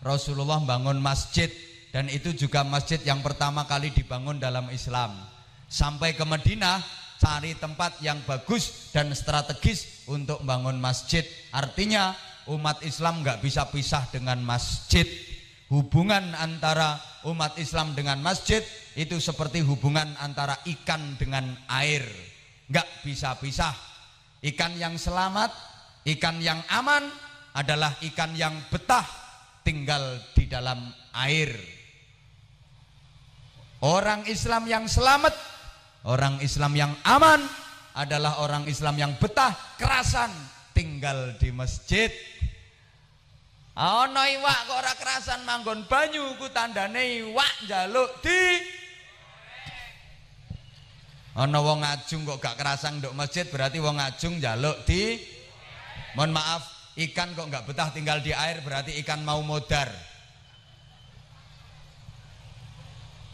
Rasulullah 0.00 0.60
bangun 0.60 1.00
masjid 1.00 1.48
dan 1.90 2.12
itu 2.12 2.32
juga 2.36 2.62
masjid 2.62 3.00
yang 3.02 3.24
pertama 3.24 3.64
kali 3.64 3.92
dibangun 3.92 4.36
dalam 4.36 4.68
Islam. 4.72 5.35
Sampai 5.66 6.14
ke 6.14 6.22
Madinah 6.22 6.78
cari 7.18 7.56
tempat 7.58 7.98
yang 8.04 8.22
bagus 8.22 8.92
dan 8.94 9.10
strategis 9.16 10.06
untuk 10.06 10.40
bangun 10.46 10.78
masjid. 10.78 11.26
Artinya 11.50 12.14
umat 12.46 12.84
Islam 12.86 13.24
nggak 13.24 13.42
bisa 13.42 13.66
pisah 13.68 14.06
dengan 14.12 14.38
masjid. 14.44 15.06
Hubungan 15.66 16.30
antara 16.38 17.02
umat 17.26 17.58
Islam 17.58 17.98
dengan 17.98 18.22
masjid 18.22 18.62
itu 18.94 19.18
seperti 19.18 19.58
hubungan 19.66 20.14
antara 20.22 20.54
ikan 20.62 21.18
dengan 21.18 21.58
air. 21.66 22.06
Nggak 22.70 22.86
bisa 23.02 23.34
pisah. 23.42 23.74
Ikan 24.46 24.78
yang 24.78 24.94
selamat, 24.94 25.50
ikan 26.06 26.38
yang 26.38 26.62
aman 26.70 27.10
adalah 27.56 27.98
ikan 28.04 28.30
yang 28.38 28.54
betah 28.70 29.02
tinggal 29.66 30.22
di 30.38 30.46
dalam 30.46 30.86
air. 31.18 31.50
Orang 33.82 34.22
Islam 34.30 34.70
yang 34.70 34.86
selamat 34.86 35.55
Orang 36.04 36.44
Islam 36.44 36.76
yang 36.76 36.92
aman 37.06 37.40
adalah 37.96 38.44
orang 38.44 38.68
Islam 38.68 39.00
yang 39.00 39.16
betah 39.16 39.56
kerasan 39.80 40.28
tinggal 40.76 41.32
di 41.40 41.48
masjid. 41.54 42.12
Ana 43.76 44.28
iwak 44.28 44.58
kok 44.68 44.76
ora 44.76 44.92
kerasan 44.96 45.40
manggon 45.44 45.84
banyu 45.88 46.36
ku 46.40 46.48
tandane 46.48 47.20
iwak 47.20 47.68
njaluk 47.68 48.08
di 48.24 48.40
Ana 51.36 51.60
wong 51.60 51.84
ngajung 51.84 52.24
kok 52.24 52.40
gak 52.40 52.56
kerasan 52.56 53.04
nduk 53.04 53.12
masjid 53.12 53.44
berarti 53.44 53.76
wong 53.76 54.00
ngajung 54.00 54.40
njaluk 54.40 54.80
di 54.88 55.20
Mohon 56.16 56.32
maaf, 56.32 56.64
ikan 56.96 57.36
kok 57.36 57.52
gak 57.52 57.68
betah 57.68 57.92
tinggal 57.92 58.24
di 58.24 58.32
air 58.32 58.64
berarti 58.64 58.96
ikan 59.04 59.20
mau 59.20 59.44
modar. 59.44 59.92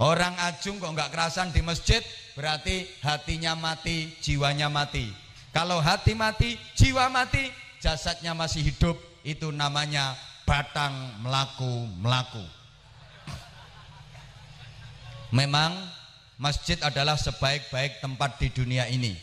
Orang 0.00 0.34
ajung 0.40 0.80
kok 0.80 0.92
nggak 0.92 1.12
kerasan 1.12 1.52
di 1.52 1.60
masjid 1.60 2.00
berarti 2.32 2.88
hatinya 3.04 3.52
mati, 3.52 4.12
jiwanya 4.24 4.72
mati. 4.72 5.12
Kalau 5.52 5.84
hati 5.84 6.16
mati, 6.16 6.56
jiwa 6.72 7.12
mati, 7.12 7.52
jasadnya 7.76 8.32
masih 8.32 8.64
hidup, 8.64 8.96
itu 9.20 9.52
namanya 9.52 10.16
batang 10.48 10.92
melaku-melaku. 11.20 12.42
Memang 15.32 15.72
masjid 16.40 16.76
adalah 16.80 17.16
sebaik-baik 17.20 18.00
tempat 18.00 18.40
di 18.40 18.48
dunia 18.52 18.88
ini. 18.88 19.16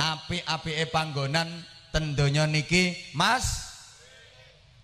Api-api 0.00 0.88
panggonan 0.88 1.48
tentunya 1.92 2.48
niki 2.48 2.96
Mas 3.12 3.68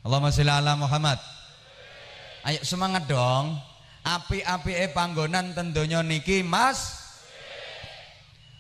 Allahumma 0.05 0.31
sholli 0.31 0.53
ala 0.53 0.79
Muhammad. 0.79 1.19
Ayo 2.47 2.63
semangat 2.63 3.11
dong 3.11 3.59
api-apike 4.07 4.95
panggonan 4.95 5.51
tentunya 5.51 6.07
niki 6.07 6.47
Mas? 6.47 7.03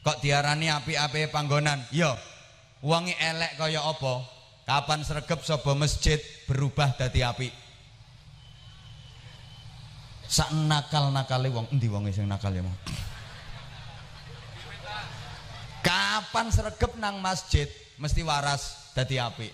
Kok 0.03 0.19
diarani 0.19 0.67
api-apike 0.67 1.31
panggonan? 1.31 1.79
Yo 1.95 2.11
wangi 2.83 3.15
elek 3.15 3.55
kaya 3.55 3.79
apa? 3.87 4.27
Kapan 4.67 5.07
sregep 5.07 5.47
sapa 5.47 5.79
masjid 5.79 6.19
berubah 6.51 6.99
dadi 6.99 7.23
api? 7.23 7.49
Sak 10.27 10.51
nakal-nakale 10.51 11.55
wong 11.55 11.71
endi 11.71 11.87
wonge 11.87 12.11
sing 12.11 12.27
nakal 12.27 12.51
ya 12.51 12.59
mau 12.67 12.75
kapan 15.87 16.51
sregep 16.51 16.99
nang 16.99 17.23
masjid 17.23 17.71
mesti 18.03 18.27
waras 18.27 18.91
dadi 18.91 19.23
api? 19.23 19.47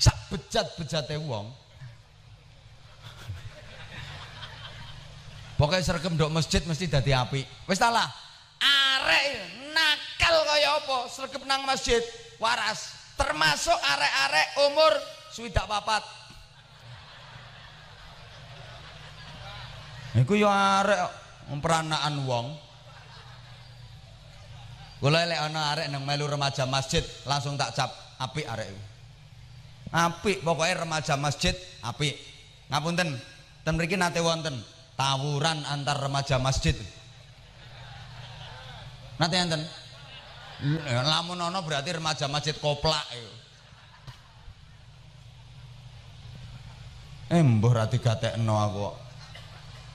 Sak 0.00 0.32
bejat-bejate 0.32 1.20
wong 1.20 1.52
Pokoknya 5.58 5.82
sergem 5.82 6.14
dok 6.14 6.30
masjid 6.30 6.62
mesti 6.62 6.86
dadi 6.86 7.10
api. 7.10 7.42
Wis. 7.66 7.82
Arek 7.82 9.24
nakal 9.74 10.36
kaya 10.46 10.78
apa 10.78 10.96
sergem 11.10 11.42
nang 11.50 11.66
masjid 11.66 11.98
waras. 12.38 12.94
Termasuk 13.18 13.74
arek-arek 13.74 14.48
umur 14.70 14.92
swidak 15.34 15.66
papat. 15.66 16.06
Iku 20.14 20.38
yo 20.38 20.46
arek 20.46 21.10
peranaan 21.58 22.22
wong. 22.22 22.54
Kula 25.02 25.26
lek 25.26 25.42
ana 25.42 25.74
arek 25.74 25.90
nang 25.90 26.06
melu 26.06 26.30
remaja 26.30 26.70
masjid 26.70 27.02
langsung 27.26 27.58
tak 27.58 27.74
cap 27.74 27.90
apik 28.22 28.46
arek 28.46 28.70
iku. 28.70 28.82
Apik 29.90 30.38
pokoknya 30.46 30.86
remaja 30.86 31.18
masjid 31.18 31.58
apik. 31.82 32.14
Ngapunten, 32.70 33.18
ten 33.66 33.74
mriki 33.74 33.98
nate 33.98 34.22
wonten 34.22 34.77
tawuran 34.98 35.62
antar 35.70 36.02
remaja 36.02 36.42
masjid. 36.42 36.74
Nanti 39.22 39.34
enten? 39.38 39.62
Lamun 41.06 41.38
ono 41.38 41.62
berarti 41.62 41.94
remaja 41.94 42.26
masjid 42.26 42.58
koplak 42.58 43.06
itu 43.14 43.38
eh 47.28 47.44
mbuh 47.44 47.72
ra 47.76 47.84
digatekno 47.84 48.56
aku 48.56 48.88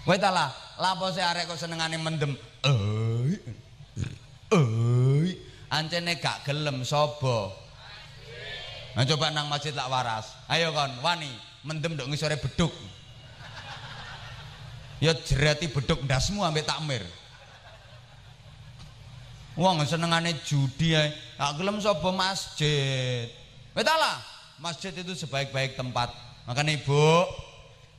kowe 0.05 0.17
ta 0.21 0.29
lah 0.29 0.49
lapo 0.77 1.09
se 1.09 1.19
arek 1.19 1.49
kok 1.49 1.57
senengane 1.57 1.97
mendem? 1.97 2.37
Eh 2.63 3.41
eh 4.53 5.33
ancene 5.73 6.21
gak 6.21 6.45
gelem 6.45 6.85
sapa 6.85 7.65
Nah 8.93 9.09
coba 9.09 9.33
nang 9.33 9.49
masjid 9.49 9.73
lak 9.73 9.89
waras. 9.89 10.37
Ayo 10.45 10.69
kon, 10.69 11.01
wani 11.01 11.25
mendem 11.65 11.97
nduk 11.97 12.13
ngisore 12.13 12.37
beduk 12.37 12.69
ya 15.03 15.11
jerati 15.11 15.67
beduk 15.67 16.07
ndasmu 16.07 16.47
ambek 16.47 16.63
takmir. 16.63 17.03
Wong 19.59 19.83
senengane 19.83 20.39
judi 20.47 20.95
ae. 20.95 21.11
Tak 21.35 21.59
gelem 21.59 21.83
sapa 21.83 22.09
masjid? 22.15 23.27
Betalah 23.75 24.23
masjid 24.63 24.95
itu 24.95 25.11
sebaik-baik 25.11 25.75
tempat. 25.75 26.09
Makanya 26.47 26.79
ibu 26.79 27.27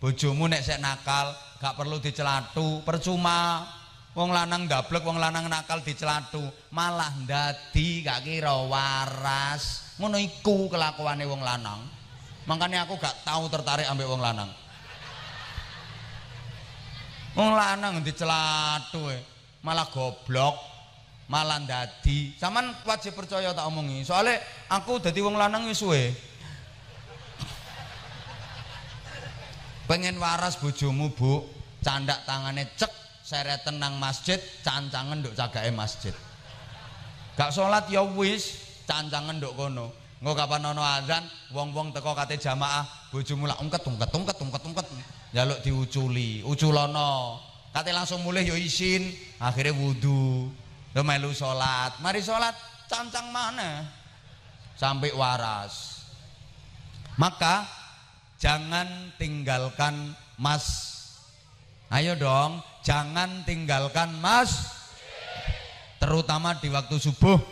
bojomu 0.00 0.48
nek 0.48 0.64
sek 0.64 0.80
nakal 0.80 1.36
gak 1.60 1.76
perlu 1.76 2.00
dicelatu. 2.00 2.80
Percuma. 2.82 3.68
Wong 4.14 4.30
lanang 4.30 4.70
dablek 4.70 5.02
wong 5.02 5.20
lanang 5.20 5.46
nakal 5.46 5.84
dicelatu. 5.84 6.42
Malah 6.72 7.12
ndadi 7.22 8.02
gak 8.02 8.24
kira 8.24 8.56
waras. 8.64 9.94
Ngono 10.00 10.18
iku 10.18 10.66
kelakuane 10.72 11.22
wong 11.28 11.44
lanang. 11.44 11.84
Makanya 12.50 12.88
aku 12.88 12.98
gak 12.98 13.22
tahu 13.22 13.46
tertarik 13.46 13.86
ambek 13.86 14.10
wong 14.10 14.24
lanang 14.24 14.63
Wong 17.34 17.50
lanang 17.58 17.98
dicelatu 18.06 19.10
e. 19.10 19.18
Malah 19.64 19.90
goblok, 19.90 20.54
malah 21.26 21.58
dadi. 21.66 22.36
Saman 22.38 22.70
wajib 22.86 23.18
percaya 23.18 23.50
tak 23.50 23.66
omongi. 23.66 24.06
Soalnya 24.06 24.38
aku 24.70 25.02
dadi 25.02 25.18
wong 25.18 25.34
lanang 25.34 25.66
wis 25.66 25.82
suwe. 25.82 26.14
Pengen 29.90 30.16
waras 30.22 30.56
bojomu, 30.60 31.10
Bu. 31.12 31.44
Candak 31.84 32.24
tangane 32.24 32.64
cek 32.80 32.88
seret 33.20 33.60
tenang 33.60 34.00
masjid, 34.00 34.40
cancangen 34.64 35.20
nduk 35.20 35.36
cagake 35.36 35.68
masjid. 35.68 36.16
Gak 37.36 37.52
sholat 37.52 37.88
ya 37.92 38.00
wis, 38.00 38.56
cancangen 38.88 39.36
nduk 39.36 39.52
kono. 39.52 39.92
Engko 40.24 40.32
kapan 40.32 40.64
ana 40.64 41.04
azan, 41.04 41.24
wong-wong 41.52 41.92
teko 41.92 42.16
kate 42.16 42.40
jamaah, 42.40 42.88
bojomu 43.12 43.44
lak 43.44 43.60
ungket 43.60 43.84
ungket 43.84 44.08
ungket 44.16 44.36
ungket 44.40 44.62
ungket. 44.64 44.86
Jaluk 45.34 45.60
diuculi. 45.66 46.40
Uculono. 46.46 47.42
Kate 47.74 47.90
langsung 47.90 48.22
mulai 48.22 48.46
yo 48.46 48.54
isin. 48.54 49.10
Akhirnya 49.42 49.74
wudhu 49.74 50.46
lo 50.94 51.00
melu 51.02 51.34
sholat. 51.34 51.98
Mari 51.98 52.22
sholat 52.22 52.54
cancang 52.86 53.34
mana 53.34 53.82
sampai 54.78 55.10
waras. 55.10 56.06
Maka 57.18 57.66
jangan 58.38 59.10
tinggalkan 59.18 60.14
mas. 60.38 60.94
Ayo 61.90 62.14
dong 62.14 62.62
jangan 62.86 63.42
tinggalkan 63.42 64.14
mas. 64.22 64.70
Terutama 65.98 66.54
di 66.62 66.70
waktu 66.70 66.94
subuh. 67.02 67.42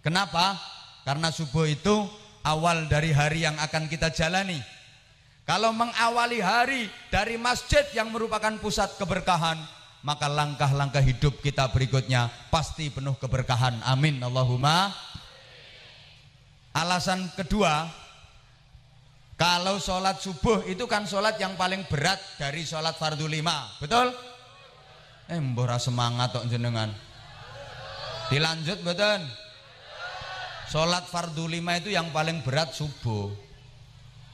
Kenapa? 0.00 0.56
Karena 1.04 1.28
subuh 1.34 1.68
itu 1.68 2.08
awal 2.46 2.86
dari 2.88 3.12
hari 3.12 3.44
yang 3.44 3.58
akan 3.58 3.90
kita 3.90 4.10
jalani. 4.14 4.71
Kalau 5.52 5.68
mengawali 5.76 6.40
hari 6.40 6.88
dari 7.12 7.36
masjid 7.36 7.84
yang 7.92 8.08
merupakan 8.08 8.56
pusat 8.56 8.96
keberkahan, 8.96 9.60
maka 10.00 10.24
langkah-langkah 10.24 11.04
hidup 11.04 11.44
kita 11.44 11.68
berikutnya 11.68 12.32
pasti 12.48 12.88
penuh 12.88 13.12
keberkahan. 13.20 13.84
Amin. 13.84 14.16
Allahumma. 14.24 14.88
Alasan 16.72 17.28
kedua, 17.36 17.84
kalau 19.36 19.76
sholat 19.76 20.24
subuh 20.24 20.64
itu 20.64 20.88
kan 20.88 21.04
sholat 21.04 21.36
yang 21.36 21.52
paling 21.60 21.84
berat 21.84 22.16
dari 22.40 22.64
sholat 22.64 22.96
fardu 22.96 23.28
lima, 23.28 23.76
betul? 23.76 24.08
Eh, 25.28 25.36
mbora 25.36 25.76
semangat 25.76 26.32
tok 26.32 26.48
jenengan. 26.48 26.88
Dilanjut 28.32 28.80
betul? 28.80 29.20
Sholat 30.72 31.04
fardu 31.12 31.44
lima 31.44 31.76
itu 31.76 31.92
yang 31.92 32.08
paling 32.08 32.40
berat 32.40 32.72
subuh. 32.72 33.41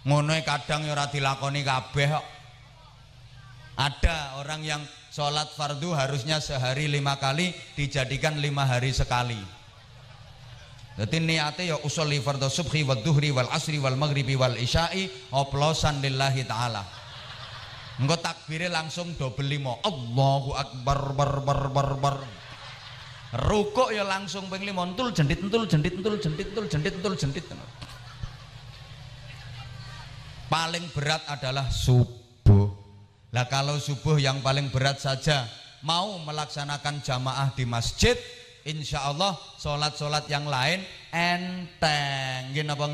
Ngono 0.07 0.34
kadang 0.46 0.86
ya 0.86 0.94
ora 0.94 1.11
dilakoni 1.11 1.66
kabeh. 1.66 2.11
Ada 3.78 4.42
orang 4.42 4.62
yang 4.66 4.82
sholat 5.14 5.51
fardu 5.55 5.94
harusnya 5.94 6.42
sehari 6.42 6.90
lima 6.90 7.18
kali 7.18 7.55
dijadikan 7.74 8.38
lima 8.38 8.66
hari 8.66 8.94
sekali. 8.94 9.38
Jadi 10.99 11.22
niatnya 11.22 11.74
ya 11.74 11.76
usolli 11.86 12.18
fardhu 12.18 12.51
subhi 12.51 12.82
wal 12.82 12.99
duhri 13.07 13.30
wal 13.30 13.46
asri 13.55 13.78
wal 13.78 13.94
maghribi 13.94 14.34
wal 14.34 14.59
isya'i 14.59 15.07
oplosan 15.30 16.03
lillahi 16.03 16.42
ta'ala. 16.42 16.82
Engko 18.03 18.18
takbirnya 18.18 18.70
langsung 18.82 19.14
double 19.14 19.46
lima. 19.46 19.78
Allahu 19.82 20.55
akbar 20.59 21.14
bar 21.14 21.32
bar 21.42 21.62
bar 21.70 21.90
bar. 21.99 22.16
Rukuk 23.46 23.94
ya 23.94 24.03
langsung 24.03 24.51
ping 24.51 24.66
lima 24.66 24.86
entul 24.86 25.14
jendit 25.14 25.38
entul 25.38 25.70
jendit 25.70 25.94
entul 25.99 26.18
jendit 26.18 26.46
entul 26.51 26.66
jendit 26.66 26.94
entul 26.99 27.14
jendit. 27.14 27.44
Paling 30.49 30.88
berat 30.96 31.24
adalah 31.28 31.68
subuh. 31.68 32.72
Lah 33.36 33.44
kalau 33.53 33.76
subuh 33.76 34.16
yang 34.16 34.40
paling 34.40 34.72
berat 34.72 35.01
saja 35.01 35.44
mau 35.84 36.16
melaksanakan 36.24 37.05
jamaah 37.05 37.53
di 37.53 37.68
masjid, 37.68 38.16
insya 38.64 39.05
Allah 39.12 39.36
sholat-sholat 39.61 40.24
yang 40.32 40.49
lain 40.49 40.80
enteng. 41.12 42.57
Gini 42.57 42.72
apa? 42.72 42.88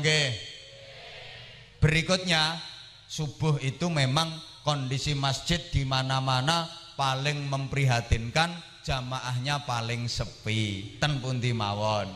Berikutnya 1.79 2.59
subuh 3.07 3.63
itu 3.63 3.87
memang 3.87 4.27
kondisi 4.65 5.15
masjid 5.15 5.61
di 5.71 5.87
mana-mana 5.87 6.67
paling 6.97 7.45
memprihatinkan 7.47 8.51
jamaahnya 8.81 9.61
paling 9.65 10.09
sepi 10.09 10.97
ten 10.97 11.21
pundi 11.21 11.53
mawon 11.53 12.09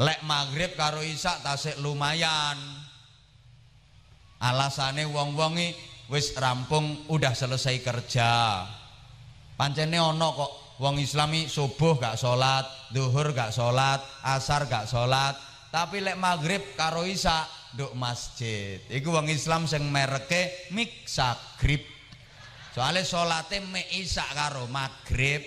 lek 0.00 0.20
maghrib 0.24 0.72
karo 0.76 1.04
isak 1.04 1.44
tasik 1.44 1.76
lumayan 1.80 2.56
alasane 4.40 5.04
wong-wongi 5.04 5.76
wis 6.08 6.34
rampung 6.34 7.06
udah 7.12 7.36
selesai 7.36 7.78
kerja 7.84 8.64
pancene 9.54 10.00
ono 10.00 10.28
kok 10.34 10.52
wong 10.80 10.96
islami 10.98 11.46
subuh 11.46 12.00
gak 12.00 12.16
sholat 12.16 12.64
duhur 12.90 13.36
gak 13.36 13.52
sholat 13.52 14.00
asar 14.24 14.66
gak 14.66 14.88
sholat 14.88 15.36
tapi 15.70 16.02
lek 16.02 16.18
maghrib 16.18 16.74
karo 16.74 17.04
isak 17.06 17.46
duk 17.76 17.94
masjid 17.94 18.82
iku 18.90 19.14
wong 19.14 19.30
islam 19.30 19.68
sing 19.68 19.86
mereke 19.86 20.72
miksagrib 20.74 22.00
Soalnya 22.70 23.02
sholatnya 23.02 23.66
me 23.66 23.82
isak 23.98 24.30
karo 24.30 24.70
maghrib. 24.70 25.42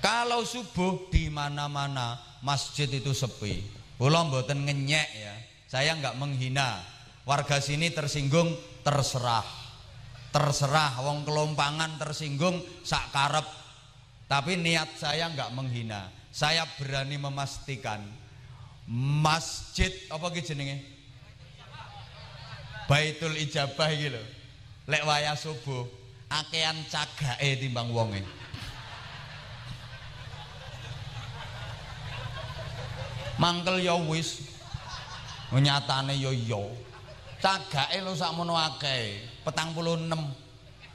Kalau 0.00 0.42
subuh 0.42 1.12
di 1.12 1.28
mana-mana 1.28 2.18
masjid 2.42 2.88
itu 2.88 3.12
sepi. 3.12 3.62
Kula 4.00 4.26
mboten 4.26 4.66
ngenyek 4.66 5.08
ya. 5.14 5.34
Saya 5.72 5.96
nggak 5.96 6.20
menghina. 6.20 6.84
Warga 7.24 7.56
sini 7.56 7.88
tersinggung 7.88 8.52
terserah. 8.84 9.40
Terserah 10.28 11.00
wong 11.00 11.24
kelompangan 11.24 11.96
tersinggung 11.96 12.60
sak 12.84 13.08
karep. 13.08 13.48
Tapi 14.28 14.60
niat 14.60 15.00
saya 15.00 15.32
nggak 15.32 15.48
menghina. 15.56 16.12
Saya 16.28 16.68
berani 16.76 17.16
memastikan 17.16 18.04
masjid 19.24 19.88
apa 20.12 20.28
gitu 20.36 20.52
jenenge? 20.52 20.84
Baitul 22.84 23.32
Ijabah 23.40 23.88
lho. 23.96 24.20
Lek 24.84 25.08
wayah 25.08 25.38
subuh, 25.40 25.88
akean 26.28 26.84
cagake 26.92 27.64
timbang 27.64 27.88
wonge. 27.88 28.20
Mangkel 33.40 33.80
ya 33.80 33.96
wis. 33.96 34.51
Nyatane 35.52 36.16
ya 36.16 36.32
ya. 36.32 36.62
Cagake 37.42 38.00
lho 38.00 38.14
sakmono 38.16 38.54
akeh, 38.56 39.18
46. 39.44 40.08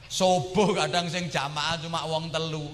Subuh 0.08 0.72
kadang 0.72 1.12
sing 1.12 1.28
jamaah 1.28 1.76
cuma 1.84 2.08
wong 2.08 2.32
telu. 2.32 2.72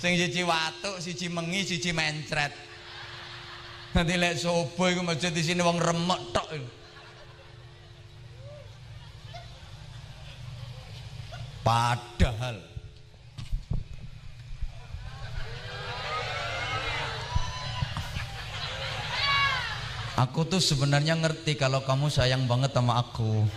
Sing 0.00 0.16
siji 0.16 0.42
watuk, 0.42 0.98
siji 0.98 1.28
mengi, 1.28 1.62
siji 1.62 1.92
mencret. 1.92 2.50
Nanti 3.92 4.16
lek 4.16 4.40
subuh 4.40 4.88
iku 4.88 5.04
masjid 5.04 5.28
di 5.28 5.44
sini 5.44 5.60
wong 5.60 5.76
remek 5.76 6.20
tok. 6.32 6.48
Padahal 11.62 12.71
Aku 20.12 20.44
tuh 20.44 20.60
sebenarnya 20.60 21.16
ngerti 21.16 21.56
kalau 21.56 21.80
kamu 21.88 22.12
sayang 22.12 22.44
banget 22.44 22.76
sama 22.76 23.00
aku. 23.00 23.48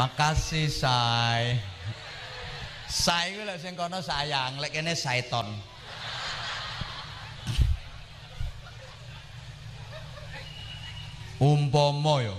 Makasih, 0.00 0.72
say. 0.72 1.60
Say 2.88 3.36
gue 3.36 3.44
lek 3.44 3.60
sing 3.60 3.76
kono 3.76 4.00
sayang, 4.00 4.56
lek 4.60 4.72
kene 4.72 4.96
saiton. 4.96 5.48
Umpama 11.42 12.22
yo 12.22 12.36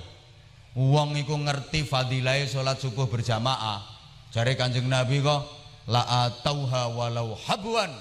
Wong 0.74 1.14
iku 1.14 1.38
ngerti 1.38 1.86
fadilai 1.86 2.50
sholat 2.50 2.82
subuh 2.82 3.06
berjamaah. 3.06 3.86
Jari 4.34 4.58
Kanjeng 4.58 4.90
Nabi 4.90 5.22
kok 5.22 5.46
la 5.86 6.26
atauha 6.26 6.90
walau 6.90 7.38
habuan 7.46 7.94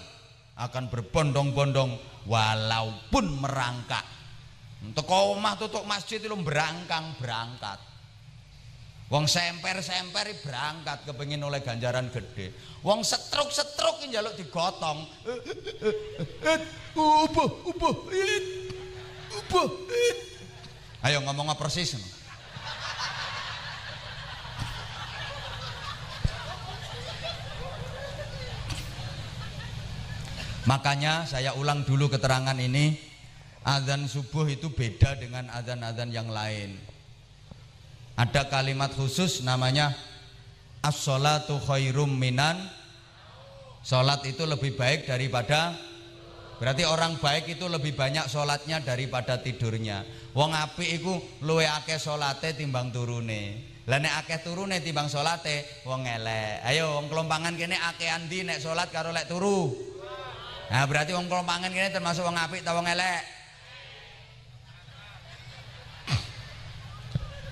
akan 0.57 0.89
berbondong-bondong 0.89 2.01
walaupun 2.25 3.45
merangkak. 3.45 4.22
Untuk 4.83 5.07
omah 5.07 5.55
tutuk 5.55 5.87
masjid 5.87 6.19
itu 6.19 6.35
berangkang 6.43 7.15
berangkat. 7.23 7.79
Wong 9.13 9.29
semper-semper 9.29 10.25
berangkat 10.41 11.05
kepengin 11.05 11.45
oleh 11.45 11.61
ganjaran 11.61 12.09
gede. 12.09 12.51
Wong 12.81 13.05
setruk-setruk 13.05 14.09
njaluk 14.09 14.35
digotong. 14.41 15.05
Ubuh, 16.97 17.51
ubuh, 17.69 17.95
ubuh. 19.37 19.69
Ayo 21.05 21.21
ngomong 21.23 21.53
persis. 21.61 21.93
Makanya 30.65 31.29
saya 31.29 31.53
ulang 31.59 31.85
dulu 31.85 32.09
keterangan 32.09 32.57
ini 32.57 33.12
Adzan 33.63 34.11
subuh 34.11 34.47
itu 34.51 34.75
beda 34.75 35.15
dengan 35.19 35.47
adzan-adzan 35.55 36.11
yang 36.11 36.27
lain. 36.31 36.75
Ada 38.19 38.51
kalimat 38.51 38.93
khusus 38.93 39.41
namanya 39.47 39.95
As-sholatu 40.83 41.63
khairum 41.63 42.11
minan. 42.19 42.59
Sholat 43.83 44.23
itu 44.27 44.47
lebih 44.47 44.75
baik 44.79 45.11
daripada 45.11 45.75
Berarti 46.63 46.87
orang 46.87 47.19
baik 47.19 47.59
itu 47.59 47.67
lebih 47.67 47.99
banyak 47.99 48.31
sholatnya 48.31 48.79
daripada 48.87 49.35
tidurnya. 49.35 50.07
Wong 50.31 50.55
api 50.55 50.95
itu 50.95 51.11
luwe 51.43 51.67
akeh 51.67 51.99
sholatnya 51.99 52.55
timbang 52.55 52.95
turune. 52.95 53.59
Lah 53.91 53.99
nek 53.99 54.23
akeh 54.23 54.47
turune 54.47 54.79
timbang 54.79 55.11
sholatnya 55.11 55.67
Wong 55.83 56.07
elek. 56.07 56.63
Ayo 56.63 57.03
wong 57.03 57.11
kelompangan 57.11 57.59
kene 57.59 57.75
akeh 57.75 58.07
andi 58.07 58.47
nek 58.47 58.63
sholat 58.63 58.95
karo 58.95 59.11
lek 59.11 59.27
turu? 59.27 59.75
Nah 60.71 60.87
berarti 60.87 61.11
wong 61.19 61.27
kelompangan 61.27 61.75
ini 61.75 61.91
termasuk 61.91 62.23
wong 62.23 62.39
apik 62.39 62.63
atau 62.63 62.79
wong 62.79 62.87
elek. 62.87 63.42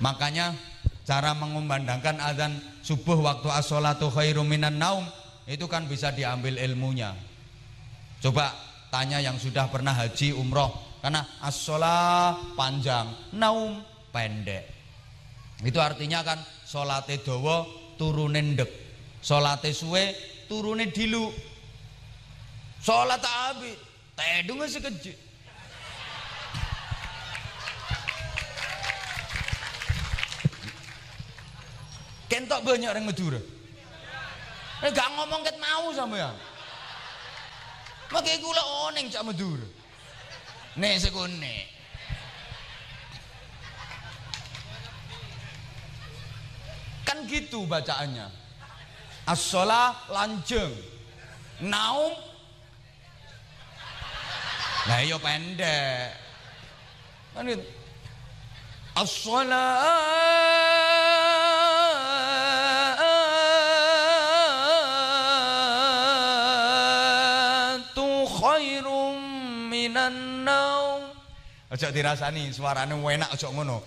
Makanya 0.01 0.57
cara 1.05 1.37
mengumandangkan 1.37 2.17
azan 2.21 2.57
subuh 2.81 3.21
waktu 3.21 3.49
as-sholatu 3.53 4.09
khairum 4.09 4.49
minan 4.49 4.81
naum 4.81 5.05
itu 5.45 5.69
kan 5.69 5.85
bisa 5.85 6.13
diambil 6.13 6.57
ilmunya. 6.57 7.13
Coba 8.21 8.53
tanya 8.89 9.21
yang 9.21 9.37
sudah 9.37 9.69
pernah 9.69 9.93
haji 9.93 10.37
umroh 10.37 10.73
karena 11.01 11.25
as 11.41 11.57
panjang, 12.57 13.09
naum 13.33 13.81
pendek. 14.13 14.69
Itu 15.65 15.81
artinya 15.81 16.25
kan 16.25 16.41
salate 16.65 17.21
dawa 17.21 17.65
turune 18.01 18.41
ndek. 18.41 18.71
Salate 19.21 19.77
suwe 19.77 20.17
turune 20.49 20.89
dilu 20.89 21.29
Sholat 22.81 23.21
abid, 23.21 23.77
tedung 24.17 24.65
sekejut. 24.65 25.30
Kentok 32.31 32.63
banyak 32.63 32.87
orang 32.87 33.11
Madura. 33.11 33.43
Eh 34.87 34.91
gak 34.95 35.11
ngomong 35.19 35.43
ket 35.43 35.59
mau 35.59 35.91
sama 35.91 36.15
ya. 36.15 36.31
Makanya 38.15 38.39
gula 38.39 38.63
oneng 38.87 39.11
cak 39.11 39.27
Madura. 39.27 39.67
Nek 40.79 41.03
sekune. 41.03 41.67
Kan 47.03 47.27
gitu 47.27 47.67
bacaannya. 47.67 48.31
As-sholah 49.27 50.07
lanjeng. 50.07 50.71
Naum 51.61 52.15
Nah 54.89 54.99
iya 55.05 55.17
pendek. 55.21 56.17
Kan 57.37 57.45
gitu. 57.45 57.65
Khairum 68.41 69.21
minan 69.69 70.49
naum. 70.49 71.13
Aja 71.71 71.93
dirasani 71.93 72.49
suarane 72.51 72.97
enak 72.97 73.31
aja 73.37 73.53
ngono. 73.53 73.85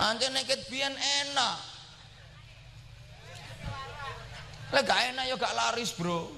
Ante 0.00 0.32
nek 0.32 0.48
biyen 0.72 0.96
enak. 0.96 1.56
Lah 4.70 4.82
gak 4.86 5.00
enak 5.12 5.26
ya 5.26 5.34
gak 5.36 5.52
laris, 5.54 5.92
Bro. 5.98 6.30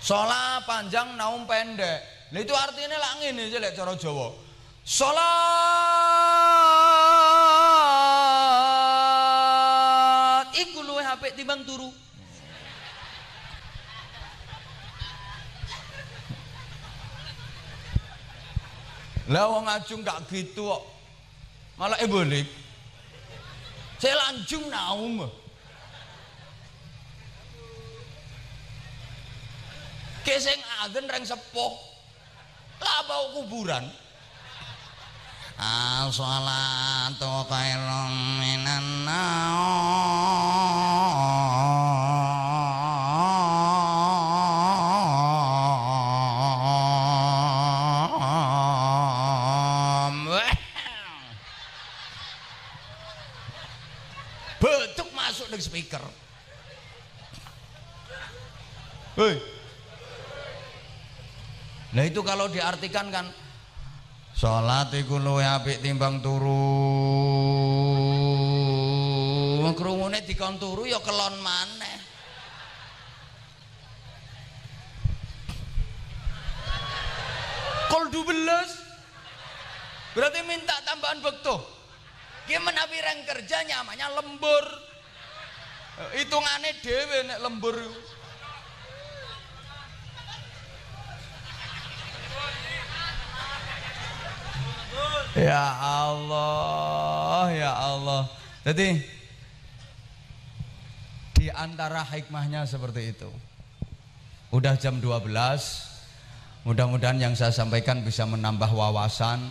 Sholat 0.00 0.64
panjang 0.64 1.12
naum 1.14 1.44
pendek. 1.44 2.00
Lah 2.32 2.40
itu 2.40 2.56
artinya 2.56 2.96
lah 2.96 3.20
ngene 3.20 3.52
aja 3.52 3.60
lek 3.60 3.76
cara 3.76 3.92
Jawa. 4.00 4.32
Sholat 4.80 5.28
iku 10.56 10.80
luwih 10.80 11.04
apik 11.04 11.36
timbang 11.36 11.60
turu. 11.68 11.92
Lah 19.30 19.46
wong 19.46 19.62
ajung 19.70 20.02
gak 20.02 20.26
gitu 20.26 20.66
kok. 20.66 20.82
Malah 21.78 22.02
eh 22.02 22.10
boleh. 22.10 22.42
Saya 24.02 24.18
lanjung 24.26 24.66
naum. 24.66 25.30
Keseng 30.26 30.58
aden 30.82 31.06
reng 31.06 31.22
sepuh. 31.22 31.72
Lah 32.82 33.06
bau 33.06 33.38
kuburan. 33.38 33.86
Khairun 37.46 38.12
minan 38.42 39.06
naum. 39.06 40.00
Hei. 59.20 59.36
Nah 61.92 62.08
itu 62.08 62.24
kalau 62.24 62.48
diartikan 62.48 63.12
kan 63.12 63.28
Salat 64.32 64.96
iku 64.96 65.20
luwih 65.20 65.44
apik 65.44 65.84
timbang 65.84 66.24
turu. 66.24 66.56
Krungune 69.76 70.24
dikon 70.24 70.56
turu 70.56 70.88
ya 70.88 70.96
kelon 71.04 71.36
maneh. 71.44 72.00
Kol 77.92 78.08
12 78.08 80.16
Berarti 80.16 80.40
minta 80.48 80.72
tambahan 80.88 81.20
bekto. 81.20 81.60
Gimana 82.48 82.88
pirang 82.88 83.20
kerja 83.28 83.68
nyamanya 83.68 84.16
lembur. 84.16 84.64
Hitungane 86.16 86.72
dhewe 86.80 87.28
nek 87.28 87.44
lembur. 87.44 87.76
Ya 95.38 95.62
Allah, 95.78 97.46
ya 97.54 97.72
Allah. 97.72 98.22
Jadi 98.66 98.98
di 101.38 101.46
antara 101.54 102.02
hikmahnya 102.04 102.66
seperti 102.66 103.14
itu. 103.14 103.30
Udah 104.50 104.74
jam 104.74 104.98
12. 104.98 105.24
Mudah-mudahan 106.66 107.16
yang 107.16 107.32
saya 107.32 107.54
sampaikan 107.54 108.04
bisa 108.04 108.28
menambah 108.28 108.68
wawasan. 108.68 109.48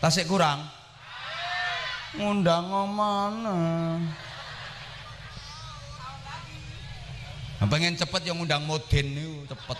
Tasik 0.00 0.30
kurang? 0.30 0.64
Ngundang 2.16 2.70
mana? 2.70 3.58
Nah, 7.62 7.66
pengen 7.70 7.94
cepet 7.94 8.26
yang 8.26 8.42
ngundang 8.42 8.66
moden 8.66 9.06
itu 9.14 9.46
cepet. 9.46 9.78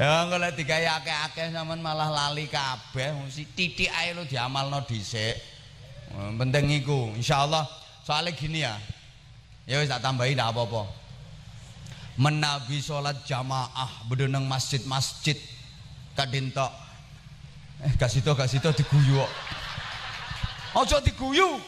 Ya 0.00 0.24
engko 0.24 0.40
lek 0.40 0.56
digawe 0.56 0.96
akeh-akeh 0.96 1.52
sampean 1.52 1.84
malah 1.84 2.08
lali 2.08 2.48
kabeh 2.48 3.12
mesti 3.20 3.44
titik 3.52 3.92
ae 3.92 4.16
lo 4.16 4.24
diamalno 4.24 4.80
dhisik. 4.88 5.36
Penting 6.40 6.80
iku 6.80 7.12
insyaallah 7.20 7.68
soalnya 8.00 8.32
gini 8.32 8.64
ya. 8.64 8.80
Ya 9.68 9.76
wis 9.76 9.92
tak 9.92 10.00
tambahi 10.00 10.32
ndak 10.32 10.56
apa-apa. 10.56 10.88
Menabi 12.16 12.80
sholat 12.80 13.28
jamaah 13.28 14.08
bedeneng 14.08 14.48
masjid-masjid 14.48 15.36
kadintok. 16.16 16.72
Eh 17.84 17.92
gak 18.00 18.08
situ 18.08 18.32
gak 18.32 18.48
situ 18.48 18.72
diguyu 18.72 19.20
kok. 19.20 19.32
Aja 20.80 20.96
diguyu. 21.04 21.60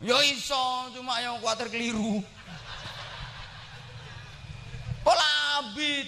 Ya 0.00 0.16
iso 0.32 0.88
cuma 0.96 1.20
yang 1.20 1.36
kuatir 1.44 1.68
keliru. 1.68 2.24
Abid. 5.80 6.06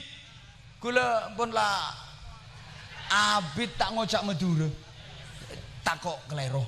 Gula 0.82 1.32
pun 1.32 1.48
lah. 1.48 1.96
Abid 3.08 3.70
tak 3.80 3.96
ngocak 3.96 4.22
Madura. 4.28 4.68
Takok 5.80 6.18
kelero. 6.28 6.64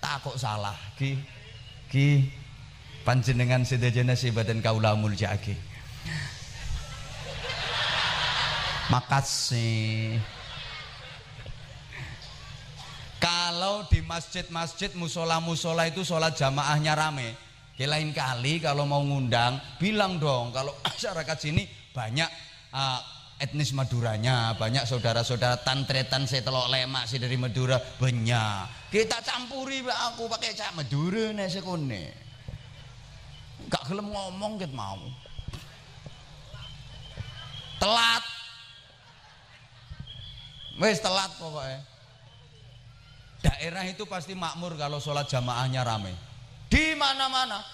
Takok 0.00 0.36
salah. 0.40 0.76
Ki. 0.96 1.20
Ki. 1.92 2.24
Panjenengan 3.04 3.64
sedajana 3.64 4.16
sibadan 4.16 4.64
kaula 4.64 4.96
mulja 4.96 5.32
ki. 5.36 5.56
Makasih. 8.92 10.18
Kalau 13.20 13.84
di 13.92 14.00
masjid-masjid 14.00 14.96
musola-musola 14.96 15.84
itu 15.84 16.00
sholat 16.00 16.32
jamaahnya 16.32 16.96
rame, 16.96 17.36
Ya 17.80 17.88
lain 17.88 18.12
kali 18.12 18.60
kalau 18.60 18.84
mau 18.84 19.00
ngundang 19.00 19.56
bilang 19.80 20.20
dong 20.20 20.52
kalau 20.52 20.76
masyarakat 20.84 21.36
sini 21.40 21.64
banyak 21.90 22.30
uh, 22.74 23.00
etnis 23.40 23.72
Maduranya, 23.72 24.52
banyak 24.60 24.84
saudara-saudara 24.84 25.64
tantretan 25.64 26.28
saya 26.28 26.44
telok 26.44 26.68
lemak 26.68 27.08
sih 27.08 27.16
dari 27.16 27.40
Madura 27.40 27.80
banyak. 27.80 28.92
Kita 28.92 29.24
campuri 29.24 29.80
aku 29.80 30.28
pakai 30.28 30.52
cak 30.52 30.76
Madura 30.76 31.32
nih 31.32 31.48
sekone. 31.48 32.04
Gak 33.72 33.88
ngomong 33.88 34.60
gitu 34.60 34.76
mau. 34.76 35.00
Telat. 37.80 38.24
Wes 40.76 41.00
telat 41.00 41.32
pokoknya. 41.40 41.80
Daerah 43.40 43.88
itu 43.88 44.04
pasti 44.04 44.36
makmur 44.36 44.76
kalau 44.76 45.00
sholat 45.00 45.24
jamaahnya 45.24 45.80
rame 45.80 46.12
di 46.68 46.92
mana-mana. 46.92 47.64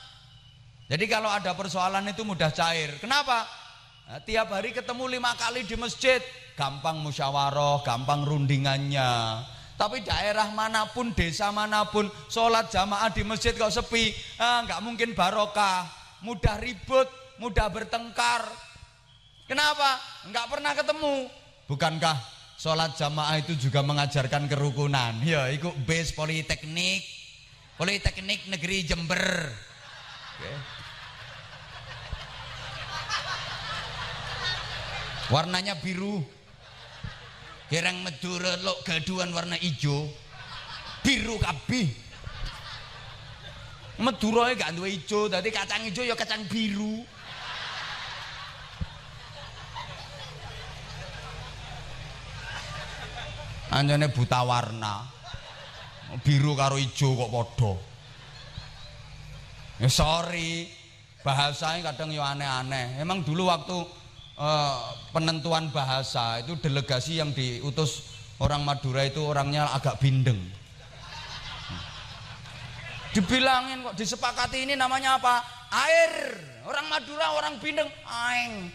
Jadi 0.87 1.05
kalau 1.11 1.27
ada 1.27 1.51
persoalan 1.59 2.07
itu 2.07 2.23
mudah 2.23 2.55
cair. 2.55 2.95
Kenapa? 3.03 3.66
Nah, 4.07 4.23
tiap 4.23 4.55
hari 4.55 4.71
ketemu 4.71 5.19
lima 5.19 5.35
kali 5.35 5.67
di 5.67 5.75
masjid, 5.75 6.23
gampang 6.55 7.03
musyawarah, 7.03 7.83
gampang 7.83 8.23
rundingannya. 8.23 9.43
Tapi 9.75 10.07
daerah 10.07 10.47
mana 10.55 10.87
pun, 10.95 11.11
desa 11.11 11.51
mana 11.51 11.83
pun, 11.91 12.07
sholat 12.31 12.71
jamaah 12.71 13.11
di 13.11 13.27
masjid 13.27 13.51
kok 13.51 13.75
sepi, 13.75 14.15
ah, 14.39 14.63
nggak 14.63 14.79
mungkin 14.79 15.11
barokah, 15.11 15.91
mudah 16.23 16.55
ribut, 16.63 17.11
mudah 17.43 17.67
bertengkar. 17.67 18.47
Kenapa? 19.51 19.99
Nggak 20.31 20.47
pernah 20.55 20.73
ketemu. 20.79 21.17
Bukankah 21.67 22.17
sholat 22.57 22.95
jamaah 22.95 23.37
itu 23.43 23.53
juga 23.59 23.85
mengajarkan 23.85 24.49
kerukunan 24.49 25.21
ya 25.21 25.53
itu 25.53 25.69
base 25.85 26.17
politeknik 26.17 27.05
politeknik 27.77 28.49
negeri 28.49 28.81
Jember 28.81 29.53
okay. 30.41 30.76
Warnanya 35.31 35.79
biru. 35.79 36.23
Gerang 37.67 37.99
Madura 38.07 38.55
lo 38.63 38.79
gaduan 38.87 39.35
warna 39.35 39.59
hijau 39.59 40.07
biru 41.03 41.35
kabeh. 41.43 41.91
Madura 43.99 44.55
gak 44.55 44.77
duwe 44.77 44.95
hijau 44.95 45.27
tadi 45.27 45.51
kacang 45.51 45.83
hijau 45.83 46.07
ya 46.07 46.15
kacang 46.15 46.47
biru. 46.47 47.03
Anjane 53.75 54.07
buta 54.15 54.47
warna. 54.47 55.11
Biru 56.23 56.55
karo 56.55 56.79
ijo 56.79 57.19
kok 57.19 57.31
podo 57.35 57.73
ya 59.77 59.91
sorry 59.91 60.71
bahasanya 61.27 61.93
kadang 61.93 62.15
ya 62.15 62.31
aneh-aneh. 62.31 63.03
Emang 63.03 63.27
dulu 63.27 63.51
waktu 63.51 63.75
uh, 64.37 64.93
penentuan 65.11 65.73
bahasa 65.73 66.41
itu 66.45 66.57
delegasi 66.61 67.19
yang 67.19 67.33
diutus 67.33 68.17
orang 68.41 68.63
Madura 68.63 69.05
itu 69.05 69.21
orangnya 69.25 69.69
agak 69.73 69.99
bindeng. 70.01 70.39
Dibilangin 73.17 73.81
kok 73.81 73.97
disepakati 73.97 74.69
ini 74.69 74.77
namanya 74.77 75.17
apa? 75.17 75.41
Air. 75.73 76.37
Orang 76.69 76.87
Madura 76.93 77.33
orang 77.33 77.57
bindeng 77.57 77.89
aing. 78.05 78.69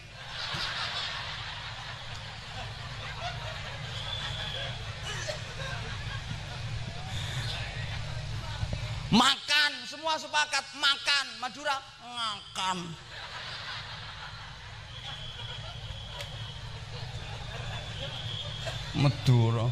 Makan 9.12 9.72
semua 9.86 10.16
sepakat 10.18 10.66
makan. 10.80 11.26
Madura 11.38 11.76
makan 12.02 13.11
Madura. 18.96 19.68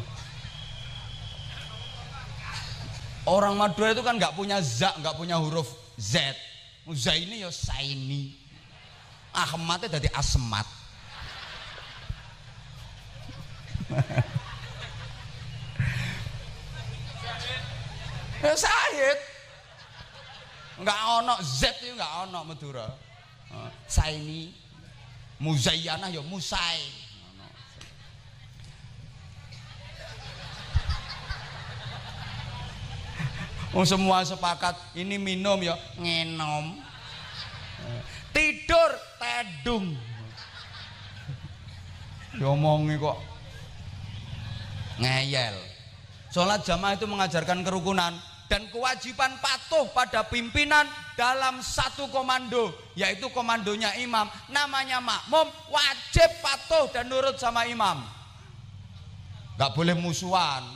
Orang 3.28 3.60
Madura 3.60 3.92
itu 3.92 4.02
kan 4.02 4.16
nggak 4.16 4.32
punya 4.34 4.58
za 4.64 4.96
nggak 4.96 5.16
punya 5.16 5.36
huruf 5.36 5.68
z. 6.00 6.34
Ini 6.88 7.44
ya 7.44 7.50
saini. 7.52 8.34
Ahmadnya 9.30 10.00
dari 10.00 10.08
asmat. 10.10 10.66
Ya 18.40 18.56
Said. 18.56 19.18
Enggak 20.80 20.96
ono 21.20 21.36
Z 21.44 21.76
itu 21.84 21.92
enggak 21.92 22.12
ono 22.24 22.40
Madura. 22.48 22.88
Saini. 23.84 24.48
Muzayyana 25.40 26.08
ya 26.08 26.24
Musai. 26.24 26.80
Oh 33.70 33.86
semua 33.86 34.26
sepakat 34.26 34.74
ini 34.98 35.14
minum 35.14 35.62
ya 35.62 35.78
ngenom. 35.98 36.74
Tidur 38.34 38.90
tedung. 39.18 39.94
Diomongi 42.34 42.94
kok 42.98 43.18
ngeyel. 45.02 45.56
Sholat 46.30 46.62
jamaah 46.62 46.94
itu 46.94 47.06
mengajarkan 47.10 47.66
kerukunan 47.66 48.14
dan 48.50 48.66
kewajiban 48.74 49.38
patuh 49.38 49.86
pada 49.94 50.26
pimpinan 50.26 50.82
dalam 51.14 51.62
satu 51.62 52.10
komando 52.10 52.74
yaitu 52.98 53.30
komandonya 53.30 53.94
imam 54.02 54.26
namanya 54.50 54.98
makmum 54.98 55.46
wajib 55.70 56.26
patuh 56.42 56.90
dan 56.90 57.06
nurut 57.06 57.38
sama 57.38 57.70
imam 57.70 58.02
gak 59.54 59.70
boleh 59.70 59.94
musuhan 59.94 60.66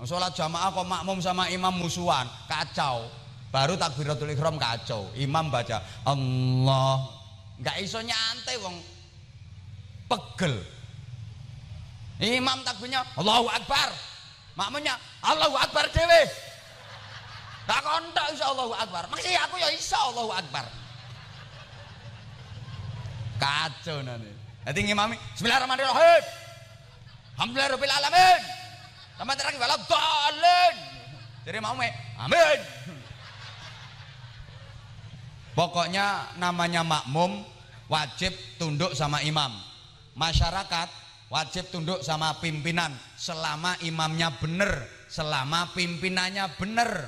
sholat 0.00 0.32
jamaah 0.32 0.72
kok 0.72 0.88
makmum 0.88 1.18
sama 1.20 1.52
imam 1.52 1.74
musuhan 1.76 2.24
kacau 2.48 3.04
baru 3.52 3.76
takbiratul 3.76 4.32
ikhram 4.32 4.56
kacau 4.56 5.12
imam 5.14 5.52
baca 5.52 5.84
Allah 6.08 7.06
gak 7.60 7.76
iso 7.84 8.00
nyantai 8.00 8.56
wong 8.64 8.76
pegel 10.08 10.56
imam 12.18 12.64
takbirnya 12.64 13.04
Allahu 13.20 13.46
Akbar 13.52 13.92
makmumnya 14.56 14.96
Allahu 15.22 15.54
Akbar 15.60 15.86
dewe 15.92 16.22
Tak 17.62 17.80
kontak 17.86 18.26
insya 18.34 18.46
Allahu 18.50 18.74
Akbar. 18.74 19.06
Masih 19.06 19.38
aku 19.38 19.54
ya 19.58 19.70
insya 19.70 19.98
Allahu 20.10 20.34
Akbar. 20.34 20.66
Kacau 23.38 24.02
nanti. 24.02 24.30
Nanti 24.66 24.80
ngimami. 24.82 25.16
Bismillahirrahmanirrahim. 25.38 26.22
Alhamdulillahirabbil 27.38 27.94
alamin. 27.94 28.40
Sampai 29.22 29.38
terakhir 29.38 29.62
wala 29.62 29.78
dalin. 29.86 30.74
Jadi 31.46 31.58
mau 31.62 31.78
me. 31.78 31.86
Amin. 32.18 32.58
Pokoknya 35.54 36.34
namanya 36.42 36.82
makmum 36.82 37.46
wajib 37.86 38.34
tunduk 38.58 38.98
sama 38.98 39.22
imam. 39.22 39.54
Masyarakat 40.18 40.90
wajib 41.30 41.70
tunduk 41.70 42.02
sama 42.02 42.34
pimpinan 42.42 42.90
selama 43.14 43.78
imamnya 43.86 44.34
benar, 44.42 44.90
selama 45.06 45.70
pimpinannya 45.70 46.58
benar. 46.58 47.06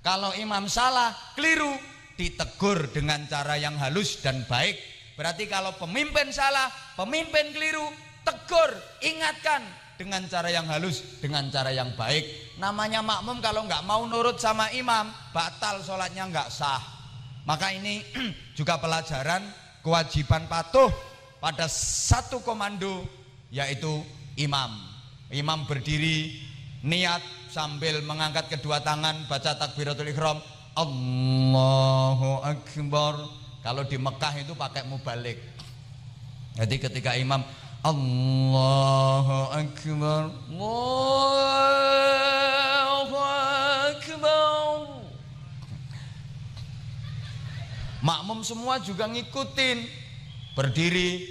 Kalau 0.00 0.32
imam 0.32 0.72
salah, 0.72 1.12
keliru, 1.36 1.76
ditegur 2.16 2.88
dengan 2.96 3.28
cara 3.28 3.60
yang 3.60 3.76
halus 3.76 4.24
dan 4.24 4.48
baik. 4.48 4.80
Berarti 5.20 5.44
kalau 5.52 5.76
pemimpin 5.76 6.32
salah, 6.32 6.72
pemimpin 6.96 7.52
keliru, 7.52 7.92
tegur, 8.24 8.72
ingatkan 9.04 9.81
dengan 9.96 10.24
cara 10.26 10.48
yang 10.48 10.66
halus, 10.68 11.20
dengan 11.20 11.46
cara 11.52 11.70
yang 11.70 11.92
baik. 11.94 12.56
Namanya 12.58 13.00
makmum 13.00 13.38
kalau 13.40 13.64
nggak 13.66 13.84
mau 13.86 14.04
nurut 14.08 14.38
sama 14.40 14.70
imam, 14.72 15.10
batal 15.32 15.80
sholatnya 15.84 16.28
nggak 16.28 16.48
sah. 16.48 16.82
Maka 17.42 17.74
ini 17.74 18.02
juga 18.58 18.78
pelajaran 18.78 19.42
kewajiban 19.82 20.46
patuh 20.46 20.88
pada 21.42 21.66
satu 21.70 22.40
komando 22.40 23.02
yaitu 23.50 24.02
imam. 24.38 24.70
Imam 25.32 25.64
berdiri 25.64 26.38
niat 26.82 27.22
sambil 27.52 28.02
mengangkat 28.02 28.50
kedua 28.50 28.82
tangan 28.82 29.28
baca 29.30 29.54
takbiratul 29.54 30.10
ihram 30.10 30.40
Allahu 30.72 32.42
akbar 32.42 33.14
kalau 33.62 33.86
di 33.86 34.00
Mekah 34.00 34.34
itu 34.42 34.56
pakai 34.58 34.82
mubalik 34.88 35.38
jadi 36.58 36.74
ketika 36.80 37.14
imam 37.14 37.44
Allahu 37.82 39.50
akbar 39.50 40.30
Allahu 40.54 41.18
akbar 43.90 44.86
makmum 47.98 48.46
semua 48.46 48.78
juga 48.78 49.10
ngikutin 49.10 49.82
berdiri 50.54 51.26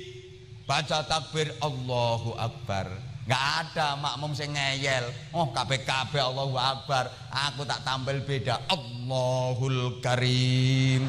baca 0.67 1.07
takbir 1.07 1.55
Allahu 1.63 2.35
akbar 2.35 2.99
Gak 3.21 3.37
ada 3.63 3.95
makmum 4.01 4.33
sing 4.33 4.51
ngeyel. 4.51 5.05
Oh 5.31 5.53
kabeh 5.53 5.85
Allahu 5.85 6.57
Akbar. 6.57 7.07
Aku 7.29 7.63
tak 7.69 7.85
tampil 7.85 8.17
beda. 8.25 8.59
Allahul 8.65 10.01
Karim. 10.01 11.05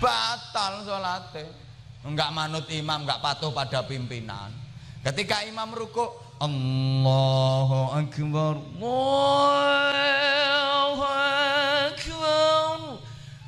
Batal 0.00 0.88
salate. 0.88 1.61
Enggak 2.02 2.34
manut 2.34 2.66
imam, 2.70 3.06
enggak 3.06 3.22
patuh 3.22 3.54
pada 3.54 3.86
pimpinan. 3.86 4.50
Ketika 5.06 5.46
imam 5.46 5.70
ruku, 5.70 6.02
Allahu 6.42 7.94
Akbar. 7.94 8.58
Allahu 8.82 9.46
Akbar. 11.06 12.78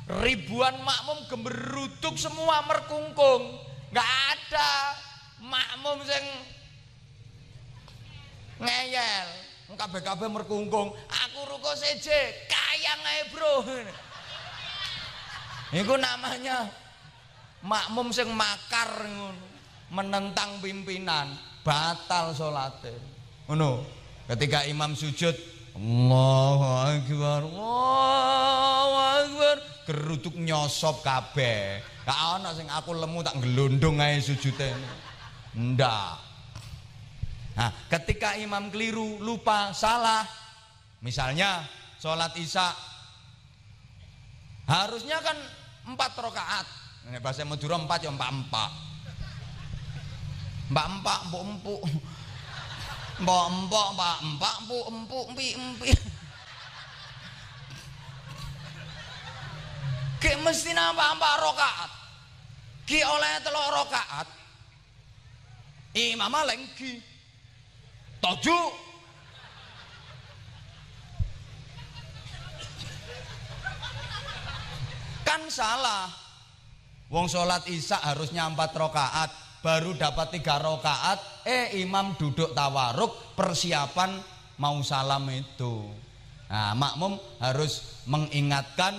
Ribuan 0.05 0.77
makmum 0.83 1.27
gemeruduk 1.27 2.15
semua 2.15 2.63
merkungkung. 2.63 3.59
Enggak 3.91 4.09
ada 4.31 4.95
makmum 5.43 5.99
sing 6.07 6.23
ngeyel 8.59 9.27
kabeh-kabeh 9.75 10.31
merkungkung 10.31 10.95
aku 10.95 11.39
ruko 11.51 11.75
seje 11.75 12.47
kayang 12.47 13.01
ae 13.03 13.21
bro 13.27 13.55
itu 15.75 15.93
namanya 15.99 16.71
makmum 17.65 18.13
sing 18.13 18.29
makar 18.29 19.01
menentang 19.89 20.61
pimpinan 20.61 21.33
batal 21.65 22.31
salate. 22.37 22.93
Ngono 23.49 23.81
ketika 24.29 24.69
imam 24.69 24.93
sujud 24.93 25.33
Allahu 25.75 26.65
akbar 26.93 27.41
Allahu 27.43 28.95
akbar 28.95 29.57
geruduk 29.89 30.37
nyosop 30.37 31.01
kabeh. 31.01 31.81
Gak 32.05 32.19
ana 32.37 32.53
sing 32.53 32.69
aku 32.69 32.93
lemu 32.93 33.25
tak 33.25 33.41
gelondong 33.41 33.97
ae 33.97 34.21
sujude 34.21 34.69
ndak. 35.57 36.21
Nah, 37.55 37.71
ketika 37.87 38.35
imam 38.35 38.67
keliru, 38.67 39.15
lupa, 39.23 39.71
salah, 39.71 40.27
misalnya 40.99 41.63
sholat 42.03 42.35
isya, 42.35 42.67
harusnya 44.67 45.23
kan 45.23 45.39
empat 45.87 46.19
rakaat. 46.19 46.67
Nek 47.05 47.21
bahasa 47.21 47.45
Madura 47.45 47.77
empat 47.77 48.01
ya 48.01 48.09
empak-empak. 48.09 48.71
Mbak-empak, 50.73 51.19
empuk-empuk. 51.29 51.81
Mbok-mbok, 53.21 53.87
mbak-empak, 53.95 54.55
empuk-empuk, 54.65 55.25
empi-empi. 55.31 55.91
Ki 60.21 60.31
mesti 60.41 60.73
nampak-empak 60.73 61.33
rokaat. 61.45 61.91
Ki 62.89 62.99
oleh 63.05 63.33
telok 63.45 63.69
rokaat. 63.69 64.27
Imam 65.93 66.33
lengki. 66.43 66.99
Tujuh. 68.19 68.85
kan 75.25 75.51
salah 75.51 76.24
Wong 77.05 77.29
sholat 77.29 77.69
isya 77.69 78.01
harusnya 78.01 78.49
empat 78.49 78.73
rokaat, 78.73 79.29
baru 79.61 79.93
dapat 79.93 80.41
tiga 80.41 80.57
rokaat, 80.57 81.45
eh 81.45 81.77
imam 81.77 82.17
duduk 82.17 82.57
tawaruk, 82.57 83.37
persiapan 83.37 84.17
mau 84.57 84.81
salam 84.81 85.29
itu. 85.29 85.85
Nah, 86.49 86.73
makmum 86.73 87.21
harus 87.37 88.01
mengingatkan 88.09 88.97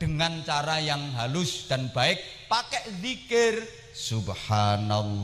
dengan 0.00 0.40
cara 0.40 0.80
yang 0.80 1.12
halus 1.20 1.68
dan 1.68 1.92
baik, 1.92 2.16
pakai 2.48 2.88
zikir. 3.04 3.60
Subhanallah. 3.92 5.20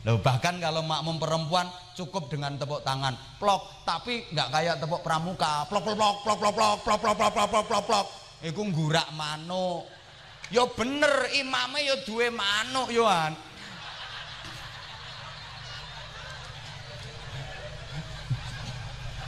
Loh, 0.00 0.16
bahkan 0.24 0.56
kalau 0.56 0.80
makmum 0.80 1.20
perempuan 1.20 1.68
cukup 1.92 2.32
dengan 2.32 2.56
tepuk 2.56 2.80
tangan, 2.80 3.12
plok, 3.36 3.84
tapi 3.84 4.24
nggak 4.32 4.48
kayak 4.48 4.80
tepuk 4.80 5.04
pramuka, 5.04 5.68
plok 5.68 5.84
plok 5.84 6.24
plok 6.24 6.40
plok 6.40 6.40
plok 6.40 6.80
plok 6.80 6.80
plok 6.80 6.96
plok 6.96 7.12
plok 7.20 7.28
plok 7.28 7.48
plok 7.52 7.66
plok 7.68 7.84
plok. 7.84 8.08
Manuk. 9.12 9.99
Yo 10.50 10.66
bener 10.74 11.30
imame 11.38 11.86
yo 11.86 11.94
duwe 12.02 12.26
manuk 12.34 12.90
yoan. 12.90 13.38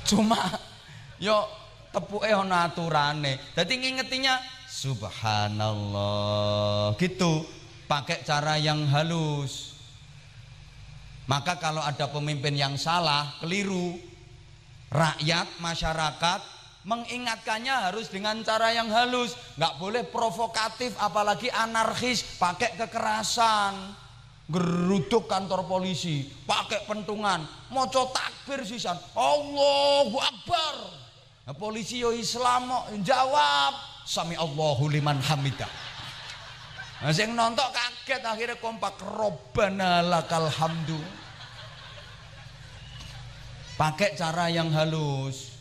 Cuma 0.03 0.59
yo 1.23 1.47
tepuke 1.95 2.27
ana 2.27 2.67
aturane. 2.67 3.39
Dadi 3.55 3.79
ngingetinya 3.79 4.43
subhanallah 4.67 6.99
gitu. 6.99 7.47
Pakai 7.87 8.27
cara 8.27 8.59
yang 8.59 8.83
halus. 8.91 9.79
Maka 11.31 11.55
kalau 11.63 11.87
ada 11.87 12.11
pemimpin 12.11 12.59
yang 12.59 12.75
salah, 12.75 13.39
keliru, 13.39 13.95
rakyat, 14.91 15.47
masyarakat 15.63 16.52
mengingatkannya 16.83 17.91
harus 17.91 18.11
dengan 18.11 18.43
cara 18.43 18.75
yang 18.75 18.91
halus, 18.91 19.39
nggak 19.55 19.79
boleh 19.79 20.03
provokatif, 20.07 20.95
apalagi 20.99 21.47
anarkis, 21.51 22.39
pakai 22.43 22.75
kekerasan, 22.75 23.95
geruduk 24.51 25.31
kantor 25.31 25.65
polisi, 25.65 26.27
pakai 26.43 26.83
pentungan, 26.85 27.47
moco 27.71 28.11
takbir 28.11 28.67
sisan, 28.67 28.99
Allahu 29.15 30.19
Akbar. 30.19 30.75
Nah, 31.43 31.55
polisi 31.59 31.99
yo 32.03 32.15
Islam 32.15 32.71
jawab, 33.03 33.75
sami 34.07 34.39
Allahu 34.39 34.87
liman 34.91 35.19
hamidah. 35.19 35.71
Nah, 37.03 37.11
sing 37.11 37.35
nonton 37.35 37.67
kaget 37.75 38.23
akhirnya 38.23 38.63
kompak. 38.63 38.95
Robbana 39.03 40.07
lakal 40.07 40.47
hamdu. 40.47 41.03
Pakai 43.75 44.15
cara 44.15 44.47
yang 44.47 44.71
halus. 44.71 45.52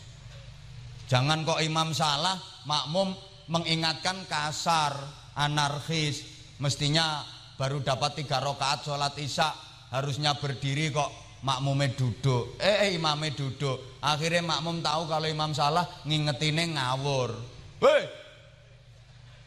Jangan 1.12 1.44
kok 1.44 1.60
imam 1.60 1.92
salah, 1.92 2.40
makmum 2.64 3.12
mengingatkan 3.52 4.24
kasar, 4.32 4.96
anarkis. 5.36 6.24
Mestinya 6.64 7.20
baru 7.60 7.84
dapat 7.84 8.24
tiga 8.24 8.40
rakaat 8.40 8.88
sholat 8.88 9.12
isya, 9.20 9.52
harusnya 9.92 10.40
berdiri 10.40 10.88
kok 10.88 11.12
makmumnya 11.44 11.92
duduk. 12.00 12.56
Eh, 12.64 12.88
eh 12.88 12.90
imamnya 12.96 13.36
duduk. 13.36 14.00
Akhirnya 14.00 14.56
makmum 14.56 14.80
tahu 14.80 15.12
kalau 15.12 15.28
imam 15.28 15.52
salah, 15.52 15.84
ngingetinnya 16.08 16.80
ngawur. 16.80 17.36
Hei, 17.84 18.08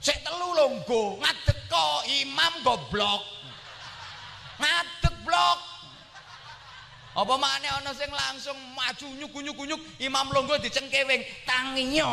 Sik 0.04 0.20
telu 0.20 0.52
longgo, 0.52 1.16
ngadeg 1.16 1.58
kok 1.64 2.04
imam 2.12 2.60
goblok. 2.60 3.24
Ngadeg 4.60 5.16
blok. 5.24 5.73
Apa 7.14 7.34
mana 7.38 7.78
ana 7.78 7.94
sing 7.94 8.10
langsung 8.10 8.58
maju 8.74 9.06
nyuk-nyuk-nyuk 9.22 9.80
imam 10.02 10.26
longgo 10.34 10.58
dicengkewing 10.58 11.22
tanginya. 11.46 12.10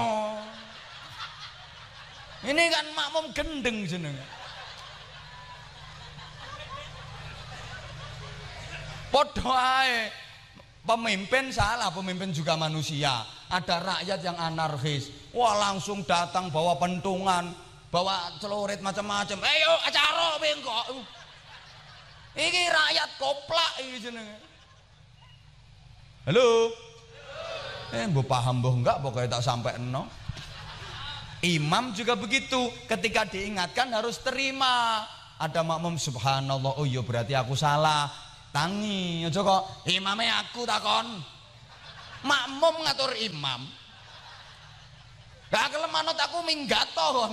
Ini 2.46 2.64
kan 2.70 2.86
makmum 2.94 3.26
gendeng 3.34 3.86
jenenge. 3.86 4.26
Padha. 9.10 10.10
Pemimpin 10.82 11.54
salah, 11.54 11.94
pemimpin 11.94 12.34
juga 12.34 12.58
manusia. 12.58 13.22
Ada 13.54 13.78
rakyat 13.86 14.20
yang 14.26 14.34
anarkis. 14.34 15.14
Wah 15.30 15.54
langsung 15.54 16.02
datang 16.10 16.50
bawa 16.50 16.74
pentungan, 16.82 17.54
bawa 17.92 18.40
celurit 18.40 18.80
macam-macam 18.80 19.36
ayo 19.44 19.72
acara 19.84 20.40
bengkok 20.40 21.04
ini 22.40 22.62
rakyat 22.72 23.10
koplak 23.20 23.72
ini 23.84 24.00
jenenge 24.00 24.51
halo? 26.26 26.72
Eh 27.92 28.08
bu 28.08 28.24
paham 28.24 28.64
bu 28.64 28.72
enggak 28.72 29.04
pokoknya 29.04 29.40
tak 29.40 29.44
sampai 29.44 29.76
no 29.82 30.22
imam 31.42 31.92
juga 31.92 32.14
begitu. 32.16 32.70
Ketika 32.86 33.28
diingatkan 33.28 33.90
harus 33.92 34.22
terima. 34.22 35.04
Ada 35.42 35.66
makmum 35.66 35.98
subhanallah. 35.98 36.78
Oh 36.78 36.86
iya 36.86 37.02
berarti 37.02 37.34
aku 37.34 37.58
salah. 37.58 38.06
Tangi 38.54 39.26
aja 39.26 39.42
kok. 39.42 39.90
Imamnya 39.90 40.46
aku 40.46 40.70
takon. 40.70 41.18
Makmum 42.22 42.86
ngatur 42.86 43.12
imam. 43.18 43.66
Gak 45.50 45.74
kelem 45.74 45.92
manut 45.92 46.16
aku 46.16 46.46
minggat 46.48 46.88
toh 46.96 47.28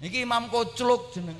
Iki 0.00 0.24
imam 0.24 0.48
kocluk 0.48 1.12
jeneng. 1.14 1.38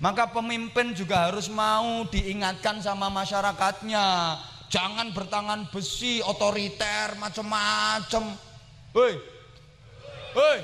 Maka 0.00 0.32
pemimpin 0.32 0.96
juga 0.96 1.28
harus 1.28 1.52
mau 1.52 2.08
diingatkan 2.08 2.80
sama 2.80 3.12
masyarakatnya. 3.12 4.40
Jangan 4.70 5.10
bertangan 5.10 5.66
besi, 5.74 6.22
otoriter, 6.22 7.18
macam-macam. 7.18 8.38
Hei, 8.94 9.14
hei, 10.38 10.58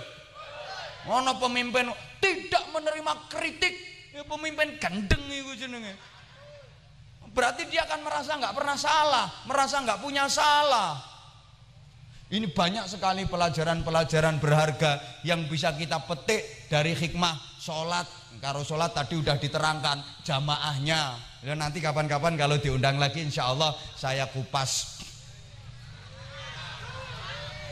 mana 1.10 1.34
pemimpin 1.34 1.90
tidak 2.22 2.64
menerima 2.70 3.12
kritik, 3.26 3.74
ya 4.14 4.22
pemimpin 4.22 4.78
gendeng 4.78 5.26
itu 5.26 5.58
jenenge. 5.58 5.98
Berarti 7.34 7.66
dia 7.66 7.82
akan 7.84 8.00
merasa 8.06 8.38
nggak 8.38 8.54
pernah 8.54 8.78
salah, 8.78 9.26
merasa 9.44 9.82
nggak 9.82 10.00
punya 10.00 10.30
salah. 10.30 11.02
Ini 12.26 12.50
banyak 12.50 12.90
sekali 12.90 13.22
pelajaran-pelajaran 13.30 14.42
berharga 14.42 14.98
yang 15.22 15.46
bisa 15.46 15.70
kita 15.74 16.02
petik 16.06 16.66
dari 16.66 16.90
hikmah 16.94 17.38
sholat. 17.62 18.06
Kalau 18.40 18.62
sholat 18.62 18.92
tadi 18.92 19.16
udah 19.16 19.36
diterangkan 19.40 20.22
jamaahnya. 20.22 21.16
Dan 21.42 21.62
nanti 21.62 21.78
kapan-kapan 21.78 22.34
kalau 22.34 22.58
diundang 22.58 22.98
lagi 22.98 23.22
insya 23.22 23.50
Allah 23.50 23.72
saya 23.94 24.26
kupas. 24.28 25.00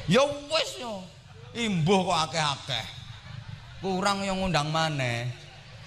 Ya 0.07 0.21
wes 0.25 0.71
yo. 0.79 1.01
Imbuh 1.55 2.05
kok 2.05 2.19
akeh-akeh. 2.31 2.87
Kurang 3.81 4.25
yang 4.27 4.43
undang 4.43 4.69
mana? 4.75 5.29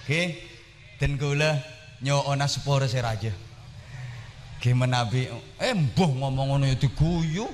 Oke. 0.02 0.38
Dan 0.98 1.14
gula 1.14 1.54
nyo 2.02 2.26
ona 2.26 2.50
sepore 2.50 2.90
seraja. 2.90 3.30
Gimana 4.58 5.06
bi? 5.06 5.30
Eh 5.62 5.72
mbuh 5.74 6.10
ngomong 6.18 6.56
ngono 6.56 6.64
ya 6.66 6.74
diguyu. 6.74 7.46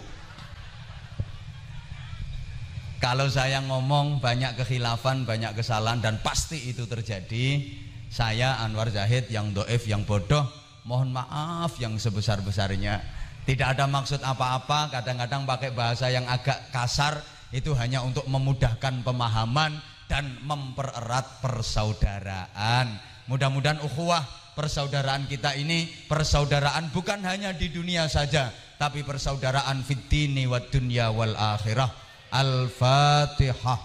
Kalau 3.04 3.28
saya 3.28 3.60
ngomong 3.60 4.16
banyak 4.16 4.56
kekhilafan, 4.56 5.28
banyak 5.28 5.52
kesalahan 5.52 6.00
dan 6.00 6.24
pasti 6.24 6.72
itu 6.72 6.88
terjadi. 6.88 7.60
Saya 8.08 8.56
Anwar 8.64 8.88
Zahid 8.88 9.28
yang 9.28 9.52
doif, 9.52 9.84
yang 9.84 10.08
bodoh, 10.08 10.48
mohon 10.88 11.12
maaf 11.12 11.76
yang 11.76 12.00
sebesar-besarnya. 12.00 13.04
Tidak 13.44 13.76
ada 13.76 13.84
maksud 13.84 14.24
apa-apa, 14.24 14.88
kadang-kadang 14.88 15.44
pakai 15.44 15.76
bahasa 15.76 16.08
yang 16.08 16.24
agak 16.24 16.72
kasar 16.72 17.20
itu 17.52 17.76
hanya 17.76 18.00
untuk 18.00 18.24
memudahkan 18.24 19.04
pemahaman 19.04 19.76
dan 20.08 20.40
mempererat 20.40 21.44
persaudaraan. 21.44 22.88
Mudah-mudahan 23.28 23.84
ukhuwah 23.84 24.24
persaudaraan 24.56 25.28
kita 25.28 25.52
ini 25.60 25.92
persaudaraan 26.08 26.88
bukan 26.88 27.20
hanya 27.20 27.52
di 27.52 27.68
dunia 27.68 28.08
saja, 28.08 28.48
tapi 28.80 29.04
persaudaraan 29.04 29.84
fid 29.84 30.08
dini 30.08 30.48
wad 30.48 30.72
dunya 30.72 31.12
wal 31.12 31.36
akhirah 31.36 32.03
Al-Fatihah. 32.34 33.78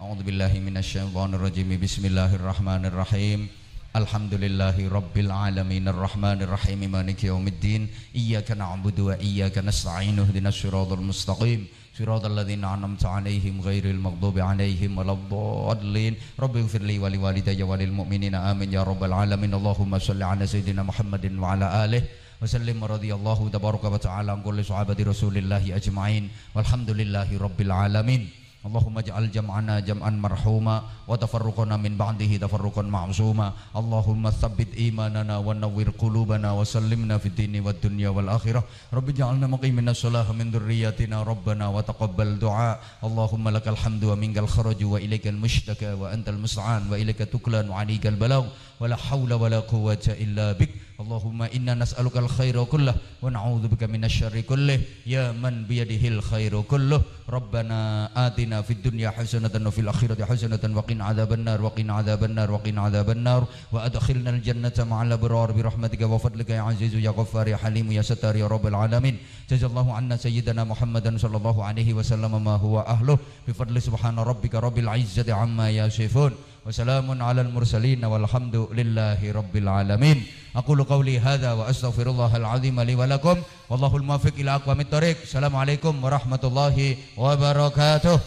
A'udzu 0.00 0.24
billahi 0.24 0.64
minasyaitonir 0.64 1.44
rajim. 1.44 1.68
Bismillahirrahmanirrahim. 1.76 3.52
Alhamdulillahi 3.92 4.88
Rabbil 4.88 5.28
Alamin 5.28 5.84
Ar-Rahmanir 5.88 6.48
Rahim 6.48 6.88
Maliki 6.88 7.26
Yawmiddin 7.26 7.90
Iyyaka 8.14 8.54
na'budu 8.54 9.10
wa 9.10 9.18
iyyaka 9.18 9.60
nasta'in 9.60 10.16
Ihdinas 10.16 10.56
siratal 10.56 11.04
mustaqim 11.04 11.66
Siratal 11.92 12.32
ladzina 12.32 12.72
an'amta 12.78 13.10
'alaihim 13.12 13.60
ghairil 13.60 13.98
maghdubi 13.98 14.40
'alaihim 14.40 14.96
waladdallin 14.96 16.16
Rabbi 16.38 16.64
ighfirli 16.64 16.96
wa 17.02 17.10
liwalidayya 17.12 17.66
wa 17.66 17.76
lil 17.76 17.90
mu'minina 17.90 18.46
amin 18.54 18.72
ya 18.72 18.86
rabbal 18.86 19.12
alamin 19.12 19.52
Allahumma 19.52 20.00
shalli 20.00 20.22
'ala 20.22 20.46
sayyidina 20.46 20.86
Muhammadin 20.86 21.36
wa 21.36 21.52
'ala 21.52 21.82
alihi 21.84 22.08
وسلم 22.42 22.84
رضي 22.84 23.14
الله 23.14 23.48
تبارك 23.52 23.84
وتعالى 23.84 24.32
عن 24.32 24.40
كل 24.42 24.64
صحابة 24.64 24.96
رسول 24.96 25.36
الله 25.36 25.76
أجمعين 25.76 26.24
والحمد 26.56 26.90
لله 26.90 27.28
رب 27.36 27.60
العالمين. 27.60 28.22
اللهم 28.60 28.98
اجعل 28.98 29.24
جمعنا 29.32 29.80
جمعا 29.80 30.10
مرحوما 30.10 30.76
وتفرقنا 31.08 31.76
من 31.76 31.96
بعده 31.96 32.36
تفرقا 32.36 32.82
معصوما. 32.82 33.52
اللهم 33.76 34.30
ثبت 34.30 34.76
إيماننا 34.76 35.36
ونور 35.38 35.88
قلوبنا 35.96 36.52
وسلمنا 36.52 37.18
في 37.18 37.26
الدين 37.32 37.60
والدنيا 37.64 38.08
والآخرة. 38.08 38.64
رب 38.92 39.08
اجعلنا 39.08 39.46
مقيمين 39.46 39.88
الصلاة 39.88 40.32
من 40.32 40.52
ذرياتنا 40.52 41.22
ربنا 41.22 41.68
وتقبل 41.68 42.38
دعاء. 42.38 42.80
اللهم 43.04 43.48
لك 43.48 43.68
الحمد 43.68 44.04
ومنك 44.04 44.38
الخرج 44.38 44.84
وإليك 44.84 45.26
المشتكى 45.26 45.92
وأنت 45.92 46.28
المستعان 46.28 46.92
وإليك 46.92 47.18
تكلان 47.32 47.68
وعليك 47.72 48.06
البلاغ. 48.12 48.44
ولا 48.80 48.96
حول 48.96 49.32
ولا 49.32 49.60
قوة 49.60 50.04
إلا 50.08 50.52
بك. 50.52 50.68
اللهم 51.00 51.42
إنا 51.56 51.74
نسألك 51.74 52.16
الخير 52.16 52.64
كله 52.64 52.94
ونعوذ 53.22 53.64
بك 53.72 53.82
من 53.94 54.04
الشر 54.04 54.40
كله 54.40 54.80
يا 55.06 55.32
من 55.32 55.64
بيده 55.64 56.08
الخير 56.08 56.60
كله 56.72 57.00
ربنا 57.36 57.78
آتنا 58.26 58.62
في 58.62 58.72
الدنيا 58.72 59.10
حسنة 59.10 59.54
وفي 59.66 59.80
الآخرة 59.80 60.24
حسنة 60.24 60.62
وقنا 60.76 61.04
عذاب 61.04 61.32
النار 61.32 61.62
وقنا 61.62 61.92
عذاب 61.94 62.24
النار 62.24 62.48
وقنا 62.50 62.80
عذاب 62.82 63.08
النار 63.10 63.42
وأدخلنا 63.72 64.30
الجنة 64.30 64.76
مع 64.90 65.02
الأبرار 65.02 65.52
برحمتك 65.52 66.00
وفضلك 66.02 66.50
يا 66.50 66.60
عزيز 66.60 66.94
يا 66.94 67.10
غفار 67.10 67.48
يا 67.48 67.56
حليم 67.56 67.92
يا 67.92 68.02
ستار 68.02 68.36
يا 68.36 68.46
رب 68.46 68.66
العالمين 68.66 69.16
جزا 69.50 69.66
الله 69.66 69.86
عنا 69.94 70.16
سيدنا 70.16 70.64
محمدا 70.64 71.18
صلى 71.18 71.36
الله 71.36 71.64
عليه 71.64 71.94
وسلم 71.94 72.44
ما 72.44 72.56
هو 72.56 72.80
أهله 72.80 73.18
بفضل 73.48 73.82
سبحان 73.82 74.16
ربك 74.18 74.54
رب 74.54 74.78
العزة 74.78 75.32
عما 75.32 75.70
يصفون 75.70 76.32
وسلام 76.66 77.22
على 77.22 77.40
المرسلين 77.40 78.04
والحمد 78.04 78.56
لله 78.72 79.32
رب 79.32 79.54
العالمين. 79.56 80.18
أقول 80.56 80.84
قولي 80.84 81.18
هذا 81.18 81.52
وأستغفر 81.52 82.10
الله 82.10 82.36
العظيم 82.36 82.80
لي 82.80 82.94
ولكم. 82.94 83.36
والله 83.70 83.96
الموفق 83.96 84.34
إلى 84.38 84.50
أقوام 84.54 84.80
الطريق. 84.80 85.16
السلام 85.22 85.56
عليكم 85.56 86.04
ورحمة 86.04 86.42
الله 86.44 86.96
وبركاته. 87.16 88.20